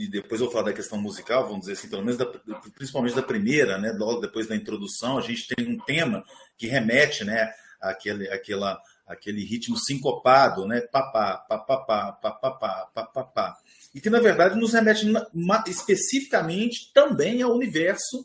e 0.00 0.08
depois 0.08 0.40
eu 0.40 0.46
vou 0.46 0.52
falar 0.52 0.66
da 0.66 0.72
questão 0.72 0.96
musical, 1.00 1.44
vamos 1.44 1.60
dizer 1.60 1.72
assim, 1.72 1.88
pelo 1.88 2.02
menos 2.02 2.16
da, 2.16 2.24
principalmente 2.74 3.16
da 3.16 3.22
primeira, 3.22 3.78
né, 3.78 3.92
logo 3.92 4.20
depois 4.20 4.46
da 4.46 4.54
introdução, 4.54 5.18
a 5.18 5.20
gente 5.20 5.48
tem 5.54 5.68
um 5.68 5.78
tema 5.78 6.24
que 6.56 6.68
remete, 6.68 7.24
né, 7.24 7.52
àquele, 7.80 8.30
àquela, 8.30 8.80
aquele 9.06 9.44
ritmo 9.44 9.76
sincopado, 9.76 10.66
né, 10.66 10.80
papá, 10.80 11.38
papapá, 11.38 12.12
papapá, 12.12 12.90
papapá, 12.94 13.56
e 13.92 14.00
que 14.00 14.08
na 14.08 14.20
verdade 14.20 14.58
nos 14.58 14.72
remete 14.72 15.04
especificamente 15.66 16.92
também 16.94 17.42
ao 17.42 17.52
universo 17.52 18.24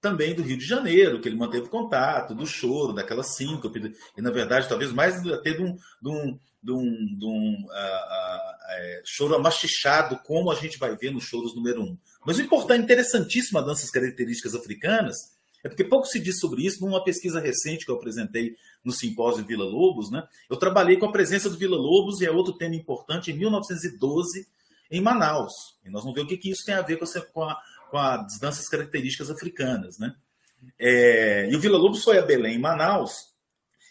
também 0.00 0.34
do 0.34 0.42
Rio 0.42 0.58
de 0.58 0.64
Janeiro, 0.64 1.20
que 1.20 1.28
ele 1.28 1.36
manteve 1.36 1.68
contato, 1.68 2.34
do 2.34 2.46
choro, 2.46 2.92
daquela 2.92 3.22
síncope, 3.22 3.94
e 4.16 4.22
na 4.22 4.30
verdade 4.30 4.68
talvez 4.68 4.92
mais 4.92 5.26
até 5.26 5.52
de 5.52 5.62
um, 5.62 5.74
de 5.74 6.08
um, 6.08 6.38
de 6.62 6.72
um, 6.72 7.18
de 7.18 7.24
um 7.24 7.64
uh, 7.64 7.68
uh, 7.68 9.02
choro 9.04 9.34
amachichado, 9.34 10.18
como 10.24 10.50
a 10.50 10.54
gente 10.54 10.78
vai 10.78 10.96
ver 10.96 11.10
nos 11.10 11.24
choros 11.24 11.54
número 11.54 11.82
um. 11.82 11.96
Mas 12.26 12.38
o 12.38 12.42
importante, 12.42 12.82
interessantíssimo 12.82 13.62
danças 13.62 13.90
características 13.90 14.54
africanas 14.54 15.16
É 15.64 15.68
porque 15.68 15.84
pouco 15.84 16.06
se 16.06 16.20
diz 16.20 16.38
sobre 16.38 16.64
isso. 16.64 16.80
Numa 16.80 17.02
pesquisa 17.02 17.40
recente 17.40 17.84
que 17.84 17.90
eu 17.90 17.96
apresentei 17.96 18.54
no 18.84 18.92
simpósio 18.92 19.44
Vila 19.44 19.64
Lobos, 19.64 20.10
né, 20.10 20.26
eu 20.48 20.56
trabalhei 20.56 20.96
com 20.96 21.06
a 21.06 21.12
presença 21.12 21.50
do 21.50 21.58
Vila 21.58 21.76
Lobos, 21.76 22.20
e 22.20 22.26
é 22.26 22.30
outro 22.30 22.52
tema 22.54 22.76
importante, 22.76 23.30
em 23.30 23.36
1912, 23.36 24.46
em 24.90 25.00
Manaus. 25.00 25.52
E 25.84 25.90
nós 25.90 26.02
vamos 26.02 26.14
ver 26.14 26.22
o 26.22 26.26
que, 26.26 26.36
que 26.36 26.50
isso 26.50 26.64
tem 26.64 26.74
a 26.74 26.82
ver 26.82 26.96
com, 26.96 27.04
com, 27.32 27.42
a, 27.42 27.58
com 27.90 27.98
as 27.98 28.38
danças 28.38 28.68
características 28.68 29.30
africanas. 29.30 29.98
Né? 29.98 30.14
É, 30.78 31.50
e 31.50 31.56
o 31.56 31.60
Vila 31.60 31.76
Lobos 31.76 32.02
foi 32.02 32.18
a 32.18 32.22
Belém, 32.22 32.54
em 32.54 32.60
Manaus, 32.60 33.32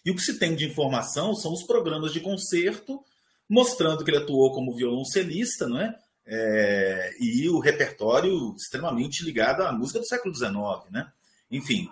e 0.07 0.11
o 0.11 0.15
que 0.15 0.21
se 0.21 0.39
tem 0.39 0.55
de 0.55 0.65
informação 0.65 1.35
são 1.35 1.51
os 1.51 1.63
programas 1.63 2.13
de 2.13 2.21
concerto, 2.21 3.03
mostrando 3.49 4.05
que 4.05 4.09
ele 4.09 4.23
atuou 4.23 4.53
como 4.53 4.73
violoncelista, 4.73 5.67
não 5.67 5.81
é? 5.81 5.93
é 6.25 7.11
e 7.19 7.49
o 7.49 7.59
repertório 7.59 8.55
extremamente 8.55 9.21
ligado 9.25 9.63
à 9.63 9.71
música 9.73 9.99
do 9.99 10.07
século 10.07 10.33
XIX, 10.33 10.53
né? 10.91 11.11
Enfim. 11.51 11.89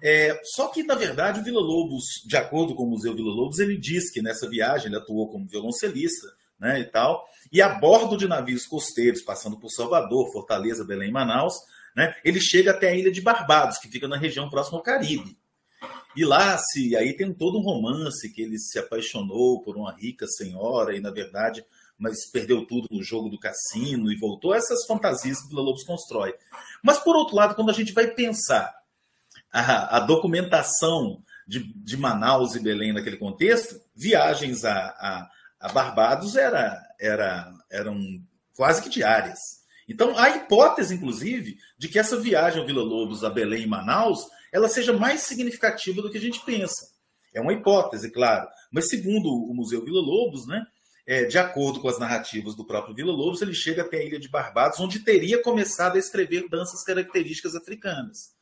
É, 0.00 0.40
só 0.54 0.68
que, 0.68 0.84
na 0.84 0.94
verdade, 0.94 1.40
o 1.40 1.42
Vila 1.42 1.58
Lobos, 1.58 2.04
de 2.24 2.36
acordo 2.36 2.76
com 2.76 2.84
o 2.84 2.90
Museu 2.90 3.12
Vila 3.12 3.32
Lobos, 3.32 3.58
ele 3.58 3.76
diz 3.76 4.08
que 4.12 4.22
nessa 4.22 4.48
viagem 4.48 4.86
ele 4.86 4.96
atuou 4.96 5.28
como 5.28 5.48
violoncelista, 5.48 6.28
né, 6.60 6.78
e 6.78 6.84
tal, 6.84 7.24
e 7.50 7.60
a 7.60 7.70
bordo 7.70 8.16
de 8.16 8.28
navios 8.28 8.66
costeiros, 8.66 9.20
passando 9.20 9.58
por 9.58 9.70
Salvador, 9.70 10.30
Fortaleza, 10.32 10.84
Belém 10.84 11.08
e 11.08 11.12
Manaus, 11.12 11.54
né, 11.96 12.14
ele 12.24 12.40
chega 12.40 12.70
até 12.70 12.90
a 12.90 12.94
ilha 12.94 13.10
de 13.10 13.20
Barbados, 13.20 13.78
que 13.78 13.88
fica 13.88 14.06
na 14.06 14.16
região 14.16 14.48
próxima 14.48 14.78
ao 14.78 14.84
Caribe. 14.84 15.36
E 16.16 16.24
lá, 16.24 16.56
se 16.58 16.96
aí 16.96 17.14
tem 17.14 17.32
todo 17.32 17.58
um 17.58 17.62
romance 17.62 18.28
que 18.30 18.42
ele 18.42 18.58
se 18.58 18.78
apaixonou 18.78 19.62
por 19.62 19.76
uma 19.76 19.92
rica 19.92 20.26
senhora 20.26 20.96
e, 20.96 21.00
na 21.00 21.10
verdade, 21.10 21.64
mas 21.98 22.26
perdeu 22.26 22.64
tudo 22.64 22.88
no 22.90 23.02
jogo 23.02 23.28
do 23.28 23.38
cassino 23.38 24.10
e 24.10 24.16
voltou. 24.16 24.54
Essas 24.54 24.86
fantasias 24.86 25.40
que 25.40 25.48
Vila 25.48 25.62
Lobos 25.62 25.84
constrói. 25.84 26.34
Mas, 26.82 26.98
por 26.98 27.16
outro 27.16 27.36
lado, 27.36 27.54
quando 27.54 27.70
a 27.70 27.74
gente 27.74 27.92
vai 27.92 28.06
pensar 28.06 28.72
a, 29.52 29.96
a 29.96 30.00
documentação 30.00 31.22
de, 31.46 31.72
de, 31.74 31.96
Manaus 31.96 32.54
e 32.54 32.60
Belém 32.60 32.92
naquele 32.92 33.16
contexto, 33.16 33.80
viagens 33.94 34.64
a, 34.64 34.76
a, 34.76 35.30
a 35.60 35.72
Barbados 35.72 36.36
era, 36.36 36.80
era, 37.00 37.52
eram 37.70 37.98
quase 38.54 38.82
que 38.82 38.88
diárias. 38.88 39.38
Então, 39.88 40.16
há 40.18 40.30
hipótese, 40.30 40.94
inclusive, 40.94 41.58
de 41.78 41.88
que 41.88 41.98
essa 41.98 42.20
viagem 42.20 42.60
ao 42.60 42.66
Vila 42.66 42.82
Lobos 42.82 43.24
a 43.24 43.30
Belém 43.30 43.62
e 43.62 43.66
Manaus 43.66 44.26
ela 44.52 44.68
seja 44.68 44.92
mais 44.92 45.22
significativa 45.22 46.02
do 46.02 46.10
que 46.10 46.18
a 46.18 46.20
gente 46.20 46.44
pensa. 46.44 46.88
É 47.34 47.40
uma 47.40 47.52
hipótese, 47.52 48.10
claro. 48.10 48.48
Mas 48.70 48.88
segundo 48.88 49.28
o 49.28 49.54
Museu 49.54 49.84
Vila 49.84 50.00
Lobos, 50.00 50.46
né, 50.46 50.64
é, 51.06 51.24
de 51.24 51.38
acordo 51.38 51.80
com 51.80 51.88
as 51.88 51.98
narrativas 51.98 52.54
do 52.54 52.66
próprio 52.66 52.94
Vila 52.94 53.12
Lobos, 53.12 53.40
ele 53.40 53.54
chega 53.54 53.82
até 53.82 53.98
a 53.98 54.04
Ilha 54.04 54.18
de 54.18 54.28
Barbados, 54.28 54.78
onde 54.78 55.00
teria 55.00 55.42
começado 55.42 55.96
a 55.96 55.98
escrever 55.98 56.48
danças 56.48 56.84
características 56.84 57.54
africanas. 57.54 58.34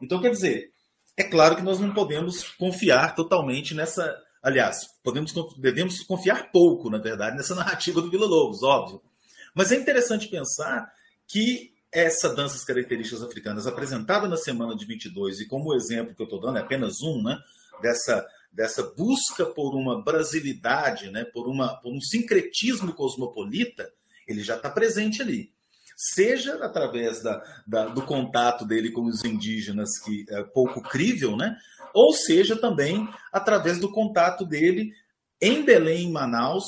Então, 0.00 0.20
quer 0.20 0.30
dizer, 0.30 0.72
é 1.16 1.22
claro 1.22 1.56
que 1.56 1.62
nós 1.62 1.78
não 1.78 1.94
podemos 1.94 2.42
confiar 2.42 3.14
totalmente 3.14 3.74
nessa. 3.74 4.16
Aliás, 4.42 4.88
podemos, 5.02 5.32
devemos 5.58 6.02
confiar 6.02 6.50
pouco, 6.50 6.90
na 6.90 6.98
verdade, 6.98 7.36
nessa 7.36 7.54
narrativa 7.56 8.00
do 8.00 8.10
Vila 8.10 8.26
Lobos, 8.26 8.62
óbvio. 8.62 9.02
Mas 9.54 9.72
é 9.72 9.76
interessante 9.76 10.28
pensar 10.28 10.92
que 11.26 11.72
essa 11.92 12.34
danças 12.34 12.64
características 12.64 13.22
africanas 13.22 13.66
apresentada 13.66 14.28
na 14.28 14.36
semana 14.36 14.76
de 14.76 14.84
22 14.84 15.40
e 15.40 15.46
como 15.46 15.74
exemplo 15.74 16.14
que 16.14 16.20
eu 16.20 16.24
estou 16.24 16.40
dando 16.40 16.58
é 16.58 16.60
apenas 16.60 17.00
um, 17.02 17.22
né, 17.22 17.38
dessa 17.80 18.26
dessa 18.50 18.82
busca 18.96 19.44
por 19.44 19.74
uma 19.74 20.02
brasilidade, 20.02 21.10
né, 21.10 21.24
por 21.24 21.48
uma 21.48 21.76
por 21.80 21.92
um 21.92 22.00
sincretismo 22.00 22.92
cosmopolita, 22.94 23.90
ele 24.26 24.42
já 24.42 24.56
está 24.56 24.70
presente 24.70 25.22
ali. 25.22 25.52
Seja 25.96 26.64
através 26.64 27.22
da, 27.22 27.42
da, 27.66 27.86
do 27.86 28.02
contato 28.02 28.64
dele 28.64 28.92
com 28.92 29.02
os 29.02 29.24
indígenas, 29.24 29.98
que 29.98 30.24
é 30.28 30.44
pouco 30.44 30.80
crível, 30.80 31.36
né? 31.36 31.56
ou 31.92 32.12
seja 32.12 32.56
também 32.56 33.08
através 33.32 33.78
do 33.78 33.90
contato 33.90 34.44
dele 34.44 34.92
em 35.40 35.64
Belém, 35.64 36.06
em 36.06 36.12
Manaus, 36.12 36.64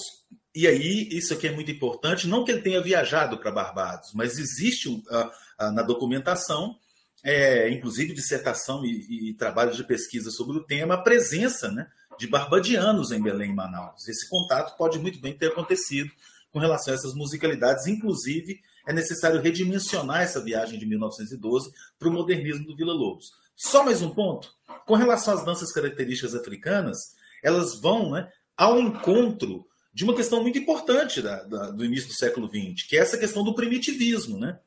e 0.54 0.66
aí, 0.66 1.08
isso 1.12 1.32
aqui 1.32 1.46
é 1.46 1.52
muito 1.52 1.70
importante, 1.70 2.26
não 2.26 2.44
que 2.44 2.50
ele 2.50 2.62
tenha 2.62 2.80
viajado 2.80 3.38
para 3.38 3.52
Barbados, 3.52 4.10
mas 4.14 4.38
existe 4.38 4.88
uh, 4.88 4.98
uh, 4.98 5.70
na 5.72 5.82
documentação, 5.82 6.76
é, 7.22 7.70
inclusive 7.70 8.14
dissertação 8.14 8.84
e, 8.84 9.30
e 9.30 9.34
trabalho 9.34 9.72
de 9.72 9.84
pesquisa 9.84 10.30
sobre 10.30 10.56
o 10.56 10.64
tema, 10.64 10.94
a 10.94 11.02
presença 11.02 11.70
né, 11.70 11.86
de 12.18 12.26
barbadianos 12.26 13.12
em 13.12 13.22
Belém 13.22 13.50
e 13.50 13.54
Manaus. 13.54 14.08
Esse 14.08 14.28
contato 14.28 14.76
pode 14.76 14.98
muito 14.98 15.20
bem 15.20 15.36
ter 15.36 15.48
acontecido 15.48 16.10
com 16.50 16.58
relação 16.58 16.92
a 16.92 16.96
essas 16.96 17.14
musicalidades, 17.14 17.86
inclusive 17.86 18.60
é 18.88 18.92
necessário 18.92 19.40
redimensionar 19.40 20.22
essa 20.22 20.42
viagem 20.42 20.78
de 20.78 20.86
1912 20.86 21.70
para 21.98 22.08
o 22.08 22.12
modernismo 22.12 22.66
do 22.66 22.74
Vila 22.74 22.92
Lobos. 22.92 23.30
Só 23.54 23.84
mais 23.84 24.02
um 24.02 24.10
ponto, 24.10 24.52
com 24.84 24.96
relação 24.96 25.34
às 25.34 25.44
danças 25.44 25.70
características 25.70 26.34
africanas, 26.34 26.98
elas 27.42 27.78
vão 27.80 28.10
né, 28.10 28.28
ao 28.56 28.80
encontro 28.80 29.69
de 29.92 30.04
uma 30.04 30.14
questão 30.14 30.42
muito 30.42 30.58
importante 30.58 31.20
da, 31.20 31.42
da, 31.42 31.70
do 31.70 31.84
início 31.84 32.08
do 32.08 32.14
século 32.14 32.48
XX, 32.48 32.86
que 32.86 32.96
é 32.96 33.00
essa 33.00 33.18
questão 33.18 33.42
do 33.42 33.54
primitivismo, 33.54 34.38
né? 34.38 34.58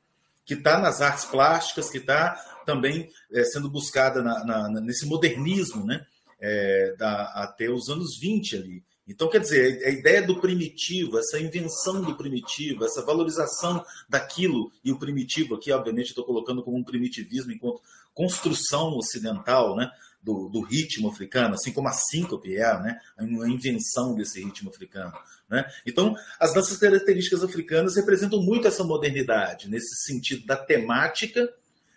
que 0.46 0.54
está 0.54 0.78
nas 0.78 1.02
artes 1.02 1.26
plásticas, 1.26 1.90
que 1.90 1.98
está 1.98 2.36
também 2.66 3.10
é, 3.32 3.44
sendo 3.46 3.70
buscada 3.70 4.22
na, 4.22 4.44
na, 4.44 4.82
nesse 4.82 5.06
modernismo 5.06 5.86
né? 5.86 6.06
É, 6.40 6.96
da, 6.98 7.24
até 7.36 7.70
os 7.70 7.88
anos 7.88 8.20
20 8.20 8.58
ali. 8.58 8.84
Então, 9.08 9.30
quer 9.30 9.40
dizer, 9.40 9.86
a 9.86 9.90
ideia 9.90 10.22
do 10.22 10.40
primitivo, 10.40 11.18
essa 11.18 11.40
invenção 11.40 12.02
do 12.02 12.16
primitivo, 12.16 12.86
essa 12.86 13.02
valorização 13.02 13.84
daquilo, 14.10 14.72
e 14.84 14.92
o 14.92 15.00
primitivo 15.00 15.56
aqui, 15.56 15.72
obviamente, 15.72 16.08
estou 16.08 16.24
colocando 16.24 16.64
como 16.64 16.78
um 16.78 16.84
primitivismo 16.84 17.52
enquanto 17.52 17.82
construção 18.14 18.98
ocidental, 18.98 19.76
né? 19.76 19.90
Do, 20.24 20.48
do, 20.48 20.62
ritmo 20.62 21.10
africano, 21.10 21.54
assim 21.54 21.74
como 21.74 21.90
a 21.90 21.92
síncope 21.92 22.56
é 22.56 22.80
né, 22.80 22.98
a 23.18 23.24
invenção 23.48 24.16
desse 24.16 24.42
ritmo 24.44 24.70
africano. 24.70 25.14
Né? 25.50 25.70
Então, 25.86 26.16
as 26.40 26.54
danças 26.54 26.78
características 26.78 27.44
africanas 27.44 27.96
representam 27.96 28.42
muito 28.42 28.68
essa 28.68 28.84
modernidade, 28.84 29.70
nesse 29.70 29.96
sentido 30.06 30.46
da 30.46 30.56
temática, 30.56 31.48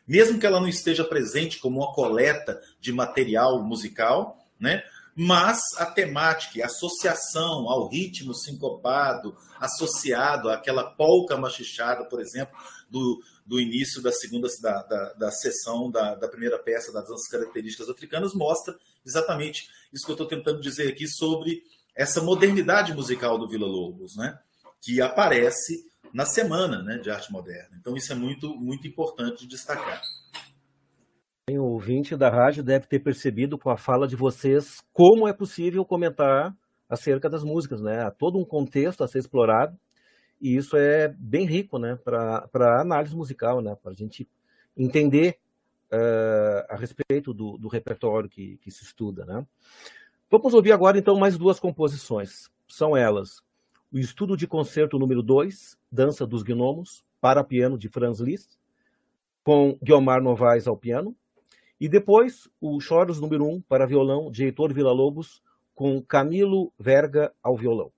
mesmo 0.06 0.38
que 0.38 0.46
ela 0.46 0.60
não 0.60 0.68
esteja 0.68 1.04
presente 1.04 1.58
como 1.58 1.78
uma 1.78 1.94
coleta 1.94 2.60
de 2.80 2.92
material 2.92 3.62
musical, 3.62 4.44
né? 4.58 4.82
mas 5.14 5.60
a 5.78 5.86
temática, 5.86 6.62
a 6.62 6.66
associação 6.66 7.70
ao 7.70 7.88
ritmo 7.88 8.34
sincopado, 8.34 9.34
associado 9.58 10.50
àquela 10.50 10.84
polca 10.90 11.36
machichada, 11.38 12.04
por 12.04 12.20
exemplo, 12.20 12.54
do, 12.90 13.20
do 13.46 13.60
início 13.60 14.02
da 14.02 14.10
segunda 14.10 14.48
da, 14.60 14.82
da, 14.82 15.12
da 15.12 15.30
sessão 15.30 15.90
da, 15.90 16.16
da 16.16 16.28
primeira 16.28 16.58
peça 16.58 16.92
das 16.92 17.06
danças 17.06 17.28
características 17.28 17.88
africanas 17.88 18.34
mostra 18.34 18.76
exatamente 19.04 19.68
isso 19.92 20.04
que 20.04 20.10
eu 20.10 20.14
estou 20.14 20.26
tentando 20.26 20.60
dizer 20.60 20.88
aqui 20.88 21.06
sobre 21.06 21.62
essa 21.94 22.20
modernidade 22.20 22.92
musical 22.92 23.38
do 23.38 23.48
Vila 23.48 23.66
Lobos, 23.66 24.16
né? 24.16 24.38
que 24.82 25.00
aparece 25.00 25.84
na 26.12 26.24
semana 26.24 26.82
né, 26.82 26.98
de 26.98 27.10
arte 27.10 27.32
moderna. 27.32 27.76
Então 27.80 27.96
isso 27.96 28.12
é 28.12 28.16
muito, 28.16 28.54
muito 28.56 28.86
importante 28.86 29.40
de 29.40 29.48
destacar. 29.48 30.00
O 31.48 31.62
ouvinte 31.62 32.16
da 32.16 32.28
rádio 32.28 32.62
deve 32.62 32.86
ter 32.86 32.98
percebido 32.98 33.56
com 33.56 33.70
a 33.70 33.76
fala 33.76 34.08
de 34.08 34.16
vocês 34.16 34.82
como 34.92 35.28
é 35.28 35.32
possível 35.32 35.84
comentar 35.84 36.54
acerca 36.88 37.30
das 37.30 37.44
músicas, 37.44 37.80
né? 37.80 38.02
Há 38.02 38.10
todo 38.10 38.38
um 38.38 38.44
contexto 38.44 39.04
a 39.04 39.08
ser 39.08 39.20
explorado 39.20 39.76
e 40.40 40.56
isso 40.56 40.76
é 40.76 41.08
bem 41.08 41.46
rico 41.46 41.78
né, 41.78 41.98
para 42.04 42.80
análise 42.80 43.14
musical, 43.14 43.60
né, 43.60 43.76
para 43.80 43.92
a 43.92 43.94
gente 43.94 44.28
entender 44.76 45.38
uh, 45.92 46.66
a 46.68 46.76
respeito 46.76 47.32
do, 47.32 47.56
do 47.58 47.68
repertório 47.68 48.28
que, 48.28 48.58
que, 48.58 48.70
se 48.70 48.84
estuda. 48.84 49.24
Né. 49.24 49.46
Vamos 50.30 50.54
ouvir 50.54 50.72
agora, 50.72 50.98
então, 50.98 51.18
mais 51.18 51.38
duas 51.38 51.58
composições. 51.58 52.50
São 52.68 52.96
elas 52.96 53.42
o 53.92 53.98
Estudo 53.98 54.36
de 54.36 54.46
Concerto 54.46 54.98
número 54.98 55.22
2, 55.22 55.78
Dança 55.90 56.26
dos 56.26 56.42
Gnomos, 56.42 57.04
para 57.20 57.44
piano 57.44 57.78
de 57.78 57.88
Franz 57.88 58.20
Liszt, 58.20 58.58
com 59.44 59.78
Guilmar 59.82 60.22
Novaes 60.22 60.66
ao 60.66 60.76
piano, 60.76 61.16
e 61.80 61.88
depois 61.88 62.48
o 62.60 62.80
Choros 62.80 63.20
número 63.20 63.44
1, 63.44 63.54
um, 63.54 63.60
para 63.60 63.86
violão, 63.86 64.30
de 64.30 64.44
Heitor 64.44 64.72
Villa-Lobos, 64.72 65.42
com 65.74 66.02
Camilo 66.02 66.72
Verga 66.78 67.32
ao 67.42 67.56
violão. 67.56 67.92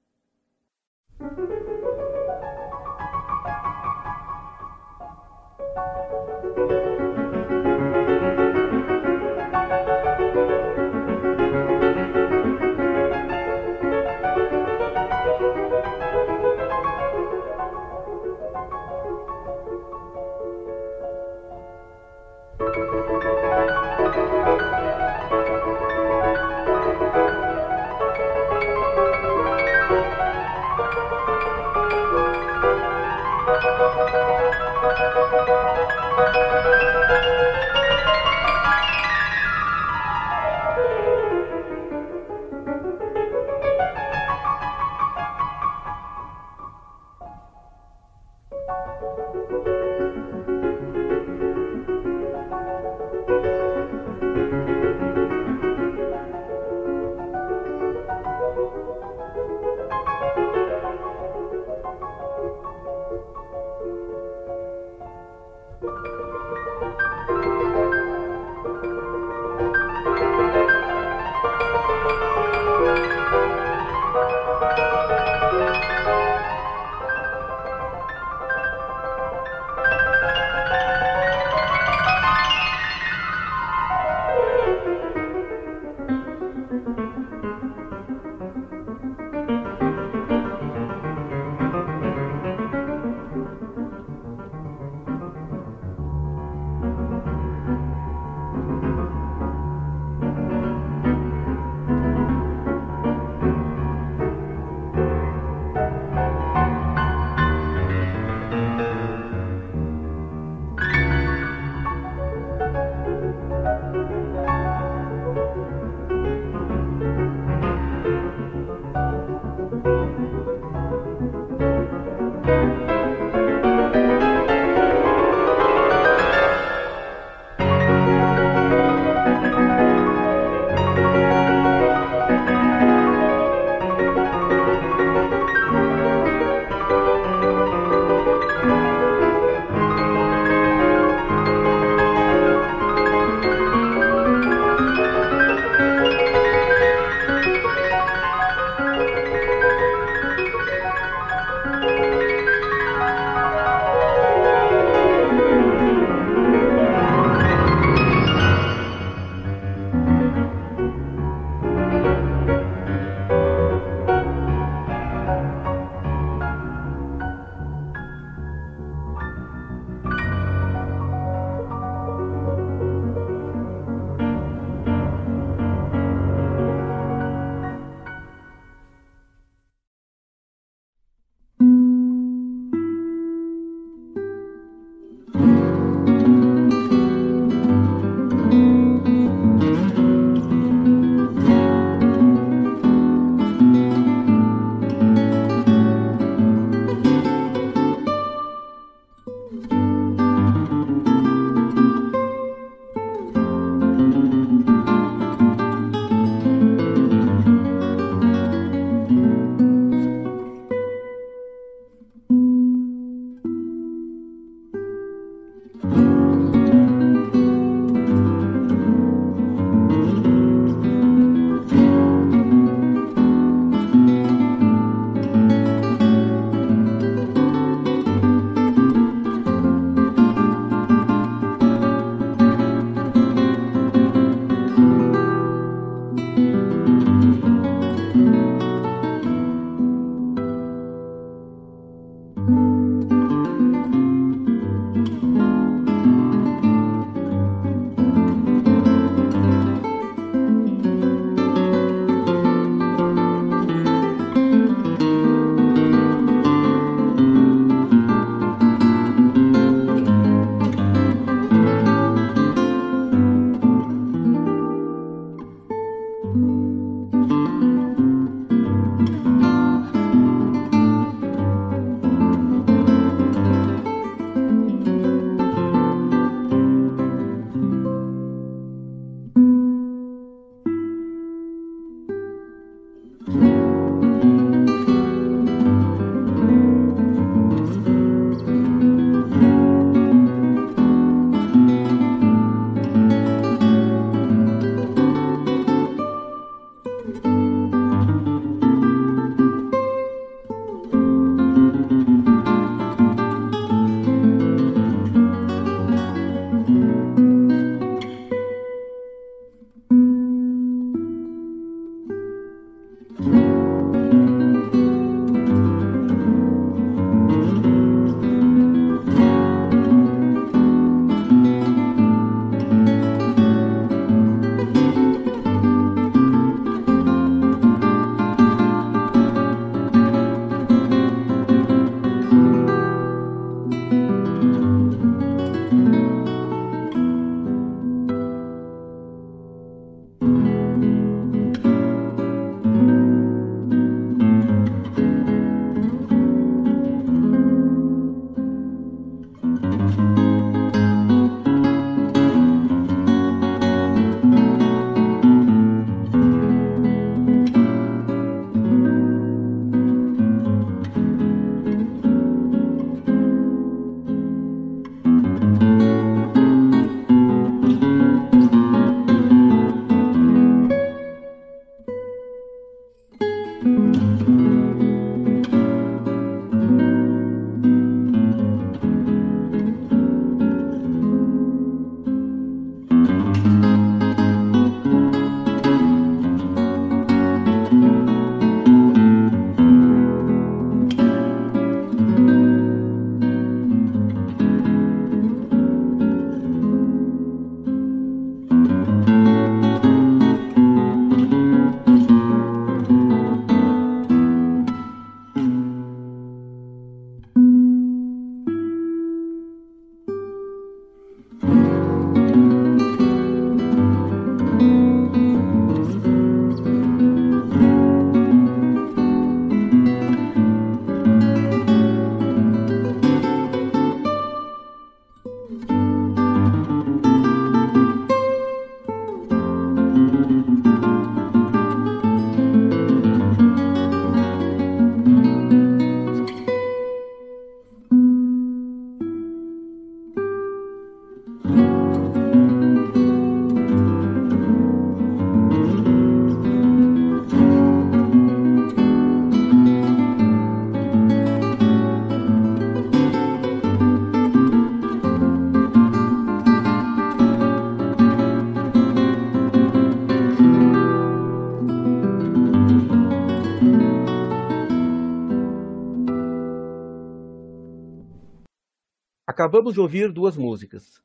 Acabamos 469.49 469.73
de 469.73 469.81
ouvir 469.81 470.13
duas 470.13 470.37
músicas. 470.37 471.03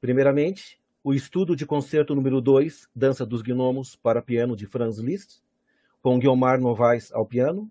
Primeiramente, 0.00 0.80
o 1.04 1.12
estudo 1.12 1.54
de 1.54 1.66
concerto 1.66 2.14
número 2.14 2.40
2, 2.40 2.88
Dança 2.96 3.26
dos 3.26 3.42
Gnomos, 3.42 3.96
para 3.96 4.22
piano 4.22 4.56
de 4.56 4.64
Franz 4.64 4.96
Liszt, 4.96 5.42
com 6.00 6.18
Guilmar 6.18 6.58
Novaes 6.58 7.12
ao 7.12 7.26
piano, 7.26 7.70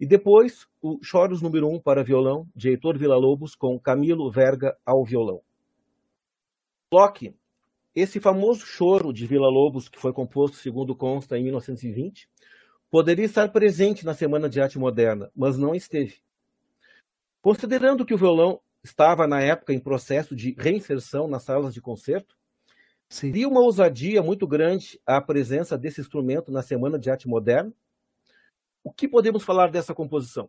e 0.00 0.04
depois 0.04 0.66
o 0.82 0.98
Choros 1.04 1.40
número 1.40 1.68
1 1.68 1.74
um 1.74 1.80
para 1.80 2.02
violão, 2.02 2.48
de 2.52 2.68
Heitor 2.68 2.98
Villa-Lobos, 2.98 3.54
com 3.54 3.78
Camilo 3.78 4.28
Verga 4.28 4.76
ao 4.84 5.04
violão. 5.04 5.40
Locke, 6.92 7.36
esse 7.94 8.18
famoso 8.18 8.66
choro 8.66 9.12
de 9.12 9.24
Villa-Lobos, 9.24 9.88
que 9.88 10.00
foi 10.00 10.12
composto, 10.12 10.56
segundo 10.56 10.96
consta, 10.96 11.38
em 11.38 11.44
1920, 11.44 12.28
poderia 12.90 13.24
estar 13.24 13.48
presente 13.50 14.04
na 14.04 14.14
Semana 14.14 14.48
de 14.48 14.60
Arte 14.60 14.80
Moderna, 14.80 15.30
mas 15.32 15.56
não 15.56 15.76
esteve. 15.76 16.16
Considerando 17.40 18.04
que 18.04 18.12
o 18.12 18.18
violão 18.18 18.60
estava, 18.82 19.26
na 19.26 19.40
época, 19.40 19.72
em 19.72 19.78
processo 19.78 20.34
de 20.34 20.54
reinserção 20.58 21.28
nas 21.28 21.44
salas 21.44 21.74
de 21.74 21.80
concerto, 21.80 22.36
seria 23.08 23.48
uma 23.48 23.60
ousadia 23.60 24.22
muito 24.22 24.46
grande 24.46 25.00
a 25.04 25.20
presença 25.20 25.76
desse 25.76 26.00
instrumento 26.00 26.50
na 26.50 26.62
Semana 26.62 26.98
de 26.98 27.10
Arte 27.10 27.28
Moderna? 27.28 27.72
O 28.82 28.92
que 28.92 29.08
podemos 29.08 29.42
falar 29.42 29.70
dessa 29.70 29.94
composição? 29.94 30.48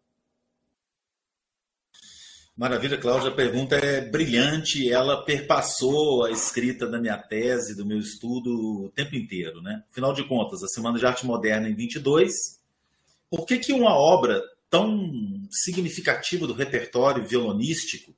Maravilha, 2.55 2.97
Cláudia. 2.97 3.29
A 3.29 3.35
pergunta 3.35 3.75
é 3.75 4.01
brilhante. 4.01 4.91
Ela 4.91 5.23
perpassou 5.23 6.25
a 6.25 6.31
escrita 6.31 6.87
da 6.87 6.99
minha 6.99 7.17
tese, 7.17 7.75
do 7.75 7.85
meu 7.85 7.97
estudo, 7.97 8.85
o 8.85 8.89
tempo 8.89 9.15
inteiro. 9.15 9.61
Né? 9.61 9.83
Afinal 9.89 10.13
de 10.13 10.23
contas, 10.27 10.61
a 10.63 10.67
Semana 10.67 10.99
de 10.99 11.05
Arte 11.05 11.25
Moderna 11.25 11.69
em 11.69 11.75
22, 11.75 12.31
por 13.29 13.45
que, 13.45 13.57
que 13.57 13.73
uma 13.73 13.95
obra 13.95 14.41
tão 14.69 15.09
significativa 15.49 16.45
do 16.45 16.53
repertório 16.53 17.25
violonístico 17.25 18.13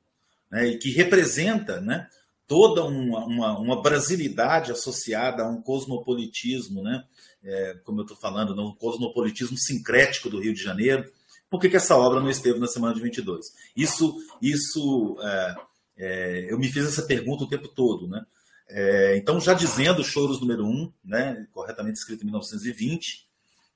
né, 0.54 0.68
e 0.68 0.78
que 0.78 0.91
representa 0.91 1.82
né, 1.82 2.08
toda 2.47 2.84
uma, 2.84 3.26
uma, 3.26 3.58
uma, 3.58 3.82
brasilidade 3.82 4.72
associada 4.72 5.41
a 5.41 5.49
um 5.49 5.60
cosmopolitismo, 5.60 6.84
né, 6.84 7.04
é, 7.43 7.80
como 7.84 8.01
eu 8.01 8.04
estou 8.04 8.16
falando, 8.16 8.54
um 8.62 8.76
cosmopolitismo 8.76 9.58
sincrético 9.58 10.30
do 10.30 10.39
Rio 10.39 10.54
de 10.54 10.62
Janeiro, 10.62 11.12
por 11.49 11.60
que, 11.60 11.70
que 11.70 11.76
essa 11.76 11.97
obra 11.97 12.20
não 12.20 12.30
esteve 12.30 12.60
na 12.60 12.68
semana 12.68 12.93
de 12.93 13.01
22? 13.01 13.47
Isso, 13.76 14.16
isso 14.39 15.18
é, 15.22 15.56
é, 15.97 16.54
eu 16.54 16.60
me 16.60 16.72
fiz 16.72 16.86
essa 16.86 17.01
pergunta 17.01 17.45
o 17.45 17.49
tempo 17.49 17.68
todo. 17.68 18.08
Né? 18.08 18.24
É, 18.70 19.18
então, 19.18 19.39
já 19.39 19.56
dizendo 19.56 20.04
Choros 20.04 20.39
número 20.39 20.66
1, 20.66 20.93
né, 21.04 21.47
corretamente 21.51 21.97
escrito 21.97 22.22
em 22.22 22.26
1920, 22.26 23.26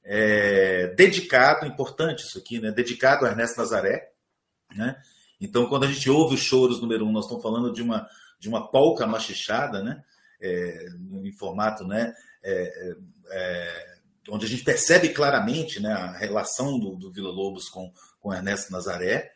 é, 0.04 0.94
dedicado, 0.96 1.66
importante 1.66 2.24
isso 2.24 2.38
aqui, 2.38 2.60
né, 2.60 2.72
dedicado 2.72 3.26
a 3.26 3.30
Ernesto 3.30 3.58
Nazaré. 3.58 4.12
Né? 4.76 4.96
Então, 5.40 5.68
quando 5.68 5.84
a 5.84 5.92
gente 5.92 6.10
ouve 6.10 6.36
os 6.36 6.42
Choros 6.42 6.82
número 6.82 7.06
1, 7.06 7.12
nós 7.12 7.26
estamos 7.26 7.44
falando 7.44 7.72
de 7.72 7.82
uma, 7.82 8.08
de 8.40 8.50
uma 8.50 8.70
polca 8.70 9.06
machichada, 9.06 9.84
né? 9.84 10.04
É, 10.40 10.90
em 11.24 11.32
formato 11.32 11.84
né, 11.84 12.14
é, 12.44 12.96
é, 13.32 13.98
onde 14.30 14.46
a 14.46 14.50
gente 14.50 14.64
percebe 14.64 15.10
claramente 15.10 15.80
né, 15.80 15.92
a 15.92 16.12
relação 16.12 16.80
do, 16.80 16.96
do 16.96 17.12
Vila 17.12 17.32
Lobos 17.32 17.70
com, 17.70 17.92
com 18.20 18.32
Ernesto 18.32 18.72
Nazaré. 18.72 19.32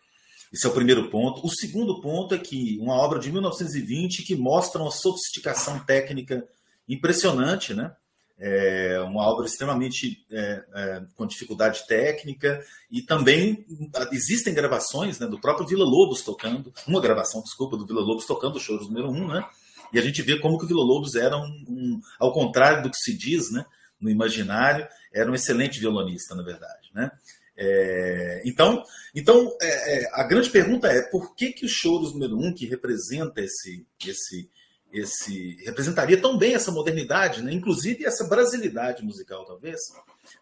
Esse 0.54 0.68
é 0.68 0.70
o 0.70 0.74
primeiro 0.74 1.10
ponto. 1.10 1.46
O 1.46 1.50
segundo 1.50 2.02
ponto 2.02 2.36
é 2.36 2.38
que 2.38 2.78
uma 2.80 2.96
obra 2.96 3.18
de 3.18 3.32
1920 3.32 4.24
que 4.24 4.36
mostra 4.36 4.82
uma 4.82 4.92
sofisticação 4.92 5.80
técnica 5.80 6.46
impressionante, 6.88 7.74
né? 7.74 7.96
É 8.44 9.00
uma 9.02 9.22
obra 9.22 9.46
extremamente 9.46 10.26
é, 10.32 10.66
é, 10.74 11.04
com 11.16 11.28
dificuldade 11.28 11.86
técnica 11.86 12.66
e 12.90 13.04
também 13.04 13.64
existem 14.12 14.52
gravações 14.52 15.20
né, 15.20 15.28
do 15.28 15.40
próprio 15.40 15.68
Vila 15.68 15.86
Lobos 15.86 16.24
tocando, 16.24 16.74
uma 16.88 17.00
gravação, 17.00 17.44
desculpa, 17.44 17.78
do 17.78 17.86
Vila 17.86 18.02
Lobos 18.02 18.26
tocando 18.26 18.56
o 18.56 18.60
Choros 18.60 18.88
número 18.88 19.12
um, 19.12 19.28
né? 19.28 19.46
E 19.94 20.00
a 20.00 20.02
gente 20.02 20.22
vê 20.24 20.40
como 20.40 20.58
que 20.58 20.66
o 20.66 20.68
Vila 20.68 20.84
Lobos 20.84 21.16
era 21.16 21.38
um, 21.38 21.66
um, 21.68 22.02
ao 22.18 22.34
contrário 22.34 22.82
do 22.82 22.90
que 22.90 22.98
se 22.98 23.16
diz, 23.16 23.52
né? 23.52 23.64
no 24.02 24.10
imaginário, 24.10 24.88
era 25.14 25.30
um 25.30 25.36
excelente 25.36 25.80
violonista, 25.80 26.34
na 26.34 26.42
verdade. 26.42 26.90
Né? 26.94 27.12
É, 27.56 28.42
então, 28.44 28.84
então 29.14 29.56
é, 29.62 30.00
é, 30.00 30.10
a 30.14 30.24
grande 30.24 30.50
pergunta 30.50 30.88
é 30.88 31.04
por 31.04 31.36
que, 31.36 31.52
que 31.52 31.66
o 31.66 31.70
Choros 31.70 32.14
número 32.14 32.38
um, 32.38 32.52
que 32.52 32.66
representa 32.66 33.40
esse, 33.40 33.86
esse, 34.04 34.50
esse 34.92 35.58
representaria 35.66 36.20
tão 36.20 36.38
bem 36.38 36.54
essa 36.54 36.72
modernidade, 36.72 37.42
né? 37.42 37.54
inclusive 37.54 38.06
essa 38.06 38.26
brasilidade 38.26 39.04
musical, 39.04 39.46
talvez, 39.46 39.80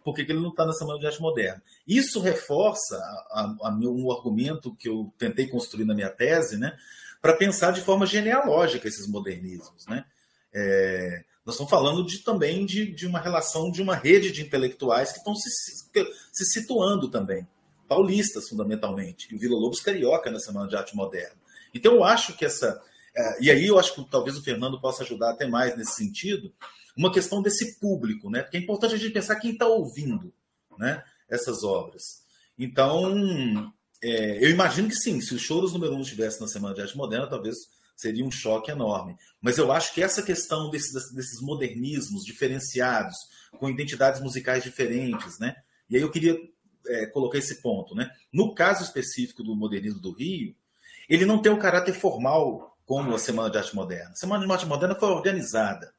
por 0.04 0.16
que, 0.16 0.26
que 0.26 0.32
ele 0.32 0.42
não 0.42 0.50
está 0.50 0.66
na 0.66 0.74
Semana 0.74 1.00
de 1.00 1.06
Arte 1.06 1.22
Moderna? 1.22 1.62
Isso 1.88 2.20
reforça 2.20 2.96
a, 3.32 3.56
a 3.64 3.72
meu, 3.72 3.94
um 3.94 4.12
argumento 4.12 4.76
que 4.76 4.90
eu 4.90 5.14
tentei 5.18 5.48
construir 5.48 5.86
na 5.86 5.94
minha 5.94 6.10
tese, 6.10 6.58
né? 6.58 6.76
para 7.22 7.36
pensar 7.36 7.72
de 7.72 7.82
forma 7.82 8.06
genealógica 8.06 8.88
esses 8.88 9.08
modernismos. 9.08 9.86
Né? 9.88 10.06
É, 10.54 11.24
nós 11.46 11.56
estamos 11.56 11.70
falando 11.70 12.06
de, 12.06 12.20
também 12.20 12.66
de, 12.66 12.92
de 12.92 13.08
uma 13.08 13.20
relação 13.20 13.72
de 13.72 13.82
uma 13.82 13.96
rede 13.96 14.32
de 14.32 14.42
intelectuais 14.42 15.12
que 15.12 15.18
estão 15.18 15.36
se, 15.36 15.50
se 15.50 16.46
situando 16.46 17.10
também, 17.10 17.48
paulistas 17.88 18.48
fundamentalmente, 18.48 19.28
e 19.32 19.36
o 19.36 19.40
Vila 19.40 19.58
Lobos 19.58 19.82
carioca 19.82 20.30
na 20.32 20.40
Semana 20.40 20.68
de 20.68 20.76
Arte 20.76 20.96
Moderna. 20.96 21.36
Então 21.74 21.94
eu 21.94 22.04
acho 22.04 22.36
que 22.36 22.46
essa. 22.46 22.82
É, 23.20 23.38
e 23.42 23.52
aí 23.52 23.68
eu 23.68 23.78
acho 23.78 23.94
que 23.94 24.10
talvez 24.10 24.38
o 24.38 24.42
Fernando 24.42 24.80
possa 24.80 25.04
ajudar 25.04 25.32
até 25.32 25.46
mais 25.46 25.76
nesse 25.76 25.94
sentido, 25.96 26.54
uma 26.96 27.12
questão 27.12 27.42
desse 27.42 27.78
público, 27.78 28.30
né? 28.30 28.42
Porque 28.42 28.56
é 28.56 28.60
importante 28.62 28.96
a 28.96 28.98
gente 28.98 29.12
pensar 29.12 29.36
quem 29.36 29.52
está 29.52 29.68
ouvindo 29.68 30.34
né, 30.78 31.04
essas 31.30 31.62
obras. 31.64 32.24
Então, 32.58 33.74
é, 34.02 34.44
eu 34.44 34.50
imagino 34.50 34.88
que 34.88 34.96
sim, 34.96 35.20
se 35.20 35.36
os 35.36 35.42
choros 35.42 35.74
número 35.74 35.96
um 35.96 36.02
estivesse 36.02 36.40
na 36.40 36.48
Semana 36.48 36.74
de 36.74 36.82
Arte 36.82 36.96
Moderna, 36.96 37.28
talvez 37.28 37.58
seria 37.94 38.24
um 38.24 38.32
choque 38.32 38.72
enorme. 38.72 39.18
Mas 39.42 39.58
eu 39.58 39.70
acho 39.70 39.94
que 39.94 40.02
essa 40.02 40.24
questão 40.24 40.70
desses, 40.70 41.12
desses 41.14 41.42
modernismos 41.42 42.24
diferenciados, 42.24 43.18
com 43.58 43.70
identidades 43.70 44.22
musicais 44.22 44.64
diferentes, 44.64 45.38
né? 45.40 45.58
E 45.90 45.98
aí 45.98 46.02
eu 46.02 46.12
queria 46.12 46.38
é, 46.88 47.06
colocar 47.08 47.38
esse 47.38 47.62
ponto, 47.62 47.94
né? 47.94 48.10
No 48.32 48.54
caso 48.54 48.82
específico 48.82 49.44
do 49.44 49.58
modernismo 49.58 50.00
do 50.00 50.14
Rio, 50.14 50.56
ele 51.10 51.26
não 51.26 51.42
tem 51.42 51.52
o 51.52 51.60
caráter 51.60 51.94
formal 51.94 52.69
como 52.90 53.14
a 53.14 53.20
Semana 53.20 53.52
de 53.52 53.58
Arte 53.60 53.76
Moderna. 53.76 54.10
A 54.10 54.16
Semana 54.16 54.44
de 54.44 54.52
Arte 54.52 54.66
Moderna 54.66 54.96
foi 54.96 55.10
organizada. 55.10 55.94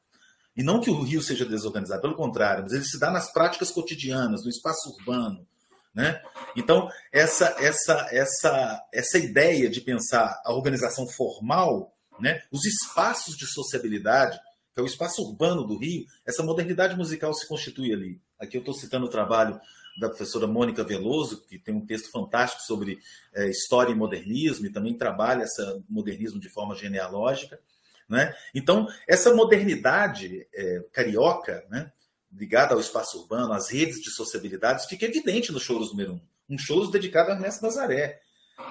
E 0.53 0.61
não 0.61 0.81
que 0.81 0.89
o 0.89 1.01
Rio 1.01 1.21
seja 1.21 1.45
desorganizado, 1.45 2.01
pelo 2.01 2.15
contrário, 2.15 2.63
mas 2.63 2.73
ele 2.73 2.83
se 2.83 2.99
dá 2.99 3.09
nas 3.09 3.31
práticas 3.31 3.71
cotidianas, 3.71 4.43
no 4.43 4.49
espaço 4.49 4.89
urbano, 4.89 5.47
né? 5.95 6.21
Então, 6.53 6.89
essa, 7.09 7.55
essa, 7.59 8.09
essa, 8.11 8.85
essa 8.93 9.17
ideia 9.17 9.69
de 9.69 9.79
pensar 9.79 10.41
a 10.43 10.51
organização 10.51 11.07
formal, 11.07 11.93
né? 12.19 12.41
os 12.51 12.65
espaços 12.65 13.37
de 13.37 13.47
sociabilidade, 13.47 14.37
que 14.73 14.81
é 14.81 14.83
o 14.83 14.85
espaço 14.85 15.21
urbano 15.21 15.63
do 15.65 15.77
Rio, 15.77 16.05
essa 16.27 16.43
modernidade 16.43 16.97
musical 16.97 17.33
se 17.33 17.47
constitui 17.47 17.93
ali. 17.93 18.21
Aqui 18.37 18.57
eu 18.57 18.61
estou 18.61 18.73
citando 18.73 19.05
o 19.05 19.09
trabalho 19.09 19.57
da 19.97 20.09
professora 20.09 20.47
Mônica 20.47 20.83
Veloso, 20.83 21.45
que 21.45 21.59
tem 21.59 21.75
um 21.75 21.85
texto 21.85 22.09
fantástico 22.11 22.61
sobre 22.63 22.99
é, 23.33 23.49
história 23.49 23.91
e 23.91 23.95
modernismo, 23.95 24.65
e 24.65 24.71
também 24.71 24.97
trabalha 24.97 25.43
esse 25.43 25.61
modernismo 25.89 26.39
de 26.39 26.49
forma 26.49 26.75
genealógica. 26.75 27.59
Né? 28.07 28.35
Então, 28.53 28.87
essa 29.07 29.33
modernidade 29.33 30.47
é, 30.53 30.83
carioca, 30.91 31.65
né, 31.69 31.91
ligada 32.31 32.73
ao 32.73 32.79
espaço 32.79 33.19
urbano, 33.19 33.53
às 33.53 33.69
redes 33.69 34.01
de 34.01 34.11
sociabilidades, 34.11 34.85
fica 34.85 35.05
evidente 35.05 35.51
no 35.51 35.59
Choros 35.59 35.91
número 35.91 36.13
1. 36.13 36.15
Um, 36.15 36.21
um 36.55 36.57
Choros 36.57 36.91
dedicado 36.91 37.31
a 37.31 37.35
Ernesto 37.35 37.63
Nazaré, 37.63 38.19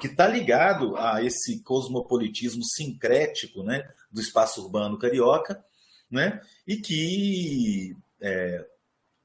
que 0.00 0.06
está 0.06 0.26
ligado 0.26 0.96
a 0.96 1.22
esse 1.22 1.62
cosmopolitismo 1.62 2.62
sincrético 2.64 3.62
né, 3.62 3.88
do 4.10 4.20
espaço 4.20 4.62
urbano 4.62 4.98
carioca, 4.98 5.62
né, 6.10 6.40
e 6.66 6.76
que 6.76 7.96
é, 8.20 8.66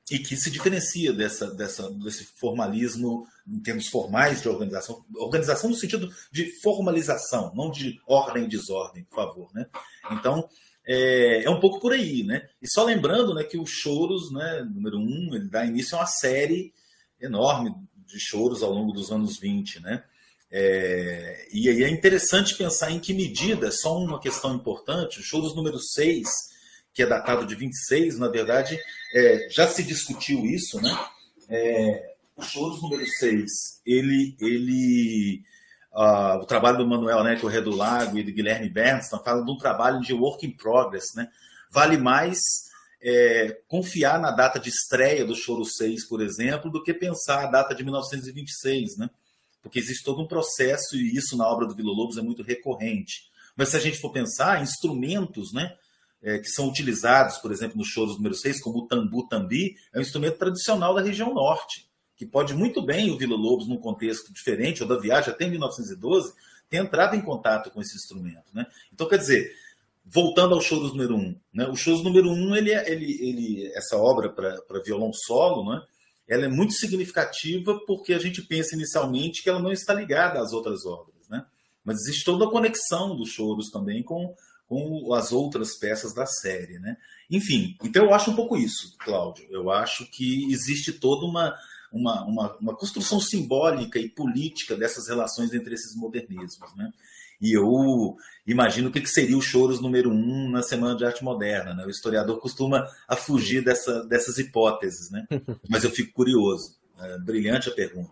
e 0.10 0.20
que 0.20 0.36
se 0.38 0.52
diferencia 0.52 1.12
dessa, 1.12 1.52
dessa, 1.52 1.90
desse 1.92 2.26
formalismo 2.26 3.28
em 3.48 3.60
termos 3.60 3.88
formais 3.88 4.42
de 4.42 4.50
organização, 4.50 5.04
organização 5.16 5.70
no 5.70 5.76
sentido 5.76 6.12
de 6.32 6.46
formalização, 6.62 7.52
não 7.56 7.72
de 7.72 8.00
ordem 8.08 8.46
e 8.46 8.48
desordem, 8.48 9.04
por 9.04 9.16
favor. 9.16 9.50
Né? 9.54 9.66
Então, 10.12 10.48
é, 10.86 11.44
é, 11.44 11.50
um 11.50 11.60
pouco 11.60 11.80
por 11.80 11.94
aí, 11.94 12.24
né? 12.24 12.48
E 12.62 12.70
só 12.70 12.84
lembrando 12.84 13.34
né, 13.34 13.44
que 13.44 13.58
o 13.58 13.66
Choros, 13.66 14.32
né, 14.32 14.64
número 14.72 15.00
um, 15.00 15.34
ele 15.34 15.50
dá 15.50 15.66
início 15.66 15.98
a 15.98 16.02
uma 16.02 16.08
série 16.08 16.72
enorme 17.20 17.74
de 18.06 18.20
choros 18.20 18.62
ao 18.62 18.72
longo 18.72 18.92
dos 18.92 19.12
anos 19.12 19.38
20, 19.38 19.82
né? 19.82 20.04
É, 20.52 21.48
e 21.52 21.68
aí 21.68 21.84
é 21.84 21.90
interessante 21.90 22.56
pensar 22.56 22.92
em 22.92 23.00
que 23.00 23.14
medida, 23.14 23.72
só 23.72 23.98
uma 23.98 24.20
questão 24.20 24.54
importante, 24.56 25.20
o 25.20 25.24
Choros 25.24 25.56
número 25.56 25.80
6, 25.80 26.30
que 26.96 27.04
é 27.04 27.06
datado 27.06 27.46
de 27.46 27.54
26, 27.54 28.18
na 28.18 28.28
verdade, 28.28 28.80
é, 29.14 29.48
já 29.52 29.68
se 29.68 29.84
discutiu 29.84 30.44
isso, 30.46 30.82
né? 30.82 30.98
É, 31.48 32.16
o 32.36 32.42
Choros 32.42 32.82
número 32.82 33.06
6, 33.06 33.52
ele, 33.86 34.36
ele 34.40 35.44
uh, 35.94 36.40
o 36.42 36.46
trabalho 36.46 36.80
do 36.80 36.88
Manuel 36.88 37.24
né, 37.24 37.36
Correia 37.36 37.62
do 37.62 37.76
Lago 37.76 38.18
e 38.18 38.24
do 38.24 38.32
Guilherme 38.32 38.70
Bernstein 38.70 39.22
falam 39.24 39.46
de 39.46 39.52
um 39.52 39.58
trabalho 39.58 40.02
de 40.02 40.14
work 40.14 40.46
in 40.46 40.52
progress. 40.52 41.14
Né? 41.16 41.28
Vale 41.70 41.98
mais 41.98 42.40
é, 43.00 43.62
confiar 43.68 44.20
na 44.20 44.32
data 44.32 44.60
de 44.60 44.70
estreia 44.70 45.24
do 45.24 45.36
Choro 45.36 45.64
6, 45.64 46.08
por 46.08 46.20
exemplo, 46.20 46.72
do 46.72 46.82
que 46.82 46.94
pensar 46.94 47.44
a 47.44 47.52
data 47.52 47.76
de 47.76 47.84
1926. 47.84 48.98
Né? 48.98 49.10
porque 49.66 49.80
existe 49.80 50.04
todo 50.04 50.22
um 50.22 50.28
processo 50.28 50.96
e 50.96 51.18
isso 51.18 51.36
na 51.36 51.48
obra 51.48 51.66
do 51.66 51.74
Vila 51.74 51.92
Lobos 51.92 52.20
é 52.20 52.22
muito 52.22 52.44
recorrente. 52.44 53.32
Mas 53.58 53.70
se 53.70 53.76
a 53.76 53.80
gente 53.80 53.98
for 53.98 54.12
pensar, 54.12 54.62
instrumentos, 54.62 55.52
né? 55.52 55.76
É, 56.28 56.40
que 56.40 56.50
são 56.50 56.68
utilizados, 56.68 57.38
por 57.38 57.52
exemplo, 57.52 57.78
no 57.78 57.86
show 57.86 58.08
número 58.08 58.34
6, 58.34 58.60
como 58.60 58.80
o 58.80 58.88
tambu 58.88 59.28
tambi, 59.28 59.76
é 59.94 60.00
um 60.00 60.02
instrumento 60.02 60.40
tradicional 60.40 60.96
da 60.96 61.02
região 61.04 61.32
norte, 61.32 61.88
que 62.16 62.26
pode 62.26 62.52
muito 62.56 62.82
bem 62.82 63.12
o 63.12 63.18
Vila 63.18 63.36
Lobos, 63.36 63.68
num 63.68 63.78
contexto 63.78 64.34
diferente, 64.34 64.82
ou 64.82 64.90
da 64.90 64.98
viagem 64.98 65.32
até 65.32 65.48
1912, 65.48 66.34
ter 66.68 66.78
entrado 66.78 67.16
em 67.16 67.22
contato 67.22 67.70
com 67.70 67.80
esse 67.80 67.96
instrumento. 67.96 68.46
Né? 68.56 68.66
Então, 68.92 69.08
quer 69.08 69.20
dizer, 69.20 69.52
voltando 70.04 70.56
ao 70.56 70.62
show 70.62 70.80
número 70.82 71.16
1, 71.16 71.20
um, 71.20 71.40
né? 71.54 71.68
o 71.68 71.76
show 71.76 72.02
número 72.02 72.28
1, 72.30 72.34
um, 72.34 72.56
ele, 72.56 72.72
é, 72.72 72.92
ele, 72.92 73.12
ele, 73.22 73.72
essa 73.76 73.96
obra 73.96 74.30
para 74.30 74.82
violão 74.84 75.12
solo, 75.14 75.72
né? 75.72 75.82
ela 76.28 76.46
é 76.46 76.50
muito 76.50 76.74
significativa 76.74 77.80
porque 77.86 78.14
a 78.14 78.20
gente 78.20 78.42
pensa 78.42 78.76
inicialmente 78.76 79.44
que 79.44 79.50
ela 79.50 79.62
não 79.62 79.72
está 79.72 79.94
ligada 79.94 80.40
às 80.40 80.54
outras 80.54 80.88
obras. 80.88 81.28
Né? 81.30 81.46
Mas 81.84 82.02
existe 82.02 82.26
toda 82.26 82.46
a 82.46 82.50
conexão 82.50 83.16
dos 83.16 83.30
choros 83.30 83.70
também 83.70 84.02
com, 84.02 84.34
com 84.68 85.14
as 85.14 85.32
outras 85.32 85.76
peças 85.78 86.14
da 86.14 86.26
série. 86.26 86.80
Né? 86.80 86.98
Enfim, 87.30 87.78
então 87.84 88.06
eu 88.06 88.14
acho 88.14 88.32
um 88.32 88.36
pouco 88.36 88.58
isso, 88.58 88.96
Cláudio. 89.00 89.46
Eu 89.50 89.70
acho 89.72 90.10
que 90.12 90.52
existe 90.52 90.94
toda 90.94 91.26
uma 91.26 91.56
uma, 91.96 92.26
uma, 92.26 92.58
uma 92.58 92.76
construção 92.76 93.22
simbólica 93.22 93.98
e 93.98 94.10
política 94.10 94.76
dessas 94.76 95.08
relações 95.08 95.54
entre 95.54 95.74
esses 95.74 95.96
modernismos. 95.96 96.76
Né? 96.76 96.92
E 97.42 97.58
eu 97.58 98.16
imagino 98.46 98.90
o 98.90 98.92
que 98.92 99.06
seria 99.08 99.38
o 99.38 99.42
Choros 99.42 99.82
número 99.82 100.12
um 100.12 100.50
na 100.50 100.62
Semana 100.62 100.96
de 100.96 101.06
Arte 101.06 101.24
Moderna. 101.24 101.74
Né? 101.74 101.86
O 101.86 101.90
historiador 101.90 102.40
costuma 102.40 102.86
a 103.08 103.16
fugir 103.16 103.64
dessa, 103.64 104.04
dessas 104.06 104.38
hipóteses, 104.38 105.10
né? 105.10 105.26
mas 105.70 105.84
eu 105.84 105.90
fico 105.90 106.14
curioso. 106.14 106.78
É, 107.00 107.18
brilhante 107.20 107.70
a 107.70 107.74
pergunta. 107.74 108.12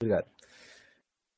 Obrigado. 0.00 0.26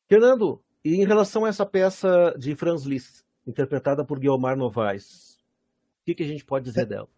Fernando, 0.08 0.62
e 0.84 0.96
em 0.96 1.06
relação 1.06 1.44
a 1.44 1.48
essa 1.48 1.64
peça 1.66 2.34
de 2.38 2.54
Franz 2.54 2.84
Liszt, 2.84 3.22
interpretada 3.46 4.04
por 4.04 4.18
Guilmar 4.18 4.56
Novaes, 4.56 5.38
o 6.02 6.04
que, 6.04 6.14
que 6.14 6.22
a 6.22 6.26
gente 6.26 6.44
pode 6.44 6.64
dizer 6.64 6.86
dela? 6.86 7.08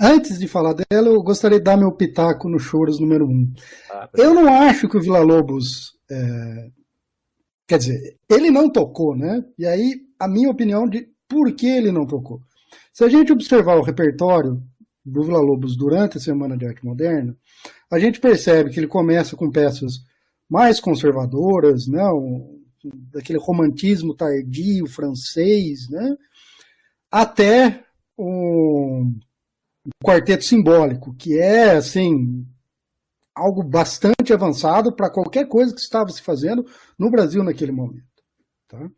Antes 0.00 0.38
de 0.38 0.48
falar 0.48 0.72
dela, 0.72 1.08
eu 1.08 1.22
gostaria 1.22 1.58
de 1.58 1.64
dar 1.64 1.76
meu 1.76 1.92
pitaco 1.92 2.48
no 2.48 2.58
Choros 2.58 2.98
número 2.98 3.26
1. 3.26 3.30
Um. 3.30 3.52
Ah, 3.90 4.08
eu 4.14 4.32
não 4.32 4.48
acho 4.48 4.88
que 4.88 4.96
o 4.96 5.00
Vila 5.00 5.20
Lobos. 5.20 5.94
É... 6.10 6.70
Quer 7.68 7.78
dizer, 7.78 8.16
ele 8.28 8.50
não 8.50 8.70
tocou, 8.70 9.14
né? 9.14 9.44
E 9.58 9.66
aí, 9.66 10.00
a 10.18 10.26
minha 10.26 10.50
opinião 10.50 10.88
de 10.88 11.08
por 11.28 11.52
que 11.52 11.66
ele 11.66 11.92
não 11.92 12.06
tocou. 12.06 12.40
Se 12.92 13.04
a 13.04 13.08
gente 13.08 13.30
observar 13.30 13.76
o 13.76 13.82
repertório 13.82 14.62
do 15.04 15.22
Vila 15.22 15.38
Lobos 15.38 15.76
durante 15.76 16.16
a 16.16 16.20
Semana 16.20 16.56
de 16.56 16.66
Arte 16.66 16.84
Moderna, 16.84 17.36
a 17.90 17.98
gente 17.98 18.18
percebe 18.18 18.70
que 18.70 18.80
ele 18.80 18.86
começa 18.86 19.36
com 19.36 19.50
peças 19.50 20.00
mais 20.48 20.80
conservadoras, 20.80 21.86
né? 21.86 22.04
Um, 22.10 22.59
daquele 22.84 23.38
romantismo 23.38 24.14
tardio 24.14 24.86
francês, 24.86 25.88
né? 25.90 26.16
até 27.10 27.84
um 28.18 29.18
quarteto 30.02 30.44
simbólico, 30.44 31.14
que 31.14 31.38
é 31.38 31.72
assim 31.72 32.46
algo 33.34 33.62
bastante 33.62 34.32
avançado 34.32 34.94
para 34.94 35.10
qualquer 35.10 35.46
coisa 35.48 35.74
que 35.74 35.80
estava 35.80 36.10
se 36.10 36.22
fazendo 36.22 36.64
no 36.98 37.10
Brasil 37.10 37.42
naquele 37.42 37.72
momento. 37.72 38.04
Tá? 38.68 38.88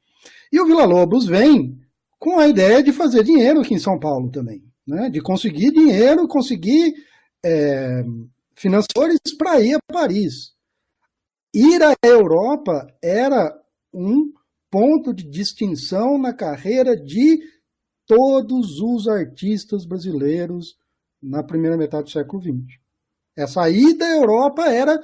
E 0.53 0.61
o 0.61 0.67
Vila 0.67 0.85
Lobos 0.85 1.27
vem 1.27 1.79
com 2.19 2.39
a 2.39 2.49
ideia 2.49 2.83
de 2.83 2.93
fazer 2.93 3.25
dinheiro 3.25 3.61
aqui 3.61 3.75
em 3.75 3.79
São 3.79 3.99
Paulo 3.99 4.31
também, 4.31 4.63
né? 4.87 5.09
de 5.11 5.21
conseguir 5.21 5.71
dinheiro, 5.71 6.29
conseguir 6.29 6.93
é, 7.45 8.03
financiadores 8.57 9.19
para 9.39 9.61
ir 9.61 9.75
a 9.75 9.93
Paris. 9.93 10.53
Ir 11.55 11.83
à 11.83 11.95
Europa 12.03 12.87
era 13.03 13.62
um 13.93 14.33
ponto 14.71 15.13
de 15.13 15.29
distinção 15.29 16.19
na 16.19 16.33
carreira 16.33 16.97
de 16.97 17.39
todos 18.07 18.81
os 18.81 19.07
artistas 19.07 19.85
brasileiros 19.85 20.77
na 21.23 21.43
primeira 21.43 21.77
metade 21.77 22.05
do 22.05 22.11
século 22.11 22.43
XX. 22.43 22.81
Essa 23.37 23.71
ida 23.71 24.05
à 24.05 24.17
Europa 24.17 24.65
era 24.65 25.01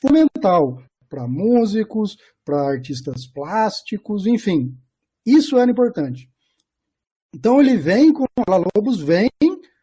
fundamental 0.00 0.82
para 1.08 1.26
músicos, 1.26 2.16
para 2.44 2.68
artistas 2.68 3.26
plásticos, 3.26 4.26
enfim. 4.26 4.76
Isso 5.24 5.56
era 5.56 5.70
importante. 5.70 6.30
Então 7.34 7.60
ele 7.60 7.76
vem 7.76 8.12
com 8.12 8.24
a 8.48 8.56
Lobos 8.56 9.00
vem 9.00 9.28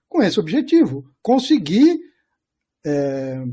com 0.08 0.22
esse 0.22 0.40
objetivo, 0.40 1.04
conseguir 1.22 2.00
é, 2.86 3.44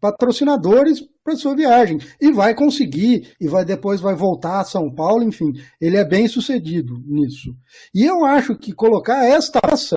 patrocinadores 0.00 1.00
para 1.28 1.36
sua 1.36 1.54
viagem 1.54 1.98
e 2.18 2.32
vai 2.32 2.54
conseguir 2.54 3.34
e 3.38 3.46
vai 3.46 3.64
depois 3.64 4.00
vai 4.00 4.14
voltar 4.14 4.60
a 4.60 4.64
São 4.64 4.90
Paulo, 4.90 5.22
enfim, 5.22 5.52
ele 5.78 5.98
é 5.98 6.04
bem 6.04 6.26
sucedido 6.26 6.94
nisso. 7.04 7.54
E 7.94 8.02
eu 8.02 8.24
acho 8.24 8.56
que 8.56 8.72
colocar 8.72 9.26
esta 9.26 9.60
peça 9.60 9.96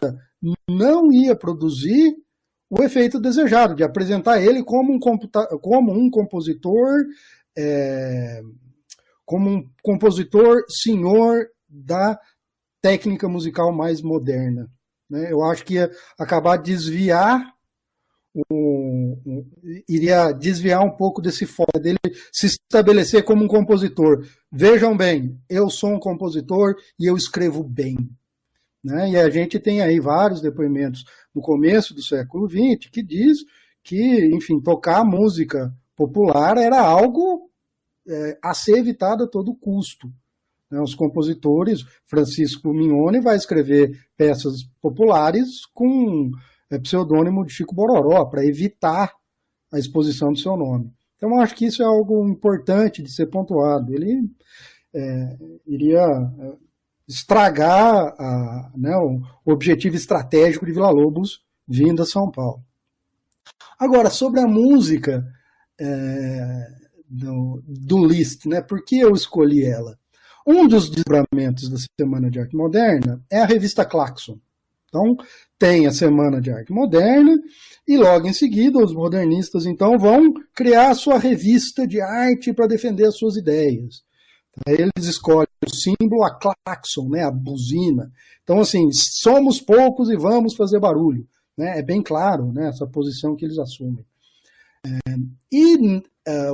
não 0.69 1.11
ia 1.13 1.33
produzir 1.33 2.13
o 2.69 2.83
efeito 2.83 3.19
desejado 3.19 3.75
de 3.75 3.83
apresentar 3.83 4.41
ele 4.41 4.61
como 4.61 4.93
um, 4.93 4.99
como 5.61 5.93
um 5.93 6.09
compositor 6.09 6.99
é, 7.57 8.41
como 9.25 9.49
um 9.49 9.63
compositor 9.81 10.63
senhor 10.67 11.45
da 11.69 12.19
técnica 12.81 13.29
musical 13.29 13.73
mais 13.73 14.01
moderna. 14.01 14.67
Né? 15.09 15.31
Eu 15.31 15.43
acho 15.43 15.63
que 15.63 15.75
ia 15.75 15.89
acabar 16.19 16.57
desviar 16.57 17.41
um, 18.35 19.21
um, 19.25 19.45
iria 19.87 20.31
desviar 20.31 20.83
um 20.83 20.91
pouco 20.91 21.21
desse 21.21 21.45
foco 21.45 21.79
dele 21.79 21.97
se 22.31 22.47
estabelecer 22.47 23.23
como 23.23 23.43
um 23.43 23.47
compositor. 23.47 24.25
Vejam 24.51 24.95
bem, 24.95 25.37
eu 25.49 25.69
sou 25.69 25.91
um 25.91 25.99
compositor 25.99 26.75
e 26.99 27.05
eu 27.05 27.15
escrevo 27.15 27.63
bem. 27.63 27.97
Né? 28.83 29.11
E 29.11 29.17
a 29.17 29.29
gente 29.29 29.59
tem 29.59 29.81
aí 29.81 29.99
vários 29.99 30.41
depoimentos 30.41 31.03
no 31.33 31.41
começo 31.41 31.93
do 31.93 32.01
século 32.01 32.49
XX 32.49 32.89
que 32.89 33.03
diz 33.03 33.39
que, 33.83 34.25
enfim, 34.33 34.59
tocar 34.59 35.03
música 35.03 35.73
popular 35.95 36.57
era 36.57 36.79
algo 36.79 37.49
é, 38.07 38.37
a 38.41 38.53
ser 38.53 38.77
evitado 38.77 39.23
a 39.23 39.27
todo 39.27 39.55
custo. 39.55 40.11
Né? 40.69 40.79
Os 40.81 40.95
compositores, 40.95 41.83
Francisco 42.05 42.73
Mignone 42.73 43.19
vai 43.19 43.35
escrever 43.35 43.91
peças 44.17 44.63
populares 44.81 45.65
com 45.73 46.31
é, 46.71 46.79
pseudônimo 46.79 47.45
de 47.45 47.53
Chico 47.53 47.75
Bororó, 47.75 48.25
para 48.25 48.45
evitar 48.45 49.13
a 49.71 49.77
exposição 49.77 50.31
do 50.31 50.39
seu 50.39 50.55
nome. 50.57 50.91
Então, 51.17 51.39
acho 51.39 51.53
que 51.53 51.65
isso 51.65 51.83
é 51.83 51.85
algo 51.85 52.27
importante 52.27 53.03
de 53.03 53.11
ser 53.11 53.27
pontuado. 53.27 53.93
Ele 53.93 54.21
é, 54.93 55.37
iria 55.67 55.99
é, 55.99 56.53
estragar 57.07 58.15
a, 58.17 58.71
né, 58.75 58.95
o 58.97 59.21
objetivo 59.51 59.95
estratégico 59.95 60.65
de 60.65 60.71
Vila 60.71 60.89
Lobos 60.89 61.43
vindo 61.67 62.01
a 62.01 62.05
São 62.05 62.31
Paulo. 62.31 62.63
Agora, 63.77 64.09
sobre 64.09 64.39
a 64.39 64.47
música 64.47 65.23
é, 65.79 66.67
do, 67.07 67.63
do 67.67 68.05
Liszt, 68.05 68.47
né, 68.47 68.61
por 68.61 68.83
que 68.83 68.99
eu 68.99 69.11
escolhi 69.13 69.63
ela? 69.63 69.97
Um 70.45 70.67
dos 70.67 70.89
desdobramentos 70.89 71.69
da 71.69 71.77
Semana 71.99 72.29
de 72.29 72.39
Arte 72.39 72.55
Moderna 72.55 73.23
é 73.29 73.39
a 73.39 73.45
revista 73.45 73.85
Claxon. 73.85 74.39
Então, 74.91 75.15
tem 75.57 75.87
a 75.87 75.91
Semana 75.91 76.41
de 76.41 76.51
Arte 76.51 76.73
Moderna 76.73 77.33
e 77.87 77.95
logo 77.95 78.27
em 78.27 78.33
seguida 78.33 78.77
os 78.77 78.93
modernistas 78.93 79.65
então 79.65 79.97
vão 79.97 80.33
criar 80.53 80.93
sua 80.95 81.17
revista 81.17 81.87
de 81.87 82.01
arte 82.01 82.51
para 82.51 82.67
defender 82.67 83.05
as 83.05 83.17
suas 83.17 83.37
ideias. 83.37 84.03
Eles 84.67 85.07
escolhem 85.07 85.47
o 85.65 85.73
símbolo, 85.73 86.25
a 86.25 86.37
claxon, 86.37 87.07
né, 87.07 87.23
a 87.23 87.31
buzina. 87.31 88.11
Então, 88.43 88.59
assim, 88.59 88.91
somos 88.91 89.61
poucos 89.61 90.09
e 90.09 90.17
vamos 90.17 90.55
fazer 90.55 90.77
barulho. 90.77 91.25
Né? 91.57 91.79
É 91.79 91.81
bem 91.81 92.03
claro 92.03 92.51
né, 92.51 92.67
essa 92.67 92.85
posição 92.85 93.33
que 93.33 93.45
eles 93.45 93.57
assumem. 93.57 94.05
É, 94.85 95.15
e 95.49 96.03
é, 96.27 96.51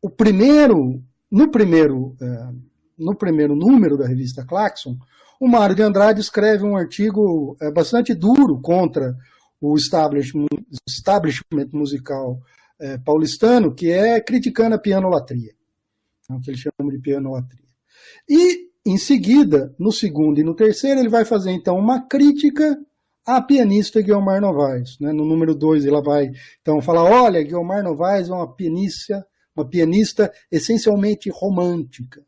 o 0.00 0.08
primeiro, 0.10 1.02
no 1.28 1.50
primeiro, 1.50 2.16
é, 2.22 2.48
no 2.96 3.16
primeiro 3.16 3.56
número 3.56 3.98
da 3.98 4.06
revista 4.06 4.44
Claxon, 4.44 4.96
o 5.40 5.48
Mário 5.48 5.74
de 5.74 5.82
Andrade 5.82 6.20
escreve 6.20 6.64
um 6.64 6.76
artigo 6.76 7.56
é, 7.60 7.70
bastante 7.70 8.14
duro 8.14 8.60
contra 8.60 9.16
o 9.60 9.76
establishment, 9.76 10.46
establishment 10.86 11.68
musical 11.72 12.40
é, 12.78 12.98
paulistano, 12.98 13.74
que 13.74 13.90
é 13.90 14.20
criticando 14.20 14.74
a 14.74 14.78
pianolatria, 14.78 15.52
é 16.30 16.34
o 16.34 16.40
que 16.40 16.50
ele 16.50 16.58
chama 16.58 16.90
de 16.90 16.98
pianolatria. 16.98 17.64
E, 18.28 18.68
em 18.86 18.98
seguida, 18.98 19.74
no 19.78 19.90
segundo 19.92 20.38
e 20.38 20.44
no 20.44 20.54
terceiro, 20.54 21.00
ele 21.00 21.08
vai 21.08 21.24
fazer, 21.24 21.50
então, 21.50 21.76
uma 21.76 22.06
crítica 22.06 22.78
à 23.26 23.40
pianista 23.40 24.02
Guilmar 24.02 24.40
Novaes. 24.40 24.98
Né? 25.00 25.12
No 25.12 25.24
número 25.24 25.54
dois, 25.54 25.84
ele 25.84 26.00
vai, 26.02 26.30
então, 26.60 26.80
falar, 26.82 27.04
olha, 27.04 27.42
Guilmar 27.42 27.82
Novaes 27.82 28.28
é 28.28 28.32
uma 28.32 28.54
pianista, 28.54 29.26
uma 29.56 29.66
pianista 29.66 30.32
essencialmente 30.50 31.30
romântica. 31.30 32.22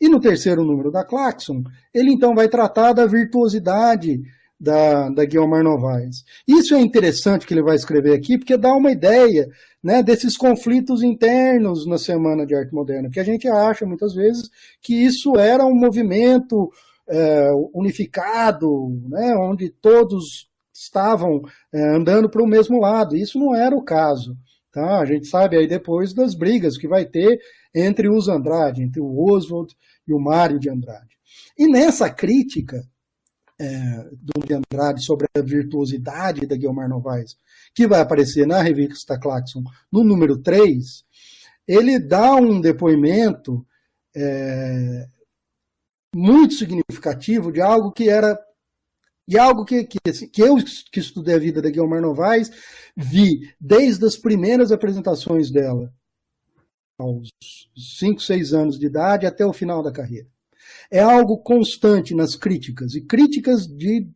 E 0.00 0.08
no 0.08 0.20
terceiro 0.20 0.64
número 0.64 0.90
da 0.90 1.04
Claxon, 1.04 1.62
ele 1.92 2.12
então 2.12 2.34
vai 2.34 2.48
tratar 2.48 2.92
da 2.92 3.06
virtuosidade 3.06 4.20
da, 4.58 5.10
da 5.10 5.24
Guilherme 5.24 5.62
Novaes. 5.62 6.24
Isso 6.48 6.74
é 6.74 6.80
interessante 6.80 7.46
que 7.46 7.54
ele 7.54 7.62
vai 7.62 7.76
escrever 7.76 8.14
aqui, 8.14 8.38
porque 8.38 8.56
dá 8.56 8.72
uma 8.72 8.90
ideia 8.90 9.48
né, 9.82 10.02
desses 10.02 10.36
conflitos 10.36 11.02
internos 11.02 11.86
na 11.86 11.98
Semana 11.98 12.46
de 12.46 12.54
Arte 12.54 12.74
Moderna, 12.74 13.10
que 13.10 13.20
a 13.20 13.24
gente 13.24 13.46
acha 13.46 13.86
muitas 13.86 14.14
vezes 14.14 14.50
que 14.80 14.94
isso 14.94 15.36
era 15.36 15.64
um 15.64 15.74
movimento 15.74 16.70
é, 17.08 17.50
unificado, 17.74 18.68
né, 19.08 19.36
onde 19.36 19.70
todos 19.70 20.48
estavam 20.74 21.42
é, 21.72 21.94
andando 21.94 22.28
para 22.28 22.42
o 22.42 22.46
mesmo 22.46 22.80
lado. 22.80 23.16
Isso 23.16 23.38
não 23.38 23.54
era 23.54 23.76
o 23.76 23.84
caso. 23.84 24.36
Tá? 24.72 24.98
A 24.98 25.04
gente 25.06 25.26
sabe 25.26 25.56
aí 25.56 25.66
depois 25.66 26.12
das 26.12 26.34
brigas 26.34 26.76
que 26.76 26.86
vai 26.86 27.06
ter 27.06 27.38
entre 27.76 28.08
os 28.08 28.26
Andrade, 28.26 28.82
entre 28.82 29.00
o 29.00 29.30
Oswald 29.30 29.76
e 30.08 30.14
o 30.14 30.18
Mário 30.18 30.58
de 30.58 30.70
Andrade. 30.70 31.14
E 31.58 31.68
nessa 31.68 32.08
crítica, 32.08 32.82
é, 33.58 34.08
do 34.12 34.46
de 34.46 34.54
Andrade 34.54 35.02
sobre 35.02 35.26
a 35.36 35.40
virtuosidade 35.40 36.46
da 36.46 36.56
Guilmar 36.56 36.88
Novaes, 36.88 37.36
que 37.74 37.86
vai 37.86 38.00
aparecer 38.00 38.46
na 38.46 38.62
revista 38.62 39.18
Claxon 39.18 39.62
no 39.92 40.02
número 40.02 40.38
3, 40.38 41.04
ele 41.66 41.98
dá 41.98 42.34
um 42.34 42.60
depoimento 42.60 43.66
é, 44.14 45.06
muito 46.14 46.54
significativo 46.54 47.52
de 47.52 47.60
algo 47.60 47.92
que 47.92 48.08
era 48.08 48.38
de 49.28 49.36
algo 49.36 49.64
que, 49.64 49.84
que, 49.84 49.98
assim, 50.08 50.28
que 50.28 50.40
eu 50.40 50.56
que 50.92 51.00
estudei 51.00 51.34
a 51.34 51.38
vida 51.38 51.60
da 51.60 51.68
Guilmar 51.68 52.00
Novaes 52.00 52.50
vi 52.96 53.52
desde 53.60 54.06
as 54.06 54.16
primeiras 54.16 54.70
apresentações 54.70 55.50
dela, 55.50 55.92
aos 56.98 57.28
5, 57.76 58.20
6 58.20 58.52
anos 58.52 58.78
de 58.78 58.86
idade, 58.86 59.26
até 59.26 59.44
o 59.44 59.52
final 59.52 59.82
da 59.82 59.92
carreira. 59.92 60.28
É 60.90 61.00
algo 61.00 61.38
constante 61.38 62.14
nas 62.14 62.34
críticas, 62.34 62.94
e 62.94 63.00
críticas 63.00 63.66
de, 63.66 64.08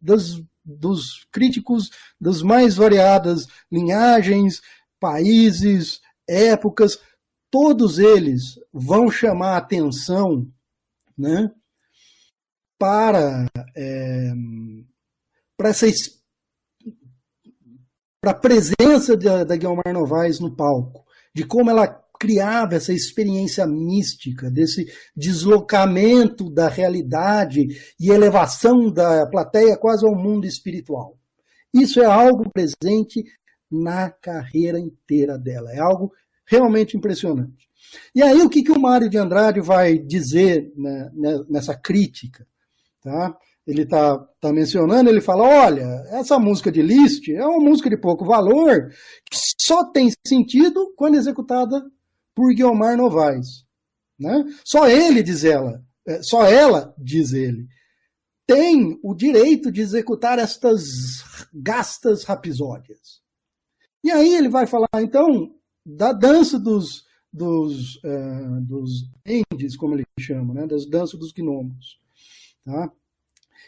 das, 0.00 0.40
dos 0.64 1.26
críticos 1.30 1.90
das 2.20 2.42
mais 2.42 2.76
variadas 2.76 3.46
linhagens, 3.70 4.62
países, 4.98 6.00
épocas, 6.26 6.98
todos 7.50 7.98
eles 7.98 8.58
vão 8.72 9.10
chamar 9.10 9.56
atenção 9.56 10.50
né, 11.16 11.50
para, 12.78 13.46
é, 13.76 14.32
para 15.56 15.70
essa 15.70 15.86
para 18.20 18.32
a 18.32 18.34
presença 18.34 19.16
da, 19.16 19.44
da 19.44 19.56
Guilmar 19.56 19.92
Novaes 19.92 20.40
no 20.40 20.50
palco, 20.50 21.06
de 21.32 21.46
como 21.46 21.70
ela 21.70 21.86
criava 22.18 22.74
essa 22.74 22.92
experiência 22.92 23.66
mística, 23.66 24.50
desse 24.50 24.86
deslocamento 25.16 26.50
da 26.50 26.68
realidade 26.68 27.68
e 27.98 28.10
elevação 28.10 28.90
da 28.92 29.26
plateia 29.26 29.76
quase 29.76 30.06
ao 30.06 30.14
mundo 30.14 30.46
espiritual. 30.46 31.16
Isso 31.72 32.00
é 32.00 32.06
algo 32.06 32.50
presente 32.50 33.24
na 33.70 34.10
carreira 34.10 34.78
inteira 34.78 35.38
dela, 35.38 35.72
é 35.72 35.78
algo 35.78 36.12
realmente 36.46 36.96
impressionante. 36.96 37.68
E 38.14 38.22
aí 38.22 38.40
o 38.40 38.48
que, 38.48 38.62
que 38.62 38.72
o 38.72 38.80
Mário 38.80 39.08
de 39.08 39.18
Andrade 39.18 39.60
vai 39.60 39.98
dizer 39.98 40.72
né, 40.76 41.10
né 41.14 41.38
nessa 41.48 41.74
crítica? 41.74 42.46
Tá? 43.02 43.36
Ele 43.66 43.82
está 43.82 44.18
tá 44.40 44.52
mencionando, 44.52 45.10
ele 45.10 45.20
fala, 45.20 45.42
olha, 45.42 45.84
essa 46.10 46.38
música 46.38 46.70
de 46.70 46.82
Liszt 46.82 47.28
é 47.28 47.44
uma 47.44 47.58
música 47.58 47.90
de 47.90 47.96
pouco 47.96 48.24
valor, 48.24 48.90
que 49.28 49.36
só 49.60 49.84
tem 49.90 50.08
sentido 50.24 50.92
quando 50.96 51.16
executada 51.16 51.84
por 52.36 52.54
Guilmar 52.54 52.98
Novaes. 52.98 53.64
Né? 54.20 54.44
Só 54.62 54.86
ele, 54.88 55.22
diz 55.22 55.42
ela, 55.42 55.82
é, 56.06 56.22
só 56.22 56.44
ela, 56.44 56.94
diz 56.98 57.32
ele, 57.32 57.66
tem 58.46 59.00
o 59.02 59.14
direito 59.14 59.72
de 59.72 59.80
executar 59.80 60.38
estas 60.38 60.84
gastas 61.52 62.22
rapisódias. 62.24 63.20
E 64.04 64.10
aí 64.10 64.34
ele 64.34 64.48
vai 64.48 64.66
falar, 64.66 64.88
então, 65.00 65.26
da 65.84 66.12
dança 66.12 66.60
dos, 66.60 67.04
dos, 67.32 67.96
uh, 67.96 68.60
dos 68.60 69.10
endes, 69.24 69.76
como 69.76 69.94
ele 69.94 70.04
chama, 70.20 70.54
né? 70.54 70.66
das 70.66 70.88
danças 70.88 71.18
dos 71.18 71.32
gnomos. 71.32 71.98
Tá? 72.64 72.92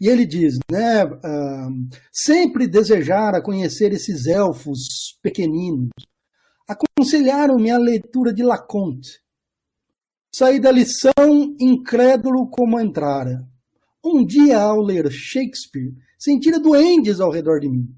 E 0.01 0.07
ele 0.07 0.25
diz, 0.25 0.59
né, 0.71 1.05
uh, 1.05 1.99
sempre 2.13 2.69
desejara 2.69 3.43
conhecer 3.43 3.93
esses 3.93 4.27
elfos 4.27 5.19
pequeninos, 5.21 5.91
aconselharam-me 6.69 7.71
a 7.71 7.79
leitura 7.79 8.33
de 8.33 8.43
Laconte. 8.43 9.23
Saí 10.31 10.61
da 10.61 10.71
lição 10.71 11.57
incrédulo 11.59 12.47
como 12.51 12.79
entrara. 12.79 13.49
Um 14.05 14.25
dia, 14.25 14.61
ao 14.61 14.83
ler 14.83 15.11
Shakespeare, 15.11 15.95
sentira 16.19 16.61
duendes 16.61 17.21
ao 17.21 17.31
redor 17.31 17.61
de 17.61 17.69
mim. 17.71 17.89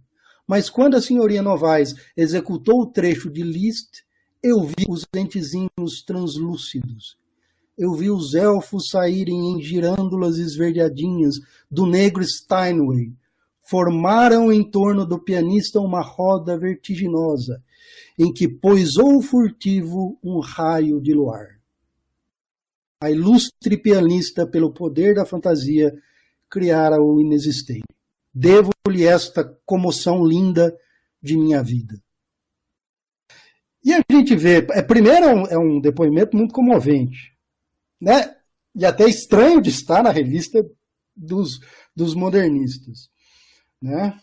Mas 0.46 0.70
quando 0.70 0.96
a 0.96 1.02
senhoria 1.02 1.42
Novaes 1.42 1.94
executou 2.16 2.82
o 2.82 2.86
trecho 2.86 3.28
de 3.28 3.42
Liszt, 3.42 4.04
eu 4.42 4.62
vi 4.62 4.86
os 4.88 5.04
dentezinhos 5.12 6.02
translúcidos. 6.06 7.18
Eu 7.76 7.92
vi 7.94 8.10
os 8.10 8.34
elfos 8.34 8.88
saírem 8.90 9.52
em 9.52 9.62
girândolas 9.62 10.38
esverdeadinhas 10.38 11.36
do 11.70 11.86
negro 11.86 12.22
Steinway. 12.24 13.12
Formaram 13.62 14.52
em 14.52 14.68
torno 14.68 15.04
do 15.04 15.18
pianista 15.18 15.80
uma 15.80 16.02
roda 16.02 16.58
vertiginosa 16.58 17.62
em 18.18 18.32
que 18.32 18.48
poisou 18.48 19.20
furtivo 19.22 20.18
um 20.22 20.40
raio 20.40 21.00
de 21.00 21.12
luar. 21.14 21.60
A 23.02 23.10
ilustre 23.10 23.78
pianista, 23.78 24.46
pelo 24.46 24.72
poder 24.72 25.14
da 25.14 25.24
fantasia, 25.24 25.94
criara 26.50 27.00
o 27.00 27.20
inexistente. 27.20 27.84
Devo-lhe 28.32 29.06
esta 29.06 29.44
comoção 29.64 30.24
linda 30.24 30.76
de 31.22 31.36
minha 31.36 31.62
vida. 31.62 32.00
E 33.82 33.94
a 33.94 34.02
gente 34.10 34.36
vê, 34.36 34.58
é, 34.72 34.82
primeiro 34.82 35.24
é 35.48 35.58
um, 35.58 35.78
é 35.78 35.80
depoimento 35.80 36.36
muito 36.36 36.52
comovente, 36.52 37.34
né? 38.00 38.36
E 38.74 38.84
até 38.84 39.08
estranho 39.08 39.60
de 39.60 39.70
estar 39.70 40.02
na 40.02 40.10
revista 40.10 40.62
dos, 41.16 41.60
dos 41.96 42.14
modernistas, 42.14 43.10
né? 43.80 44.20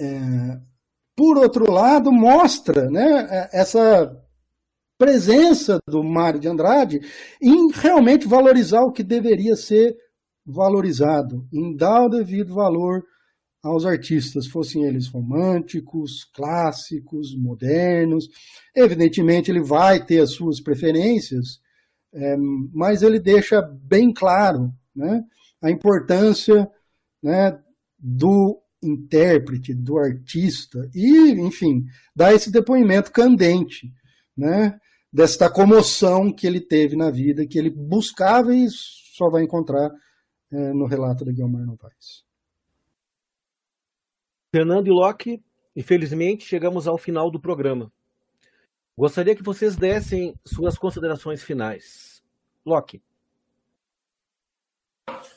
É, 0.00 0.60
por 1.20 1.36
outro 1.36 1.70
lado, 1.70 2.10
mostra 2.10 2.90
né, 2.90 3.46
essa 3.52 4.10
presença 4.96 5.78
do 5.86 6.02
Mário 6.02 6.40
de 6.40 6.48
Andrade 6.48 6.98
em 7.42 7.70
realmente 7.70 8.26
valorizar 8.26 8.80
o 8.80 8.90
que 8.90 9.02
deveria 9.02 9.54
ser 9.54 9.94
valorizado, 10.46 11.46
em 11.52 11.76
dar 11.76 12.06
o 12.06 12.08
devido 12.08 12.54
valor 12.54 13.04
aos 13.62 13.84
artistas, 13.84 14.46
fossem 14.46 14.84
eles 14.84 15.08
românticos, 15.08 16.24
clássicos, 16.24 17.36
modernos. 17.36 18.26
Evidentemente, 18.74 19.50
ele 19.50 19.60
vai 19.62 20.02
ter 20.02 20.20
as 20.20 20.30
suas 20.30 20.58
preferências, 20.58 21.60
é, 22.14 22.34
mas 22.72 23.02
ele 23.02 23.20
deixa 23.20 23.60
bem 23.60 24.10
claro 24.10 24.72
né, 24.96 25.22
a 25.60 25.70
importância 25.70 26.66
né, 27.22 27.60
do 27.98 28.58
intérprete, 28.82 29.74
do 29.74 29.98
artista, 29.98 30.90
e, 30.94 31.32
enfim, 31.32 31.84
dá 32.14 32.32
esse 32.32 32.50
depoimento 32.50 33.12
candente, 33.12 33.92
né? 34.36 34.78
Desta 35.12 35.50
comoção 35.50 36.32
que 36.32 36.46
ele 36.46 36.60
teve 36.60 36.96
na 36.96 37.10
vida, 37.10 37.46
que 37.46 37.58
ele 37.58 37.68
buscava 37.68 38.54
e 38.54 38.68
só 38.70 39.28
vai 39.28 39.42
encontrar 39.42 39.90
é, 40.50 40.72
no 40.72 40.86
relato 40.86 41.24
da 41.24 41.32
Guilherme 41.32 41.64
Novaes. 41.66 42.24
Fernando 44.54 44.86
e 44.86 44.90
Locke, 44.90 45.42
infelizmente 45.76 46.44
chegamos 46.44 46.86
ao 46.88 46.96
final 46.96 47.30
do 47.30 47.40
programa. 47.40 47.92
Gostaria 48.96 49.34
que 49.34 49.42
vocês 49.42 49.76
dessem 49.76 50.34
suas 50.44 50.76
considerações 50.76 51.42
finais. 51.42 52.22
Locke. 52.64 53.02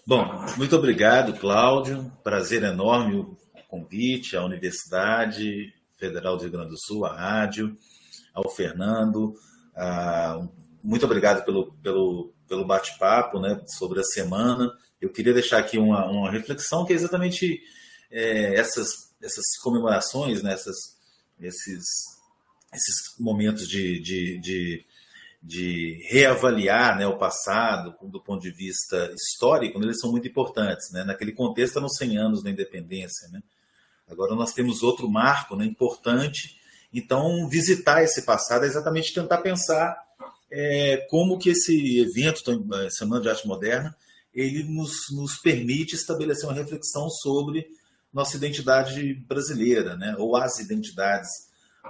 Bom, 0.06 0.46
muito 0.58 0.76
obrigado, 0.76 1.40
Cláudio. 1.40 2.12
Prazer 2.22 2.62
enorme 2.64 3.16
o 3.16 3.38
convite 3.70 4.36
à 4.36 4.44
Universidade 4.44 5.74
Federal 5.98 6.36
do 6.36 6.44
Rio 6.44 6.52
Grande 6.52 6.72
do 6.72 6.78
Sul, 6.78 7.06
à 7.06 7.16
rádio, 7.16 7.74
ao 8.34 8.50
Fernando. 8.50 9.34
Ah, 9.74 10.46
muito 10.84 11.06
obrigado 11.06 11.46
pelo, 11.46 11.72
pelo, 11.76 12.34
pelo 12.50 12.66
bate-papo 12.66 13.40
né, 13.40 13.62
sobre 13.66 14.02
a 14.02 14.04
semana. 14.04 14.70
Eu 15.00 15.10
queria 15.10 15.34
deixar 15.34 15.60
aqui 15.60 15.78
uma, 15.78 16.06
uma 16.12 16.30
reflexão 16.30 16.86
que 16.86 16.92
é 16.92 16.98
exatamente 16.98 17.62
é, 18.12 18.56
essas, 18.56 19.14
essas 19.22 19.58
comemorações, 19.64 20.44
né, 20.44 20.52
essas, 20.52 20.76
esses, 21.40 21.86
esses 22.74 23.18
momentos 23.18 23.70
de, 23.70 24.02
de, 24.02 24.38
de 24.40 24.86
de 25.44 26.02
reavaliar 26.10 26.98
né, 26.98 27.06
o 27.06 27.18
passado 27.18 27.94
do 28.08 28.24
ponto 28.24 28.42
de 28.42 28.52
vista 28.52 29.14
histórico, 29.14 29.78
né, 29.78 29.88
eles 29.88 30.00
são 30.00 30.10
muito 30.10 30.26
importantes. 30.26 30.90
Né? 30.92 31.04
Naquele 31.04 31.34
contexto, 31.34 31.82
nos 31.82 31.98
100 31.98 32.18
anos 32.18 32.42
da 32.42 32.50
independência. 32.50 33.28
Né? 33.28 33.44
Agora 34.10 34.36
nós 34.36 34.54
temos 34.54 34.82
outro 34.82 35.10
marco 35.10 35.58
né, 35.58 35.66
importante. 35.66 36.56
Então, 36.94 37.50
visitar 37.50 38.02
esse 38.02 38.22
passado 38.22 38.64
é 38.64 38.68
exatamente 38.68 39.14
tentar 39.14 39.40
pensar 39.40 39.98
é, 40.50 41.06
como 41.10 41.38
que 41.38 41.50
esse 41.50 42.00
evento, 42.00 42.42
Semana 42.90 43.22
de 43.22 43.30
Arte 43.30 43.46
Moderna, 43.46 43.94
ele 44.34 44.64
nos, 44.64 45.12
nos 45.12 45.36
permite 45.38 45.94
estabelecer 45.94 46.46
uma 46.48 46.56
reflexão 46.56 47.10
sobre 47.10 47.68
nossa 48.14 48.38
identidade 48.38 49.14
brasileira, 49.28 49.98
né? 49.98 50.16
ou 50.18 50.38
as 50.38 50.60
identidades 50.60 51.30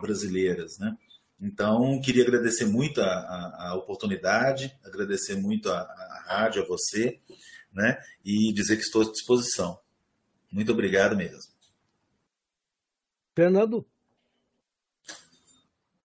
brasileiras. 0.02 0.80
Né? 0.80 0.98
Então, 1.39 1.99
queria 2.01 2.23
agradecer 2.23 2.65
muito 2.65 3.01
a, 3.01 3.05
a, 3.05 3.69
a 3.69 3.76
oportunidade, 3.76 4.73
agradecer 4.84 5.35
muito 5.35 5.69
a, 5.69 5.80
a, 5.80 6.23
rádio, 6.27 6.64
a 6.64 6.68
você, 6.68 7.19
né? 7.73 7.97
e 8.23 8.53
dizer 8.53 8.77
que 8.77 8.84
estou 8.84 9.01
à 9.01 9.11
disposição. 9.11 9.77
Muito 10.51 10.72
obrigado 10.72 11.15
mesmo. 11.15 11.51
Fernando? 13.35 13.85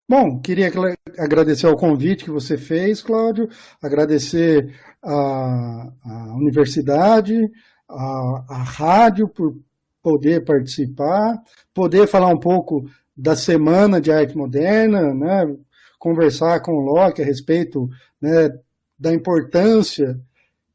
Bom, 0.09 0.39
queria 0.39 0.71
agradecer 1.17 1.67
ao 1.67 1.75
convite 1.75 2.23
que 2.23 2.31
você 2.31 2.57
fez, 2.57 3.01
Cláudio, 3.01 3.49
agradecer 3.81 4.73
à, 5.03 5.91
à 6.05 6.33
universidade, 6.37 7.51
à, 7.89 8.45
à 8.47 8.63
rádio 8.63 9.27
por 9.27 9.59
poder 10.01 10.45
participar, 10.45 11.43
poder 11.73 12.07
falar 12.07 12.29
um 12.29 12.39
pouco 12.39 12.89
da 13.17 13.35
Semana 13.35 13.99
de 13.99 14.11
Arte 14.11 14.37
Moderna, 14.37 15.13
né, 15.13 15.55
conversar 15.97 16.61
com 16.61 16.73
o 16.73 16.81
Locke 16.81 17.21
a 17.21 17.25
respeito 17.25 17.89
né, 18.21 18.49
da 18.97 19.13
importância 19.13 20.19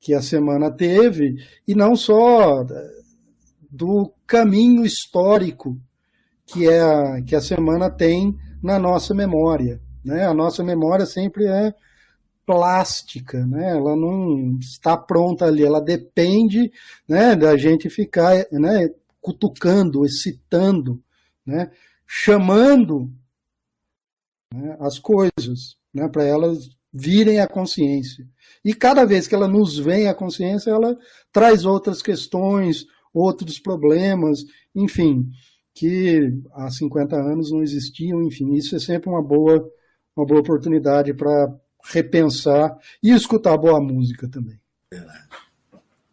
que 0.01 0.13
a 0.13 0.21
semana 0.21 0.71
teve, 0.71 1.37
e 1.67 1.75
não 1.75 1.95
só 1.95 2.67
do 3.71 4.13
caminho 4.27 4.85
histórico 4.85 5.79
que, 6.45 6.69
é 6.69 6.81
a, 6.81 7.23
que 7.23 7.37
a 7.37 7.41
semana 7.41 7.89
tem 7.89 8.37
na 8.61 8.79
nossa 8.81 9.15
memória. 9.15 9.81
Né? 10.05 10.27
A 10.27 10.35
nossa 10.35 10.65
memória 10.65 11.07
sempre 11.07 11.47
é 11.47 11.73
plástica, 12.45 13.47
né? 13.47 13.71
ela 13.71 13.95
não 13.95 14.59
está 14.61 14.97
pronta 14.97 15.47
ali, 15.47 15.65
ela 15.65 15.81
depende 15.81 16.73
né, 17.09 17.37
da 17.37 17.57
gente 17.57 17.89
ficar 17.89 18.45
né, 18.51 18.91
cutucando, 19.21 20.05
excitando, 20.05 21.01
né, 21.47 21.71
chamando 22.07 23.11
né, 24.53 24.77
as 24.81 24.99
coisas 24.99 25.77
né, 25.93 26.09
para 26.09 26.25
elas 26.25 26.71
virem 26.93 27.41
à 27.41 27.49
consciência. 27.49 28.27
E 28.65 28.75
cada 28.75 29.05
vez 29.05 29.27
que 29.27 29.35
ela 29.35 29.49
nos 29.49 29.79
vem 29.79 30.09
à 30.09 30.15
consciência, 30.15 30.71
ela 30.71 30.97
traz 31.33 31.65
outras 31.65 32.03
questões, 32.03 32.87
outros 33.15 33.59
problemas, 33.59 34.45
enfim, 34.75 35.27
que 35.75 36.33
há 36.53 36.71
50 36.71 37.17
anos 37.17 37.51
não 37.51 37.63
existiam, 37.63 38.23
enfim, 38.23 38.53
isso 38.55 38.77
é 38.77 38.79
sempre 38.79 39.09
uma 39.09 39.23
boa, 39.23 39.67
uma 40.15 40.27
boa 40.27 40.41
oportunidade 40.41 41.15
para 41.15 41.55
repensar 41.85 42.77
e 43.03 43.11
escutar 43.11 43.57
boa 43.57 43.81
música 43.81 44.29
também. 44.29 44.61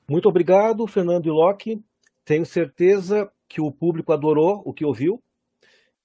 Muito 0.09 0.27
obrigado, 0.27 0.87
Fernando 0.87 1.27
e 1.27 1.29
Locke. 1.29 1.83
Tenho 2.25 2.45
certeza 2.45 3.29
que 3.47 3.61
o 3.61 3.71
público 3.71 4.11
adorou 4.11 4.61
o 4.65 4.73
que 4.73 4.85
ouviu. 4.85 5.21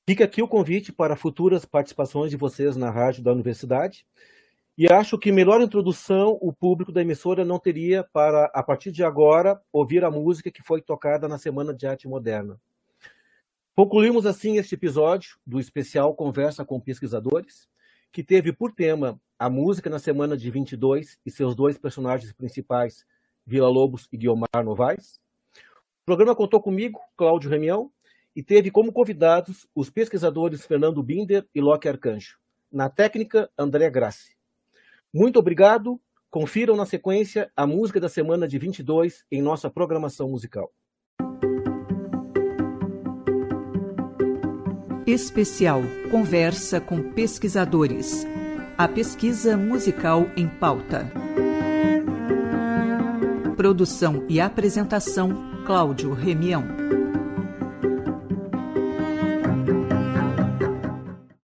Fica 0.07 0.25
aqui 0.25 0.43
o 0.43 0.49
convite 0.49 0.93
para 0.93 1.17
futuras 1.17 1.65
participações 1.65 2.31
de 2.31 2.37
vocês 2.37 2.77
na 2.77 2.91
rádio 2.91 3.23
da 3.23 3.33
universidade. 3.33 4.07
E 4.77 4.93
acho 4.93 5.17
que 5.17 5.33
melhor 5.33 5.63
introdução 5.63 6.37
o 6.43 6.53
público 6.53 6.93
da 6.93 7.01
emissora 7.01 7.43
não 7.43 7.59
teria 7.59 8.05
para, 8.13 8.51
a 8.53 8.63
partir 8.63 8.93
de 8.93 9.03
agora, 9.03 9.59
ouvir 9.73 10.05
a 10.05 10.11
música 10.11 10.51
que 10.51 10.63
foi 10.63 10.83
tocada 10.83 11.27
na 11.27 11.39
Semana 11.39 11.73
de 11.73 11.87
Arte 11.87 12.07
Moderna. 12.07 12.61
Concluímos 13.75 14.27
assim 14.27 14.59
este 14.59 14.75
episódio 14.75 15.39
do 15.47 15.59
especial 15.59 16.15
Conversa 16.15 16.67
com 16.67 16.79
Pesquisadores, 16.79 17.67
que 18.13 18.23
teve 18.23 18.53
por 18.53 18.73
tema 18.73 19.19
a 19.39 19.49
música 19.49 19.89
na 19.89 19.99
semana 19.99 20.37
de 20.37 20.51
22 20.51 21.19
e 21.25 21.31
seus 21.31 21.55
dois 21.55 21.79
personagens 21.79 22.31
principais, 22.31 23.07
Vila 23.47 23.69
Lobos 23.69 24.07
e 24.13 24.19
Guiomar 24.19 24.63
Novaes. 24.63 25.19
O 26.03 26.05
programa 26.05 26.37
contou 26.37 26.61
comigo, 26.61 27.01
Cláudio 27.17 27.49
Remião, 27.49 27.91
e 28.35 28.43
teve 28.43 28.70
como 28.70 28.93
convidados 28.93 29.66
os 29.74 29.90
pesquisadores 29.90 30.65
Fernando 30.66 31.02
Binder 31.02 31.47
e 31.55 31.61
Locke 31.61 31.89
Arcanjo. 31.89 32.36
Na 32.70 32.89
técnica, 32.89 33.48
André 33.56 33.89
Grassi. 33.90 34.35
Muito 35.12 35.39
obrigado. 35.39 36.01
Confiram 36.28 36.74
na 36.74 36.85
sequência 36.85 37.51
a 37.56 37.65
música 37.66 38.01
da 38.01 38.09
semana 38.09 38.48
de 38.48 38.59
22 38.59 39.24
em 39.31 39.40
nossa 39.40 39.70
programação 39.70 40.28
musical. 40.28 40.73
Especial 45.06 45.82
Conversa 46.11 46.81
com 46.81 47.12
Pesquisadores. 47.12 48.27
A 48.77 48.89
pesquisa 48.89 49.56
musical 49.56 50.27
em 50.36 50.48
pauta. 50.48 51.09
Produção 53.56 54.27
e 54.28 54.40
apresentação: 54.40 55.62
Cláudio 55.65 56.12
Remião. 56.12 57.04